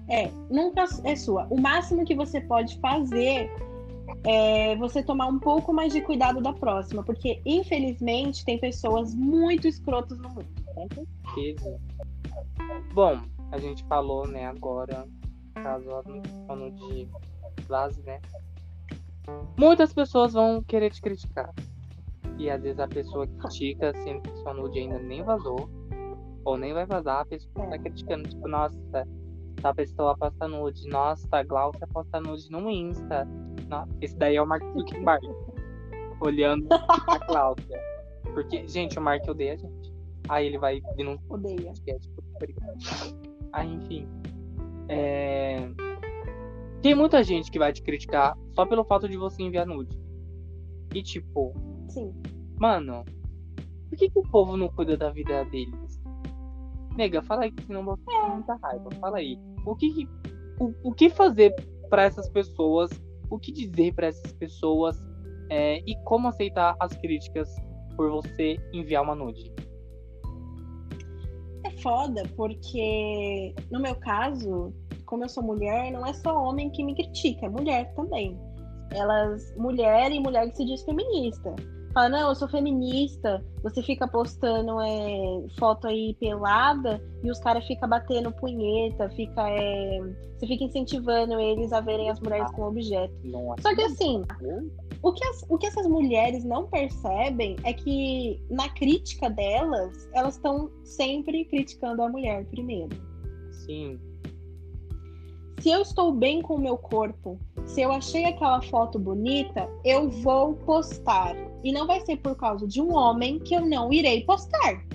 É, 0.08 0.30
nunca 0.50 0.84
é 1.04 1.16
sua. 1.16 1.46
O 1.50 1.60
máximo 1.60 2.04
que 2.04 2.14
você 2.14 2.40
pode 2.40 2.78
fazer 2.80 3.50
é 4.24 4.76
você 4.76 5.02
tomar 5.02 5.26
um 5.26 5.38
pouco 5.38 5.72
mais 5.72 5.92
de 5.92 6.00
cuidado 6.00 6.40
da 6.40 6.52
próxima, 6.52 7.02
porque 7.02 7.40
infelizmente 7.44 8.44
tem 8.44 8.58
pessoas 8.58 9.14
muito 9.14 9.66
escrotas 9.66 10.18
no 10.18 10.28
mundo. 10.28 10.46
Com 10.74 10.88
certeza. 11.34 11.80
Bom, 12.92 13.20
a 13.52 13.58
gente 13.58 13.84
falou, 13.86 14.26
né, 14.26 14.46
agora, 14.46 15.06
caso 15.54 15.88
a 16.48 16.56
nude 16.56 17.08
vaze, 17.68 18.02
né? 18.02 18.20
Muitas 19.58 19.92
pessoas 19.92 20.32
vão 20.32 20.62
querer 20.62 20.90
te 20.90 21.00
criticar. 21.00 21.52
E 22.38 22.50
às 22.50 22.62
vezes 22.62 22.78
a 22.78 22.86
pessoa 22.86 23.26
critica, 23.26 23.92
sendo 24.04 24.20
que 24.22 24.36
sua 24.38 24.54
nude 24.54 24.78
ainda 24.78 24.98
nem 24.98 25.22
vazou, 25.22 25.68
ou 26.44 26.56
nem 26.56 26.72
vai 26.72 26.86
vazar, 26.86 27.22
a 27.22 27.24
pessoa 27.24 27.66
tá 27.66 27.78
criticando, 27.78 28.28
tipo, 28.28 28.46
nossa, 28.46 29.08
a 29.62 29.74
pessoa 29.74 30.16
posta 30.16 30.46
nude, 30.46 30.88
nossa, 30.88 31.26
a 31.32 31.42
Glaucia 31.42 31.86
posta 31.88 32.20
nude 32.20 32.50
no 32.50 32.70
Insta. 32.70 33.26
Esse 34.00 34.16
daí 34.16 34.36
é 34.36 34.42
o 34.42 34.46
Mark 34.46 34.62
Zuckerberg. 34.72 35.26
olhando 36.20 36.66
a 36.70 37.18
Glaucia. 37.26 37.80
Porque, 38.34 38.66
gente, 38.68 38.98
o 38.98 39.02
Mark 39.02 39.22
odeia 39.28 39.54
a 39.54 39.56
gente. 39.56 39.94
Aí 40.28 40.46
ele 40.46 40.58
vai 40.58 40.80
vir 40.96 41.04
num 41.04 41.18
Odeia. 41.28 41.72
Aí, 43.52 43.72
enfim. 43.74 44.08
É... 44.88 45.68
Tem 46.82 46.94
muita 46.94 47.22
gente 47.22 47.50
que 47.50 47.58
vai 47.58 47.72
te 47.72 47.82
criticar 47.82 48.36
só 48.52 48.64
pelo 48.66 48.84
fato 48.84 49.08
de 49.08 49.16
você 49.16 49.42
enviar 49.42 49.66
nude. 49.66 49.98
E 50.94 51.02
tipo, 51.02 51.52
Sim. 51.88 52.12
mano, 52.58 53.04
Por 53.88 53.96
que, 53.98 54.10
que 54.10 54.18
o 54.18 54.22
povo 54.22 54.56
não 54.56 54.68
cuida 54.68 54.96
da 54.96 55.10
vida 55.10 55.44
deles? 55.46 56.02
Nega, 56.96 57.22
fala 57.22 57.44
aí 57.44 57.52
que 57.52 57.62
senão 57.64 57.80
eu 57.80 57.86
vou 57.86 57.96
ficar 57.96 58.28
muita 58.34 58.54
raiva. 58.56 58.88
Fala 59.00 59.18
aí. 59.18 59.38
O 59.64 59.74
que, 59.76 59.92
que- 59.92 60.08
o, 60.60 60.72
o 60.90 60.92
que 60.94 61.10
fazer 61.10 61.54
para 61.90 62.04
essas 62.04 62.28
pessoas? 62.28 62.90
O 63.30 63.38
que 63.38 63.52
dizer 63.52 63.94
para 63.94 64.06
essas 64.06 64.32
pessoas? 64.32 64.96
é, 65.50 65.78
e 65.86 65.94
como 66.04 66.28
aceitar 66.28 66.76
as 66.80 66.92
críticas 66.96 67.54
por 67.96 68.10
você 68.10 68.56
enviar 68.72 69.02
uma 69.02 69.14
nude? 69.14 69.52
É 71.64 71.70
foda, 71.82 72.22
porque 72.36 73.54
no 73.70 73.80
meu 73.80 73.94
caso, 73.96 74.72
como 75.04 75.24
eu 75.24 75.28
sou 75.28 75.42
mulher, 75.42 75.90
não 75.92 76.06
é 76.06 76.12
só 76.12 76.36
homem 76.42 76.70
que 76.70 76.84
me 76.84 76.94
critica, 76.94 77.46
é 77.46 77.48
mulher 77.48 77.92
também. 77.94 78.38
Elas, 78.92 79.54
mulher 79.56 80.12
e 80.12 80.20
mulher 80.20 80.48
que 80.50 80.56
se 80.56 80.64
diz 80.64 80.82
feminista. 80.82 81.54
Fala, 81.96 82.10
não, 82.10 82.28
eu 82.28 82.34
sou 82.34 82.46
feminista, 82.46 83.42
você 83.62 83.82
fica 83.82 84.06
postando 84.06 84.78
é, 84.82 85.46
foto 85.58 85.86
aí 85.86 86.14
pelada 86.20 87.02
e 87.24 87.30
os 87.30 87.40
caras 87.40 87.66
ficam 87.66 87.88
batendo 87.88 88.30
punheta, 88.32 89.08
fica, 89.08 89.48
é, 89.48 90.00
você 90.36 90.46
fica 90.46 90.64
incentivando 90.64 91.40
eles 91.40 91.72
a 91.72 91.80
verem 91.80 92.10
as 92.10 92.20
mulheres 92.20 92.50
como 92.50 92.68
objeto. 92.68 93.14
Só 93.62 93.74
que 93.74 93.80
assim, 93.80 94.22
o 95.02 95.10
que, 95.10 95.24
as- 95.24 95.46
o 95.48 95.56
que 95.56 95.66
essas 95.66 95.86
mulheres 95.86 96.44
não 96.44 96.66
percebem 96.66 97.56
é 97.64 97.72
que 97.72 98.44
na 98.50 98.68
crítica 98.68 99.30
delas, 99.30 100.06
elas 100.12 100.34
estão 100.36 100.70
sempre 100.84 101.46
criticando 101.46 102.02
a 102.02 102.10
mulher 102.10 102.44
primeiro. 102.50 102.94
Sim. 103.64 103.98
Se 105.60 105.70
eu 105.70 105.80
estou 105.80 106.12
bem 106.12 106.42
com 106.42 106.56
o 106.56 106.60
meu 106.60 106.76
corpo, 106.76 107.40
se 107.64 107.80
eu 107.80 107.90
achei 107.90 108.26
aquela 108.26 108.60
foto 108.60 108.98
bonita, 108.98 109.66
eu 109.82 110.10
vou 110.10 110.54
postar. 110.56 111.34
E 111.66 111.72
não 111.72 111.84
vai 111.84 112.00
ser 112.02 112.18
por 112.18 112.36
causa 112.36 112.64
de 112.64 112.80
um 112.80 112.94
homem 112.94 113.40
que 113.40 113.52
eu 113.52 113.66
não 113.66 113.92
irei 113.92 114.22
postar. 114.22 114.86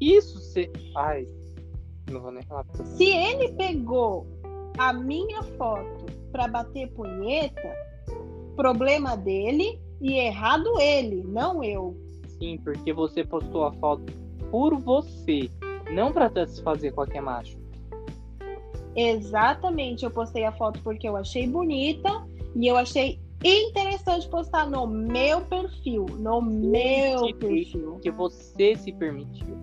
Isso 0.00 0.38
se. 0.38 0.72
Ai. 0.96 1.26
Não 2.10 2.22
vou 2.22 2.32
nem 2.32 2.42
falar. 2.44 2.64
Se 2.96 3.04
ele 3.04 3.52
pegou 3.52 4.26
a 4.78 4.94
minha 4.94 5.42
foto 5.42 6.06
para 6.32 6.48
bater 6.48 6.90
punheta, 6.92 7.70
problema 8.56 9.14
dele 9.14 9.78
e 10.00 10.14
errado 10.14 10.80
ele, 10.80 11.22
não 11.22 11.62
eu. 11.62 11.94
Sim, 12.40 12.56
porque 12.64 12.94
você 12.94 13.22
postou 13.22 13.64
a 13.64 13.72
foto 13.74 14.10
por 14.50 14.74
você, 14.78 15.50
não 15.92 16.14
pra 16.14 16.30
satisfazer 16.30 16.94
qualquer 16.94 17.20
macho. 17.20 17.58
Exatamente, 18.96 20.02
eu 20.02 20.10
postei 20.10 20.44
a 20.44 20.52
foto 20.52 20.80
porque 20.82 21.06
eu 21.06 21.14
achei 21.14 21.46
bonita 21.46 22.26
e 22.54 22.66
eu 22.66 22.78
achei 22.78 23.20
interessante 23.46 24.28
postar 24.28 24.68
no 24.68 24.86
meu 24.86 25.40
perfil, 25.42 26.06
no 26.18 26.40
meu 26.40 27.34
perfil. 27.34 27.92
Porque 27.92 28.10
você 28.10 28.76
se 28.76 28.92
permitiu. 28.92 29.56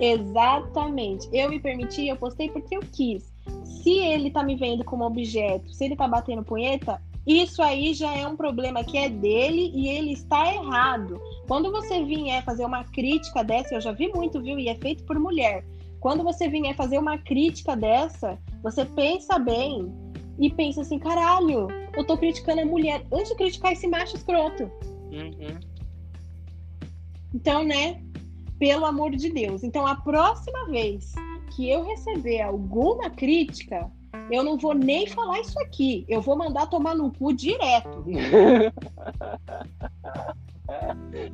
Exatamente. 0.00 1.28
Eu 1.32 1.50
me 1.50 1.60
permiti, 1.60 2.08
eu 2.08 2.16
postei 2.16 2.48
porque 2.50 2.76
eu 2.76 2.80
quis. 2.92 3.30
Se 3.64 3.98
ele 3.98 4.30
tá 4.30 4.42
me 4.42 4.56
vendo 4.56 4.84
como 4.84 5.04
objeto, 5.04 5.72
se 5.72 5.84
ele 5.84 5.96
tá 5.96 6.08
batendo 6.08 6.42
punheta, 6.42 7.00
isso 7.26 7.62
aí 7.62 7.92
já 7.92 8.14
é 8.16 8.26
um 8.26 8.34
problema 8.34 8.82
que 8.82 8.96
é 8.96 9.08
dele 9.08 9.70
e 9.74 9.88
ele 9.88 10.12
está 10.12 10.52
errado. 10.54 11.20
Quando 11.46 11.70
você 11.70 12.02
vier 12.02 12.42
fazer 12.44 12.64
uma 12.64 12.82
crítica 12.84 13.44
dessa, 13.44 13.74
eu 13.74 13.80
já 13.80 13.92
vi 13.92 14.08
muito, 14.08 14.40
viu? 14.40 14.58
E 14.58 14.68
é 14.68 14.74
feito 14.74 15.04
por 15.04 15.18
mulher. 15.18 15.64
Quando 16.00 16.24
você 16.24 16.48
vier 16.48 16.74
fazer 16.74 16.98
uma 16.98 17.18
crítica 17.18 17.76
dessa, 17.76 18.38
você 18.62 18.86
pensa 18.86 19.38
bem 19.38 19.92
e 20.40 20.50
pensa 20.50 20.80
assim: 20.80 20.98
caralho, 20.98 21.68
eu 21.96 22.04
tô 22.04 22.16
criticando 22.16 22.62
a 22.62 22.64
mulher 22.64 23.06
antes 23.12 23.28
de 23.28 23.36
criticar 23.36 23.72
esse 23.72 23.86
macho 23.86 24.16
escroto. 24.16 24.64
Uhum. 25.12 25.60
Então, 27.34 27.62
né? 27.62 28.02
Pelo 28.58 28.86
amor 28.86 29.10
de 29.12 29.30
Deus. 29.30 29.62
Então, 29.62 29.86
a 29.86 29.94
próxima 29.96 30.66
vez 30.66 31.14
que 31.54 31.70
eu 31.70 31.84
receber 31.84 32.40
alguma 32.40 33.10
crítica, 33.10 33.90
eu 34.30 34.42
não 34.42 34.56
vou 34.58 34.74
nem 34.74 35.06
falar 35.06 35.40
isso 35.40 35.58
aqui. 35.60 36.04
Eu 36.08 36.20
vou 36.20 36.36
mandar 36.36 36.66
tomar 36.66 36.94
no 36.94 37.12
cu 37.12 37.32
direto. 37.32 38.04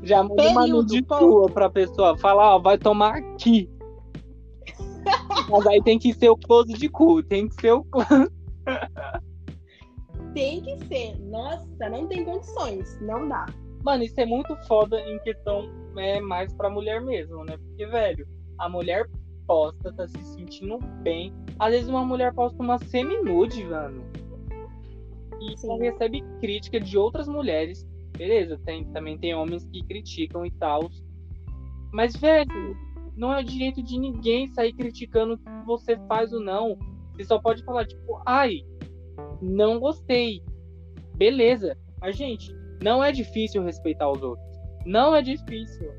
Já 0.02 0.22
manda 0.22 0.48
uma 0.48 0.62
Período, 0.62 0.82
nude 0.82 1.02
ponto. 1.02 1.20
tua 1.20 1.50
pra 1.50 1.68
pessoa. 1.68 2.16
Falar, 2.18 2.56
ó, 2.56 2.58
vai 2.58 2.78
tomar 2.78 3.16
aqui. 3.16 3.68
Mas 5.50 5.66
aí 5.66 5.82
tem 5.82 5.98
que 5.98 6.14
ser 6.14 6.30
o 6.30 6.36
close 6.36 6.72
de 6.72 6.88
cu. 6.88 7.22
Tem 7.22 7.48
que 7.48 7.60
ser 7.60 7.72
o 7.72 7.84
close. 7.84 8.30
Tem 10.34 10.62
que 10.62 10.78
ser. 10.86 11.18
Nossa, 11.20 11.88
não 11.88 12.06
tem 12.06 12.24
condições. 12.24 13.00
Não 13.00 13.28
dá. 13.28 13.46
Mano, 13.82 14.02
isso 14.04 14.20
é 14.20 14.26
muito 14.26 14.54
foda 14.66 15.00
em 15.00 15.18
questão 15.20 15.70
é, 15.96 16.20
mais 16.20 16.52
pra 16.54 16.68
mulher 16.68 17.00
mesmo, 17.00 17.44
né? 17.44 17.56
Porque, 17.56 17.86
velho, 17.86 18.26
a 18.58 18.68
mulher 18.68 19.08
posta, 19.46 19.92
tá 19.92 20.06
se 20.08 20.22
sentindo 20.34 20.78
bem. 21.02 21.32
Às 21.58 21.72
vezes 21.72 21.88
uma 21.88 22.04
mulher 22.04 22.34
posta 22.34 22.62
uma 22.62 22.78
semi-nude, 22.78 23.64
mano. 23.64 24.04
E 25.40 25.56
Sim. 25.56 25.78
recebe 25.78 26.22
crítica 26.40 26.80
de 26.80 26.98
outras 26.98 27.28
mulheres. 27.28 27.86
Beleza, 28.16 28.58
tem, 28.64 28.84
também 28.92 29.18
tem 29.18 29.34
homens 29.34 29.64
que 29.66 29.82
criticam 29.84 30.44
e 30.44 30.50
tal. 30.50 30.90
Mas, 31.92 32.16
velho, 32.16 32.76
não 33.16 33.32
é 33.32 33.40
o 33.40 33.44
direito 33.44 33.82
de 33.82 33.98
ninguém 33.98 34.48
sair 34.48 34.72
criticando 34.72 35.34
o 35.34 35.38
que 35.38 35.66
você 35.66 35.96
faz 36.08 36.32
ou 36.32 36.40
não. 36.40 36.78
Você 37.16 37.24
só 37.24 37.38
pode 37.38 37.64
falar, 37.64 37.86
tipo, 37.86 38.20
ai, 38.26 38.62
não 39.40 39.80
gostei. 39.80 40.42
Beleza. 41.16 41.76
Mas, 42.00 42.16
gente, 42.16 42.54
não 42.82 43.02
é 43.02 43.10
difícil 43.10 43.64
respeitar 43.64 44.10
os 44.10 44.22
outros. 44.22 44.46
Não 44.84 45.14
é 45.14 45.22
difícil. 45.22 45.90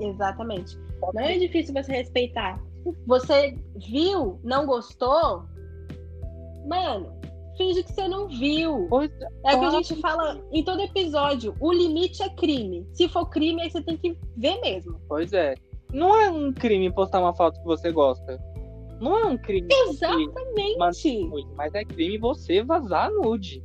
Exatamente. 0.00 0.78
Não 1.12 1.22
é 1.22 1.38
difícil 1.38 1.74
você 1.74 1.92
respeitar. 1.92 2.62
Você 3.06 3.58
viu, 3.76 4.40
não 4.44 4.64
gostou? 4.64 5.44
Mano, 6.66 7.18
finge 7.56 7.82
que 7.82 7.92
você 7.92 8.06
não 8.06 8.28
viu. 8.28 8.86
Pois 8.88 9.10
É 9.44 9.54
o 9.54 9.60
que 9.60 9.66
a 9.66 9.70
gente 9.70 10.00
fala 10.00 10.40
em 10.52 10.62
todo 10.64 10.80
episódio. 10.80 11.54
O 11.60 11.72
limite 11.72 12.22
é 12.22 12.28
crime. 12.30 12.86
Se 12.92 13.08
for 13.08 13.26
crime, 13.26 13.62
aí 13.62 13.70
você 13.70 13.82
tem 13.82 13.96
que 13.96 14.16
ver 14.36 14.60
mesmo. 14.60 15.00
Pois 15.08 15.32
é. 15.32 15.54
Não 15.92 16.14
é 16.14 16.30
um 16.30 16.52
crime 16.52 16.92
postar 16.92 17.20
uma 17.20 17.34
foto 17.34 17.58
que 17.60 17.66
você 17.66 17.90
gosta. 17.90 18.38
Não 19.00 19.16
é 19.16 19.24
um 19.26 19.38
crime. 19.38 19.68
Exatamente. 19.70 20.78
nude, 21.28 21.48
Mas 21.56 21.74
é 21.74 21.84
crime 21.84 22.18
você 22.18 22.62
vazar 22.62 23.10
nude. 23.12 23.62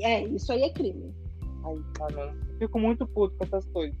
É, 0.00 0.22
isso 0.24 0.52
aí 0.52 0.62
é 0.62 0.70
crime. 0.70 1.14
Mano, 1.62 2.36
fico 2.58 2.78
muito 2.78 3.06
puto 3.06 3.36
com 3.36 3.44
essas 3.44 3.66
coisas. 3.66 3.96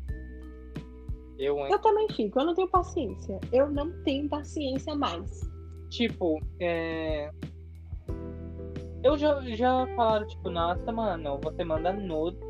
Eu, 1.38 1.58
hein? 1.58 1.68
Eu 1.70 1.78
também 1.80 2.08
fico, 2.10 2.38
eu 2.38 2.46
não 2.46 2.54
tenho 2.54 2.68
paciência. 2.68 3.40
Eu 3.52 3.70
não 3.70 3.90
tenho 4.02 4.28
paciência 4.28 4.94
mais. 4.94 5.40
Tipo, 5.90 6.40
é. 6.60 7.30
Eu 9.02 9.18
já, 9.18 9.40
já 9.42 9.86
falaram, 9.96 10.26
tipo, 10.26 10.48
nossa, 10.50 10.90
mano, 10.90 11.38
você 11.42 11.64
manda 11.64 11.92
nudes 11.92 12.40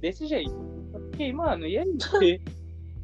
desse 0.00 0.26
jeito. 0.26 0.56
Eu 0.94 1.00
fiquei, 1.10 1.32
mano, 1.32 1.66
e 1.66 1.76
aí? 1.76 1.88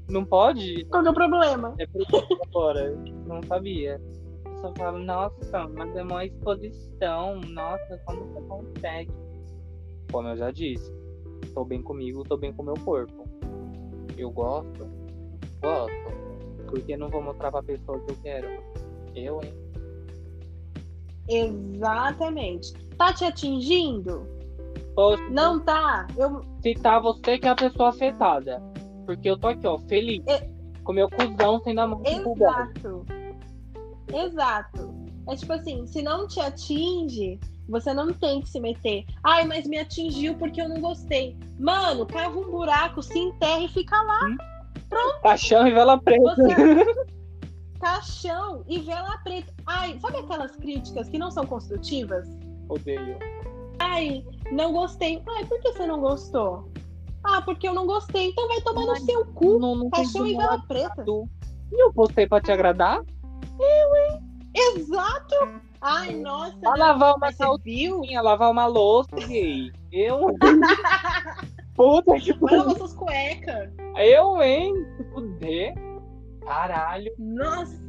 Não 0.08 0.24
pode? 0.24 0.84
Qual 0.86 1.04
é 1.04 1.10
o 1.10 1.14
problema? 1.14 1.74
É 1.78 1.86
por 1.86 2.02
agora. 2.46 2.94
Não 3.26 3.42
sabia. 3.42 4.00
Só 4.60 4.72
falo, 4.76 4.98
nossa, 4.98 5.68
mas 5.68 5.94
é 5.96 6.02
uma 6.02 6.24
exposição. 6.24 7.40
Nossa, 7.40 8.00
como 8.06 8.24
você 8.24 8.40
consegue? 8.42 9.12
Como 10.10 10.28
eu 10.28 10.36
já 10.36 10.50
disse, 10.50 10.90
tô 11.54 11.64
bem 11.64 11.82
comigo, 11.82 12.22
tô 12.24 12.36
bem 12.36 12.52
com 12.52 12.62
o 12.62 12.66
meu 12.66 12.74
corpo. 12.84 13.28
Eu 14.16 14.30
gosto, 14.30 14.88
gosto. 15.60 15.94
Porque 16.68 16.96
não 16.96 17.08
vou 17.08 17.22
mostrar 17.22 17.50
pra 17.50 17.62
pessoa 17.62 17.98
que 18.00 18.12
eu 18.12 18.16
quero. 18.22 18.48
Eu, 19.14 19.40
hein? 19.42 19.52
Exatamente. 21.28 22.72
Tá 22.96 23.12
te 23.12 23.24
atingindo? 23.24 24.26
Posso 24.94 25.22
Não 25.30 25.58
tá? 25.60 26.06
Eu, 26.16 26.40
citar 26.62 27.00
você 27.00 27.38
que 27.38 27.46
é 27.46 27.50
a 27.50 27.56
pessoa 27.56 27.88
afetada. 27.88 28.62
Porque 29.06 29.28
eu 29.28 29.36
tô 29.36 29.48
aqui, 29.48 29.66
ó, 29.66 29.78
feliz. 29.78 30.22
É- 30.26 30.53
Com 30.84 30.92
meu 30.92 31.08
cuzão 31.08 31.60
sendo 31.62 31.80
a 31.80 31.86
mão. 31.86 32.02
Exato. 32.04 33.06
Exato. 34.12 34.94
É 35.28 35.36
tipo 35.36 35.52
assim, 35.52 35.86
se 35.86 36.02
não 36.02 36.28
te 36.28 36.38
atinge, 36.38 37.40
você 37.68 37.94
não 37.94 38.12
tem 38.12 38.42
que 38.42 38.48
se 38.48 38.60
meter. 38.60 39.04
Ai, 39.22 39.46
mas 39.46 39.66
me 39.66 39.78
atingiu 39.78 40.34
porque 40.34 40.60
eu 40.60 40.68
não 40.68 40.80
gostei. 40.80 41.36
Mano, 41.58 42.06
cava 42.06 42.38
um 42.38 42.50
buraco, 42.50 43.02
se 43.02 43.18
enterra 43.18 43.62
e 43.62 43.68
fica 43.68 44.00
lá. 44.02 44.20
Paixão 45.22 45.66
e 45.66 45.72
vela 45.72 45.98
preta. 45.98 46.22
Você 46.22 47.14
caixão 47.80 48.64
e 48.68 48.78
vela 48.78 49.18
preta. 49.24 49.52
Ai, 49.66 49.98
sabe 50.00 50.18
aquelas 50.18 50.56
críticas 50.56 51.08
que 51.08 51.18
não 51.18 51.30
são 51.30 51.46
construtivas? 51.46 52.28
Odeio. 52.68 53.18
Ai, 53.78 54.24
não 54.52 54.72
gostei. 54.72 55.22
Ai, 55.36 55.44
por 55.44 55.60
que 55.60 55.72
você 55.72 55.86
não 55.86 56.00
gostou? 56.00 56.70
Ah, 57.24 57.42
porque 57.42 57.66
eu 57.66 57.74
não 57.74 57.86
gostei. 57.86 58.28
Então 58.28 58.46
vai 58.46 58.60
tomar 58.60 58.86
no 58.86 58.96
seu 59.00 59.24
cu. 59.26 59.58
Não, 59.58 59.74
não 59.74 59.90
tem 59.90 60.04
Caixão 60.04 60.26
e 60.26 60.36
vela 60.36 60.62
preta. 60.66 61.04
E 61.72 61.82
eu 61.82 61.92
postei 61.92 62.26
pra 62.26 62.40
te 62.40 62.52
agradar? 62.52 63.00
Exato. 64.54 65.60
Ai, 65.80 66.14
nossa. 66.14 66.56
Não. 66.62 66.76
lavar 66.76 67.16
uma 67.16 67.32
calcinha, 67.32 68.22
lavar 68.22 68.50
uma 68.50 68.66
louça, 68.66 69.16
gay. 69.26 69.72
Eu. 69.90 70.26
Puta 71.74 72.14
que 72.20 72.32
Vai 72.34 72.56
lavar 72.56 72.76
suas 72.76 72.94
cuecas. 72.94 73.70
Eu, 73.96 74.40
hein? 74.42 74.72
Fuder. 75.12 75.74
Caralho. 76.44 77.12
Nossa, 77.18 77.82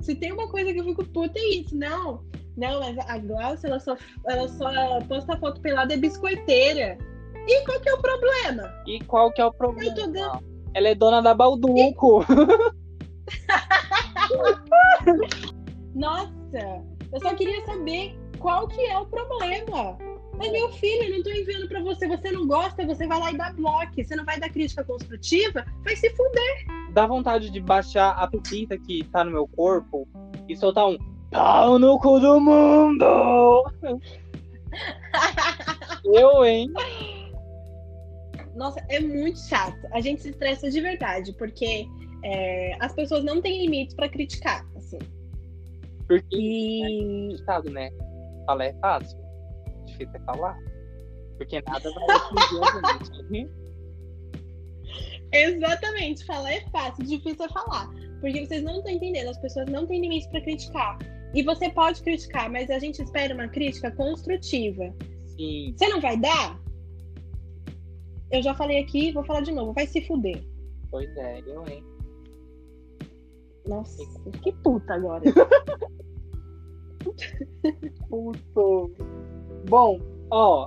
se 0.00 0.14
tem 0.14 0.32
uma 0.32 0.48
coisa 0.48 0.72
que 0.72 0.80
eu 0.80 0.84
fico 0.84 1.04
puta 1.06 1.38
é 1.38 1.54
isso. 1.54 1.76
Não, 1.76 2.22
não, 2.56 2.80
mas 2.80 2.98
a 2.98 3.18
Glaucia, 3.18 3.68
ela 3.68 3.80
só, 3.80 3.96
ela 4.26 4.48
só 4.48 5.00
posta 5.08 5.36
foto 5.38 5.60
pelada 5.60 5.94
é 5.94 5.96
biscoiteira. 5.96 6.98
E 7.46 7.64
qual 7.64 7.80
que 7.80 7.88
é 7.88 7.94
o 7.94 7.98
problema? 7.98 8.74
E 8.86 9.00
qual 9.04 9.32
que 9.32 9.40
é 9.40 9.46
o 9.46 9.52
problema? 9.52 10.42
Ela 10.74 10.88
é 10.88 10.94
dona 10.94 11.20
da 11.20 11.34
Balduco. 11.34 12.24
Nossa, 15.94 16.82
eu 17.12 17.20
só 17.20 17.34
queria 17.34 17.62
saber 17.66 18.18
qual 18.38 18.66
que 18.68 18.80
é 18.80 18.98
o 18.98 19.04
problema. 19.06 19.98
Mas, 20.38 20.50
meu 20.50 20.72
filho, 20.72 21.04
eu 21.04 21.16
não 21.16 21.22
tô 21.22 21.30
enviando 21.30 21.68
pra 21.68 21.82
você. 21.82 22.08
Você 22.08 22.32
não 22.32 22.46
gosta, 22.46 22.86
você 22.86 23.06
vai 23.06 23.20
lá 23.20 23.30
e 23.30 23.36
dá 23.36 23.52
bloco. 23.52 23.92
Você 23.96 24.16
não 24.16 24.24
vai 24.24 24.40
dar 24.40 24.48
crítica 24.48 24.82
construtiva, 24.82 25.62
vai 25.84 25.94
se 25.94 26.08
fuder. 26.10 26.64
Dá 26.92 27.06
vontade 27.06 27.50
de 27.50 27.60
baixar 27.60 28.12
a 28.12 28.26
pepita 28.26 28.78
que 28.78 29.04
tá 29.04 29.22
no 29.24 29.30
meu 29.30 29.46
corpo 29.46 30.08
e 30.48 30.56
soltar 30.56 30.88
um 30.88 30.96
pau 31.30 31.78
no 31.78 31.98
cu 31.98 32.18
do 32.18 32.40
mundo. 32.40 33.64
Eu, 36.04 36.44
hein? 36.44 36.72
Nossa, 38.54 38.84
é 38.88 39.00
muito 39.00 39.38
chato. 39.40 39.78
A 39.92 40.00
gente 40.00 40.22
se 40.22 40.30
estressa 40.30 40.70
de 40.70 40.80
verdade, 40.80 41.32
porque 41.34 41.86
é, 42.24 42.76
as 42.80 42.92
pessoas 42.94 43.24
não 43.24 43.40
têm 43.40 43.62
limites 43.62 43.94
pra 43.94 44.08
criticar, 44.08 44.66
assim. 44.76 44.98
Porque 46.06 46.36
E 46.36 47.34
estado, 47.34 47.70
né? 47.70 47.90
Falar 48.46 48.66
é 48.66 48.74
fácil. 48.74 49.18
Difícil 49.86 50.14
é 50.14 50.20
falar. 50.20 50.58
Porque 51.38 51.62
nada 51.66 51.90
vai 51.90 52.04
atingir 52.96 53.48
exatamente, 55.32 56.24
falar 56.24 56.52
é 56.52 56.60
fácil, 56.70 57.04
difícil 57.04 57.44
é 57.44 57.48
falar. 57.48 57.88
Porque 58.20 58.46
vocês 58.46 58.62
não 58.62 58.76
estão 58.76 58.92
entendendo, 58.92 59.28
as 59.28 59.38
pessoas 59.38 59.66
não 59.66 59.86
têm 59.86 60.00
limites 60.00 60.28
pra 60.28 60.40
criticar. 60.40 60.98
E 61.34 61.42
você 61.42 61.70
pode 61.70 62.02
criticar, 62.02 62.50
mas 62.50 62.70
a 62.70 62.78
gente 62.78 63.02
espera 63.02 63.34
uma 63.34 63.48
crítica 63.48 63.90
construtiva. 63.90 64.94
Sim. 65.36 65.74
Você 65.76 65.88
não 65.88 66.00
vai 66.00 66.16
dar? 66.16 66.60
Eu 68.32 68.42
já 68.42 68.54
falei 68.54 68.78
aqui, 68.78 69.12
vou 69.12 69.22
falar 69.24 69.42
de 69.42 69.52
novo. 69.52 69.74
Vai 69.74 69.86
se 69.86 70.00
fuder. 70.06 70.42
Pois 70.90 71.14
é, 71.18 71.42
eu, 71.46 71.66
hein? 71.68 71.84
Nossa, 73.66 74.02
que 74.42 74.52
puta 74.52 74.94
agora. 74.94 75.22
Puto. 78.08 78.90
Bom, 79.68 80.00
ó. 80.30 80.66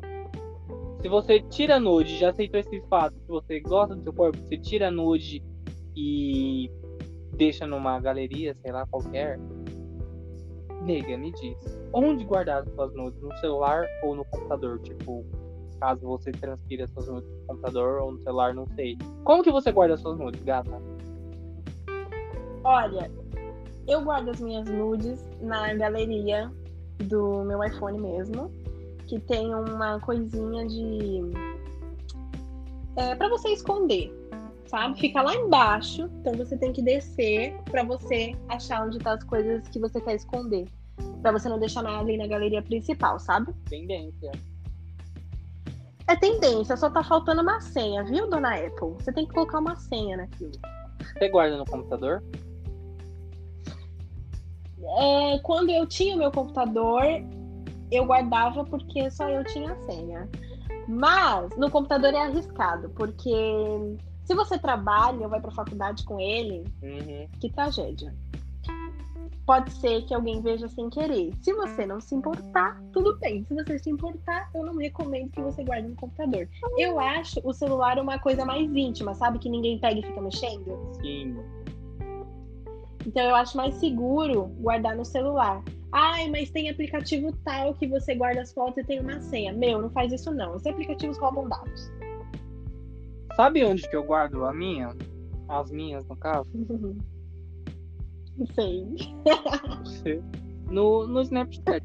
Se 1.01 1.09
você 1.09 1.39
tira 1.41 1.79
nude, 1.79 2.17
já 2.17 2.29
aceitou 2.29 2.59
esse 2.59 2.81
fato, 2.81 3.15
se 3.19 3.27
você 3.27 3.59
gosta 3.59 3.95
do 3.95 4.03
seu 4.03 4.13
corpo, 4.13 4.37
você 4.39 4.57
tira 4.57 4.89
nude 4.89 5.43
e 5.95 6.71
deixa 7.33 7.67
numa 7.67 7.99
galeria, 7.99 8.55
sei 8.61 8.71
lá, 8.71 8.85
qualquer. 8.87 9.39
Nega, 10.83 11.17
me 11.17 11.31
diz. 11.31 11.79
Onde 11.93 12.23
guardar 12.25 12.61
as 12.61 12.73
suas 12.73 12.93
nudes? 12.93 13.19
No 13.21 13.35
celular 13.37 13.85
ou 14.03 14.15
no 14.15 14.25
computador? 14.25 14.79
Tipo, 14.81 15.25
caso 15.75 16.05
você 16.05 16.31
transfira 16.31 16.87
suas 16.87 17.07
nudes 17.07 17.29
no 17.29 17.47
computador 17.47 18.01
ou 18.01 18.11
no 18.11 18.19
celular, 18.19 18.53
não 18.53 18.67
sei. 18.75 18.97
Como 19.23 19.43
que 19.43 19.51
você 19.51 19.71
guarda 19.71 19.97
suas 19.97 20.17
nudes, 20.17 20.41
gata? 20.43 20.81
Olha, 22.63 23.11
eu 23.87 24.03
guardo 24.03 24.29
as 24.29 24.41
minhas 24.41 24.67
nudes 24.67 25.23
na 25.41 25.73
galeria 25.75 26.51
do 27.03 27.43
meu 27.43 27.63
iPhone 27.63 27.99
mesmo, 27.99 28.51
que 29.07 29.19
tem 29.19 29.53
uma 29.53 29.99
coisinha 29.99 30.65
de. 30.67 31.21
É, 32.95 33.13
para 33.13 33.29
você 33.29 33.49
esconder, 33.49 34.11
sabe? 34.65 34.99
Fica 34.99 35.21
lá 35.21 35.35
embaixo, 35.35 36.09
então 36.21 36.33
você 36.33 36.57
tem 36.57 36.71
que 36.71 36.81
descer 36.81 37.55
pra 37.65 37.83
você 37.83 38.35
achar 38.49 38.85
onde 38.85 38.97
tá 38.99 39.13
as 39.13 39.23
coisas 39.23 39.67
que 39.67 39.79
você 39.79 40.01
quer 40.01 40.15
esconder. 40.15 40.67
Pra 41.21 41.31
você 41.31 41.49
não 41.49 41.59
deixar 41.59 41.83
nada 41.83 41.99
ali 41.99 42.17
na 42.17 42.27
galeria 42.27 42.61
principal, 42.61 43.19
sabe? 43.19 43.53
Tendência. 43.69 44.31
É 46.07 46.15
tendência, 46.15 46.77
só 46.77 46.89
tá 46.89 47.03
faltando 47.03 47.41
uma 47.41 47.59
senha, 47.59 48.03
viu, 48.03 48.29
dona 48.29 48.55
Apple? 48.55 48.93
Você 48.99 49.11
tem 49.11 49.25
que 49.25 49.33
colocar 49.33 49.59
uma 49.59 49.75
senha 49.75 50.17
naquilo. 50.17 50.51
Você 51.17 51.29
guarda 51.29 51.57
no 51.57 51.65
computador? 51.65 52.23
É, 54.99 55.39
quando 55.39 55.69
eu 55.71 55.85
tinha 55.87 56.15
o 56.15 56.19
meu 56.19 56.31
computador, 56.31 57.01
eu 57.91 58.05
guardava 58.05 58.63
porque 58.65 59.09
só 59.09 59.27
eu 59.29 59.43
tinha 59.45 59.71
a 59.71 59.81
senha. 59.83 60.29
Mas 60.87 61.49
no 61.57 61.71
computador 61.71 62.13
é 62.13 62.21
arriscado, 62.21 62.89
porque 62.91 63.31
se 64.23 64.35
você 64.35 64.59
trabalha 64.59 65.21
ou 65.21 65.29
vai 65.29 65.41
pra 65.41 65.51
faculdade 65.51 66.03
com 66.05 66.19
ele, 66.19 66.63
Uhum. 66.83 67.27
que 67.39 67.49
tragédia. 67.51 68.13
Pode 69.45 69.71
ser 69.73 70.01
que 70.05 70.13
alguém 70.13 70.41
veja 70.41 70.67
sem 70.67 70.89
querer. 70.89 71.31
Se 71.41 71.53
você 71.53 71.85
não 71.85 72.01
se 72.01 72.15
importar, 72.15 72.81
tudo 72.91 73.15
bem. 73.19 73.45
Se 73.45 73.53
você 73.53 73.77
se 73.77 73.91
importar, 73.91 74.49
eu 74.55 74.65
não 74.65 74.75
recomendo 74.75 75.29
que 75.29 75.41
você 75.41 75.63
guarde 75.63 75.87
no 75.87 75.95
computador. 75.95 76.49
Eu 76.77 76.99
acho 76.99 77.39
o 77.43 77.53
celular 77.53 77.99
uma 77.99 78.17
coisa 78.17 78.43
mais 78.43 78.73
íntima, 78.73 79.13
sabe? 79.13 79.37
Que 79.37 79.47
ninguém 79.47 79.79
pega 79.79 79.99
e 79.99 80.03
fica 80.03 80.19
mexendo. 80.19 80.79
Sim. 80.99 81.37
Então 83.05 83.23
eu 83.23 83.35
acho 83.35 83.55
mais 83.55 83.75
seguro 83.75 84.45
guardar 84.59 84.95
no 84.95 85.05
celular. 85.05 85.63
Ai, 85.91 86.27
mas 86.29 86.49
tem 86.49 86.67
aplicativo 86.67 87.31
tal 87.43 87.75
que 87.75 87.87
você 87.87 88.15
guarda 88.15 88.41
as 88.41 88.51
fotos 88.51 88.79
e 88.79 88.83
tem 88.83 88.99
uma 88.99 89.21
senha. 89.21 89.53
Meu, 89.53 89.79
não 89.79 89.91
faz 89.91 90.11
isso 90.11 90.33
não. 90.33 90.55
Esses 90.55 90.65
aplicativos 90.65 91.19
roubam 91.19 91.47
dados. 91.47 91.91
Sabe 93.35 93.63
onde 93.63 93.87
que 93.87 93.95
eu 93.95 94.03
guardo 94.03 94.43
a 94.43 94.51
minha? 94.51 94.95
As 95.47 95.69
minhas, 95.69 96.03
no 96.07 96.17
caso? 96.17 96.49
Não 98.37 98.45
sei. 98.47 100.21
No, 100.69 101.07
no 101.07 101.21
Snapchat. 101.21 101.83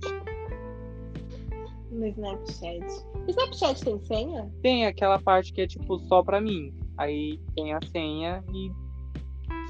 No 1.91 2.07
Snapchat. 2.07 2.85
Snapchat 3.29 3.85
tem 3.85 3.99
senha? 4.05 4.51
Tem 4.63 4.87
aquela 4.87 5.19
parte 5.21 5.53
que 5.53 5.61
é 5.63 5.67
tipo 5.67 5.99
só 6.01 6.23
pra 6.23 6.41
mim. 6.41 6.75
Aí 6.97 7.39
tem 7.55 7.73
a 7.75 7.81
senha 7.93 8.43
e 8.53 8.71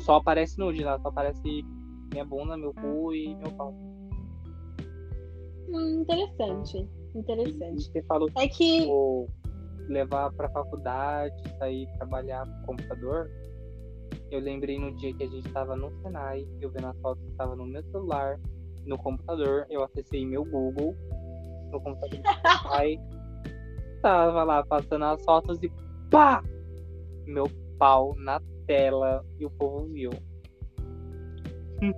só 0.03 0.17
aparece 0.17 0.59
nude 0.59 0.83
lá. 0.83 0.99
Só 1.01 1.09
aparece 1.09 1.43
minha 2.13 2.25
bunda, 2.25 2.57
meu 2.57 2.73
cu 2.75 3.13
e 3.15 3.35
meu 3.37 3.51
pau. 3.53 3.75
Hum, 5.69 6.01
interessante. 6.03 6.89
E 7.15 7.19
Interessante. 7.19 7.83
você 7.91 8.03
falou 8.03 8.31
É 8.37 8.47
que. 8.49 8.89
levar 9.89 10.31
pra 10.33 10.49
faculdade, 10.51 11.35
sair 11.59 11.87
trabalhar 11.97 12.47
com 12.47 12.67
computador. 12.77 13.29
Eu 14.31 14.41
lembrei 14.41 14.79
no 14.79 14.95
dia 14.97 15.13
que 15.13 15.25
a 15.25 15.27
gente 15.27 15.51
tava 15.53 15.75
no 15.75 15.91
Senai, 16.03 16.47
eu 16.61 16.71
vendo 16.71 16.87
as 16.87 17.01
fotos 17.01 17.25
que 17.25 17.33
tava 17.33 17.57
no 17.57 17.67
meu 17.67 17.83
celular, 17.91 18.39
no 18.87 18.97
computador, 18.97 19.67
eu 19.69 19.83
acessei 19.83 20.25
meu 20.25 20.45
Google 20.45 20.95
no 21.73 21.81
computador 21.81 22.19
do 22.19 22.23
pai. 22.69 22.99
Tava 24.01 24.45
lá 24.45 24.65
passando 24.65 25.05
as 25.05 25.23
fotos 25.25 25.61
e 25.63 25.71
pá! 26.11 26.43
Meu 27.27 27.45
pau 27.79 28.15
na 28.17 28.41
tela 28.67 29.25
e 29.39 29.45
o 29.45 29.51
povo 29.51 29.87
viu. 29.87 30.11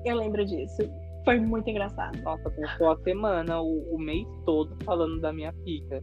Eu 0.04 0.16
lembro 0.16 0.44
disso. 0.44 0.82
Foi 1.24 1.38
muito 1.38 1.68
engraçado. 1.68 2.20
Nossa, 2.22 2.50
passou 2.50 2.90
a 2.90 2.96
semana, 3.02 3.60
o, 3.60 3.94
o 3.94 3.98
mês 3.98 4.26
todo 4.44 4.76
falando 4.84 5.20
da 5.20 5.32
minha 5.32 5.52
pica. 5.64 6.02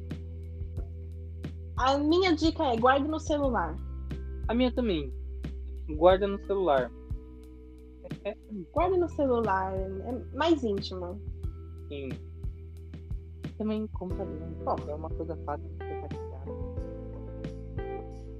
A 1.78 1.98
minha 1.98 2.36
dica 2.36 2.64
é 2.66 2.78
guarde 2.78 3.08
no 3.08 3.20
celular. 3.20 3.76
A 4.48 4.54
minha 4.54 4.72
também. 4.72 5.14
Guarda 5.96 6.28
no 6.28 6.40
celular. 6.46 6.92
É, 8.24 8.36
Guarde 8.74 8.98
no 8.98 9.10
celular. 9.10 9.74
É 9.76 10.36
mais 10.38 10.64
íntimo. 10.64 11.20
Sim. 11.88 12.10
Também 13.58 13.88
computador. 13.88 14.36
Bom, 14.64 14.76
é 14.88 14.96
uma 14.96 15.10
coisa 15.10 15.36
fácil 15.46 15.68
de 15.70 15.76
praticada. 15.76 16.20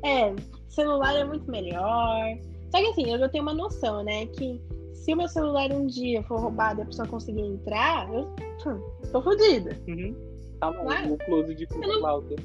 É, 0.04 0.36
celular 0.70 1.16
é 1.16 1.26
muito 1.26 1.50
melhor. 1.50 2.38
Só 2.72 2.80
que 2.80 2.88
assim, 2.88 3.12
eu 3.12 3.20
já 3.20 3.28
tenho 3.30 3.44
uma 3.44 3.54
noção, 3.54 4.04
né? 4.04 4.28
Que 4.28 4.62
se 4.94 5.14
o 5.14 5.18
meu 5.18 5.28
celular 5.28 5.72
um 5.72 5.88
dia 5.88 6.24
for 6.24 6.40
roubado 6.40 6.82
e 6.82 6.84
a 6.84 6.86
pessoa 6.86 7.08
conseguir 7.08 7.42
entrar, 7.42 8.12
eu 8.14 8.22
hum, 8.68 8.82
tô 9.12 9.22
fodida. 9.22 9.76
Uhum. 9.88 10.16
Tá 10.60 10.72
bom, 10.72 11.14
o 11.14 11.18
close 11.26 11.56
de 11.56 11.68
não- 11.76 12.00
Cláudia. 12.00 12.38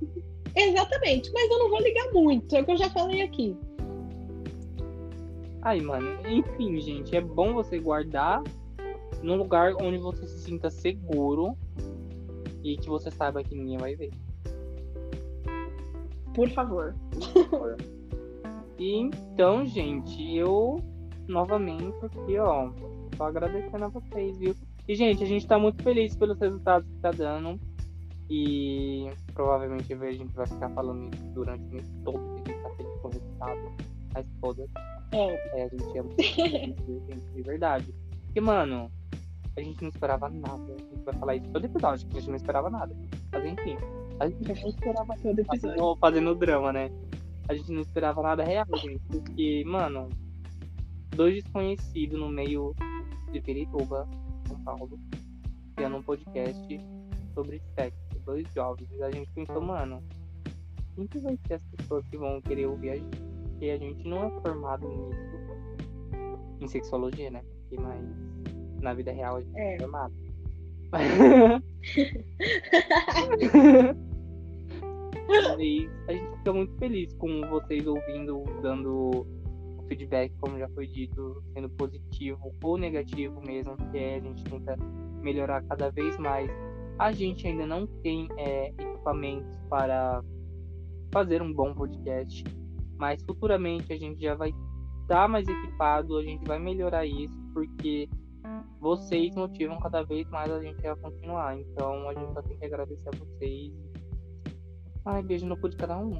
Exatamente, 0.56 1.30
mas 1.32 1.50
eu 1.50 1.58
não 1.58 1.68
vou 1.68 1.80
ligar 1.80 2.12
muito, 2.12 2.54
é 2.54 2.60
o 2.60 2.64
que 2.64 2.72
eu 2.72 2.76
já 2.76 2.88
falei 2.90 3.22
aqui. 3.22 3.56
Aí, 5.64 5.80
mano, 5.80 6.06
enfim, 6.28 6.78
gente, 6.78 7.16
é 7.16 7.22
bom 7.22 7.54
você 7.54 7.78
guardar 7.78 8.42
num 9.22 9.36
lugar 9.36 9.72
onde 9.80 9.96
você 9.96 10.26
se 10.26 10.40
sinta 10.40 10.68
seguro 10.68 11.56
e 12.62 12.76
que 12.76 12.88
você 12.88 13.10
saiba 13.10 13.42
que 13.42 13.54
ninguém 13.54 13.78
vai 13.78 13.96
ver. 13.96 14.12
Por 16.34 16.50
favor. 16.50 16.94
Então, 18.78 19.64
gente, 19.64 20.36
eu 20.36 20.80
novamente 21.28 21.96
aqui, 22.04 22.36
ó, 22.38 22.70
tô 23.16 23.24
agradecendo 23.24 23.84
a 23.84 23.88
vocês, 23.88 24.36
viu? 24.36 24.54
E, 24.86 24.94
gente, 24.94 25.22
a 25.22 25.26
gente 25.26 25.46
tá 25.46 25.58
muito 25.58 25.82
feliz 25.82 26.14
pelos 26.16 26.38
resultados 26.38 26.86
que 26.88 26.98
tá 26.98 27.10
dando. 27.10 27.58
E 28.28 29.08
provavelmente 29.32 29.92
a 29.92 30.12
gente 30.12 30.34
vai 30.34 30.46
ficar 30.46 30.68
falando 30.70 31.14
isso 31.14 31.24
durante 31.34 31.62
o 31.62 31.72
mês 31.72 31.90
todo 32.04 32.18
que 32.42 32.50
a 32.50 32.54
gente 32.54 32.62
tá 32.62 32.70
sendo 32.76 32.98
conectado. 33.00 33.93
Mas 34.14 34.26
foda 34.40 34.66
É, 35.12 35.60
é, 35.60 35.64
a 35.64 35.68
gente 35.68 35.98
é 35.98 36.02
muito 36.02 36.22
gente, 36.22 37.32
de 37.34 37.42
verdade. 37.42 37.94
Porque, 38.26 38.40
mano, 38.40 38.90
a 39.56 39.60
gente 39.60 39.82
não 39.82 39.88
esperava 39.88 40.28
nada. 40.28 40.72
A 40.72 40.78
gente 40.78 41.04
vai 41.04 41.14
falar 41.14 41.36
isso 41.36 41.48
todo 41.50 41.64
episódio, 41.64 42.08
que 42.08 42.16
a 42.16 42.20
gente 42.20 42.30
não 42.30 42.36
esperava 42.36 42.70
nada. 42.70 42.96
Mas 43.32 43.44
enfim, 43.44 43.76
a 44.20 44.28
gente 44.28 44.62
não 44.62 44.68
esperava 44.68 45.16
todo 45.16 45.38
episódio. 45.38 45.60
fazendo, 45.60 45.96
fazendo 45.96 46.34
drama, 46.34 46.72
né? 46.72 46.90
A 47.48 47.54
gente 47.54 47.70
não 47.72 47.82
esperava 47.82 48.22
nada 48.22 48.42
real, 48.42 48.66
gente. 48.76 49.02
Porque, 49.08 49.62
mano, 49.66 50.08
dois 51.14 51.34
desconhecidos 51.42 52.18
no 52.18 52.28
meio 52.28 52.74
de 53.30 53.40
Pirituba, 53.40 54.08
São 54.48 54.58
Paulo, 54.64 54.98
criando 55.76 55.96
um 55.96 56.02
podcast 56.02 56.80
sobre 57.34 57.60
sexo. 57.74 57.98
Dois 58.24 58.46
jovens. 58.54 58.88
A 59.02 59.10
gente 59.10 59.30
pensou, 59.32 59.60
mano, 59.60 60.02
quem 60.94 61.06
que 61.06 61.18
vai 61.18 61.38
ser 61.46 61.54
as 61.54 61.64
pessoas 61.76 62.06
que 62.08 62.16
vão 62.16 62.40
querer 62.40 62.66
ouvir 62.66 62.90
a 62.90 62.96
gente? 62.96 63.33
Porque 63.54 63.70
a 63.70 63.78
gente 63.78 64.06
não 64.06 64.26
é 64.26 64.30
formado 64.40 64.88
nisso. 64.88 65.34
Em 66.60 66.68
sexologia, 66.68 67.30
né? 67.30 67.42
Porque, 67.62 67.80
mas 67.80 68.04
na 68.80 68.94
vida 68.94 69.12
real 69.12 69.36
a 69.36 69.40
gente 69.40 69.56
é, 69.56 69.74
É. 69.74 69.78
formado. 69.78 70.14
E 75.58 75.88
a 76.06 76.12
gente 76.12 76.36
fica 76.38 76.52
muito 76.52 76.76
feliz 76.76 77.12
com 77.14 77.40
vocês 77.48 77.86
ouvindo, 77.86 78.44
dando 78.60 79.26
o 79.78 79.82
feedback, 79.88 80.32
como 80.40 80.58
já 80.58 80.68
foi 80.68 80.86
dito, 80.86 81.42
sendo 81.54 81.68
positivo 81.70 82.52
ou 82.62 82.76
negativo 82.76 83.40
mesmo, 83.40 83.74
porque 83.76 83.98
a 83.98 84.20
gente 84.20 84.44
tenta 84.44 84.76
melhorar 85.22 85.62
cada 85.62 85.90
vez 85.90 86.18
mais. 86.18 86.50
A 86.98 87.10
gente 87.10 87.46
ainda 87.46 87.66
não 87.66 87.86
tem 87.86 88.28
é, 88.36 88.68
equipamentos 88.68 89.56
para 89.68 90.22
fazer 91.10 91.40
um 91.40 91.52
bom 91.52 91.72
podcast, 91.74 92.44
mas 92.98 93.22
futuramente 93.24 93.92
a 93.92 93.96
gente 93.96 94.20
já 94.20 94.34
vai 94.34 94.52
estar 95.02 95.28
mais 95.28 95.46
equipado, 95.46 96.16
a 96.16 96.22
gente 96.22 96.44
vai 96.46 96.58
melhorar 96.58 97.04
isso, 97.06 97.38
porque 97.52 98.08
vocês 98.80 99.34
motivam 99.34 99.78
cada 99.78 100.02
vez 100.02 100.28
mais 100.28 100.50
a 100.50 100.60
gente 100.60 100.86
a 100.86 100.96
continuar. 100.96 101.58
Então 101.58 102.08
a 102.08 102.14
gente 102.14 102.32
só 102.34 102.42
tem 102.42 102.58
que 102.58 102.66
agradecer 102.66 103.08
a 103.08 103.16
vocês. 103.16 103.72
Ai, 105.06 105.22
beijo 105.22 105.46
no 105.46 105.56
cu 105.58 105.68
de 105.68 105.76
cada 105.76 105.98
um. 105.98 106.12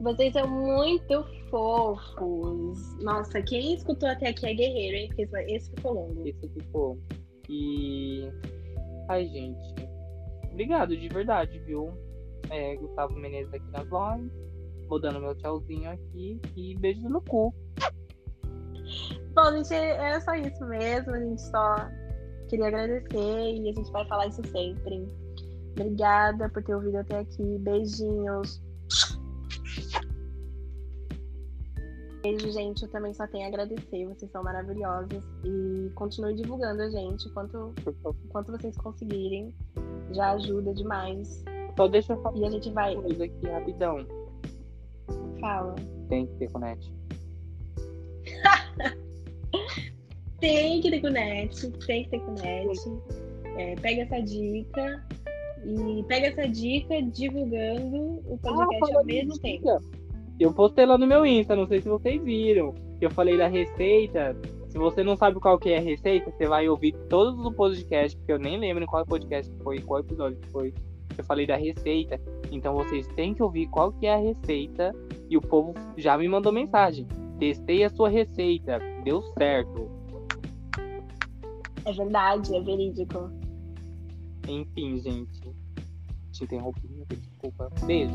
Vocês 0.00 0.32
são 0.32 0.48
muito 0.48 1.24
fofos. 1.48 2.98
Nossa, 3.02 3.40
quem 3.42 3.74
escutou 3.74 4.08
até 4.08 4.30
aqui 4.30 4.46
é 4.46 4.54
guerreiro, 4.54 4.96
hein? 4.96 5.08
Porque 5.08 5.52
esse 5.54 5.70
ficou 5.70 5.92
longo. 5.92 6.26
Isso 6.26 6.48
ficou. 6.48 6.98
E. 7.48 8.28
Ai, 9.08 9.26
gente. 9.28 9.74
Obrigado 10.50 10.96
de 10.96 11.08
verdade, 11.08 11.58
viu? 11.60 11.96
É, 12.50 12.74
Gustavo 12.76 13.14
Menezes 13.14 13.54
aqui 13.54 13.70
na 13.70 13.84
voz. 13.84 14.20
Vou 14.92 15.00
dando 15.00 15.20
meu 15.20 15.34
tchauzinho 15.34 15.90
aqui. 15.90 16.38
E 16.54 16.76
beijo 16.76 17.08
no 17.08 17.22
cu. 17.22 17.50
Bom, 19.34 19.50
gente, 19.52 19.72
era 19.72 20.20
só 20.20 20.34
isso 20.34 20.62
mesmo. 20.66 21.14
A 21.14 21.18
gente 21.18 21.40
só 21.40 21.76
queria 22.46 22.66
agradecer 22.66 23.54
e 23.54 23.70
a 23.70 23.72
gente 23.72 23.90
vai 23.90 24.06
falar 24.06 24.26
isso 24.26 24.42
sempre. 24.48 25.08
Obrigada 25.70 26.46
por 26.50 26.62
ter 26.62 26.74
ouvido 26.74 26.98
até 26.98 27.20
aqui. 27.20 27.58
Beijinhos. 27.60 28.62
Beijo, 32.22 32.52
gente. 32.52 32.82
Eu 32.82 32.90
também 32.90 33.14
só 33.14 33.26
tenho 33.28 33.46
a 33.46 33.48
agradecer. 33.48 34.06
Vocês 34.08 34.30
são 34.30 34.44
maravilhosos. 34.44 35.24
E 35.42 35.90
continue 35.94 36.34
divulgando 36.34 36.82
a 36.82 36.90
gente 36.90 37.30
quanto, 37.30 37.74
quanto 38.28 38.52
vocês 38.52 38.76
conseguirem. 38.76 39.54
Já 40.10 40.32
ajuda 40.32 40.74
demais. 40.74 41.42
Só 41.78 41.88
deixa 41.88 42.12
eu 42.12 42.20
falar 42.20 42.36
E 42.36 42.44
a 42.44 42.50
gente 42.50 42.70
vai. 42.72 42.94
uma 42.94 43.04
coisa 43.04 43.24
aqui 43.24 43.46
rapidão. 43.46 44.21
Fala. 45.42 45.74
Tem 46.08 46.26
que 46.26 46.34
ter 46.36 46.50
connect. 46.50 46.90
Tem 50.42 50.80
que 50.80 50.90
ter 50.90 51.00
com 51.00 51.08
net, 51.08 51.70
tem 51.86 52.02
que 52.02 52.10
ter 52.10 52.18
com 52.18 52.32
net. 52.32 52.80
É, 53.56 53.76
pega 53.76 54.02
essa 54.02 54.20
dica 54.20 55.06
e 55.64 56.02
pega 56.08 56.26
essa 56.26 56.48
dica 56.48 57.00
divulgando 57.00 58.20
o 58.26 58.36
podcast 58.38 58.74
ao 58.74 58.88
falando 58.88 59.06
mesmo 59.06 59.38
tempo. 59.38 59.78
dica, 59.78 59.80
Eu 60.40 60.52
postei 60.52 60.84
lá 60.84 60.98
no 60.98 61.06
meu 61.06 61.24
Insta, 61.24 61.54
não 61.54 61.68
sei 61.68 61.80
se 61.80 61.88
vocês 61.88 62.20
viram. 62.20 62.74
Eu 63.00 63.08
falei 63.12 63.38
da 63.38 63.46
receita. 63.46 64.36
Se 64.68 64.78
você 64.78 65.04
não 65.04 65.14
sabe 65.14 65.38
qual 65.38 65.56
que 65.60 65.70
é 65.70 65.78
a 65.78 65.80
receita, 65.80 66.32
você 66.32 66.48
vai 66.48 66.68
ouvir 66.68 66.92
todos 67.08 67.38
os 67.38 67.54
podcasts, 67.54 68.16
porque 68.16 68.32
eu 68.32 68.38
nem 68.38 68.58
lembro 68.58 68.82
em 68.82 68.86
qual 68.86 69.06
podcast 69.06 69.52
foi, 69.62 69.78
qual 69.80 70.00
episódio 70.00 70.40
foi. 70.50 70.74
Eu 71.16 71.24
falei 71.24 71.46
da 71.46 71.56
receita. 71.56 72.20
Então 72.50 72.74
vocês 72.74 73.06
têm 73.08 73.34
que 73.34 73.42
ouvir 73.42 73.66
qual 73.68 73.92
que 73.92 74.06
é 74.06 74.14
a 74.14 74.18
receita. 74.18 74.94
E 75.28 75.36
o 75.36 75.40
povo 75.40 75.74
já 75.96 76.16
me 76.16 76.28
mandou 76.28 76.52
mensagem. 76.52 77.06
Testei 77.38 77.84
a 77.84 77.90
sua 77.90 78.08
receita. 78.08 78.78
Deu 79.04 79.22
certo. 79.38 79.90
É 81.84 81.92
verdade, 81.92 82.54
é 82.54 82.60
verídico. 82.60 83.30
Enfim, 84.48 84.98
gente. 84.98 85.40
Te 86.32 86.44
interrompi, 86.44 86.88
desculpa. 87.08 87.70
Beijo. 87.84 88.14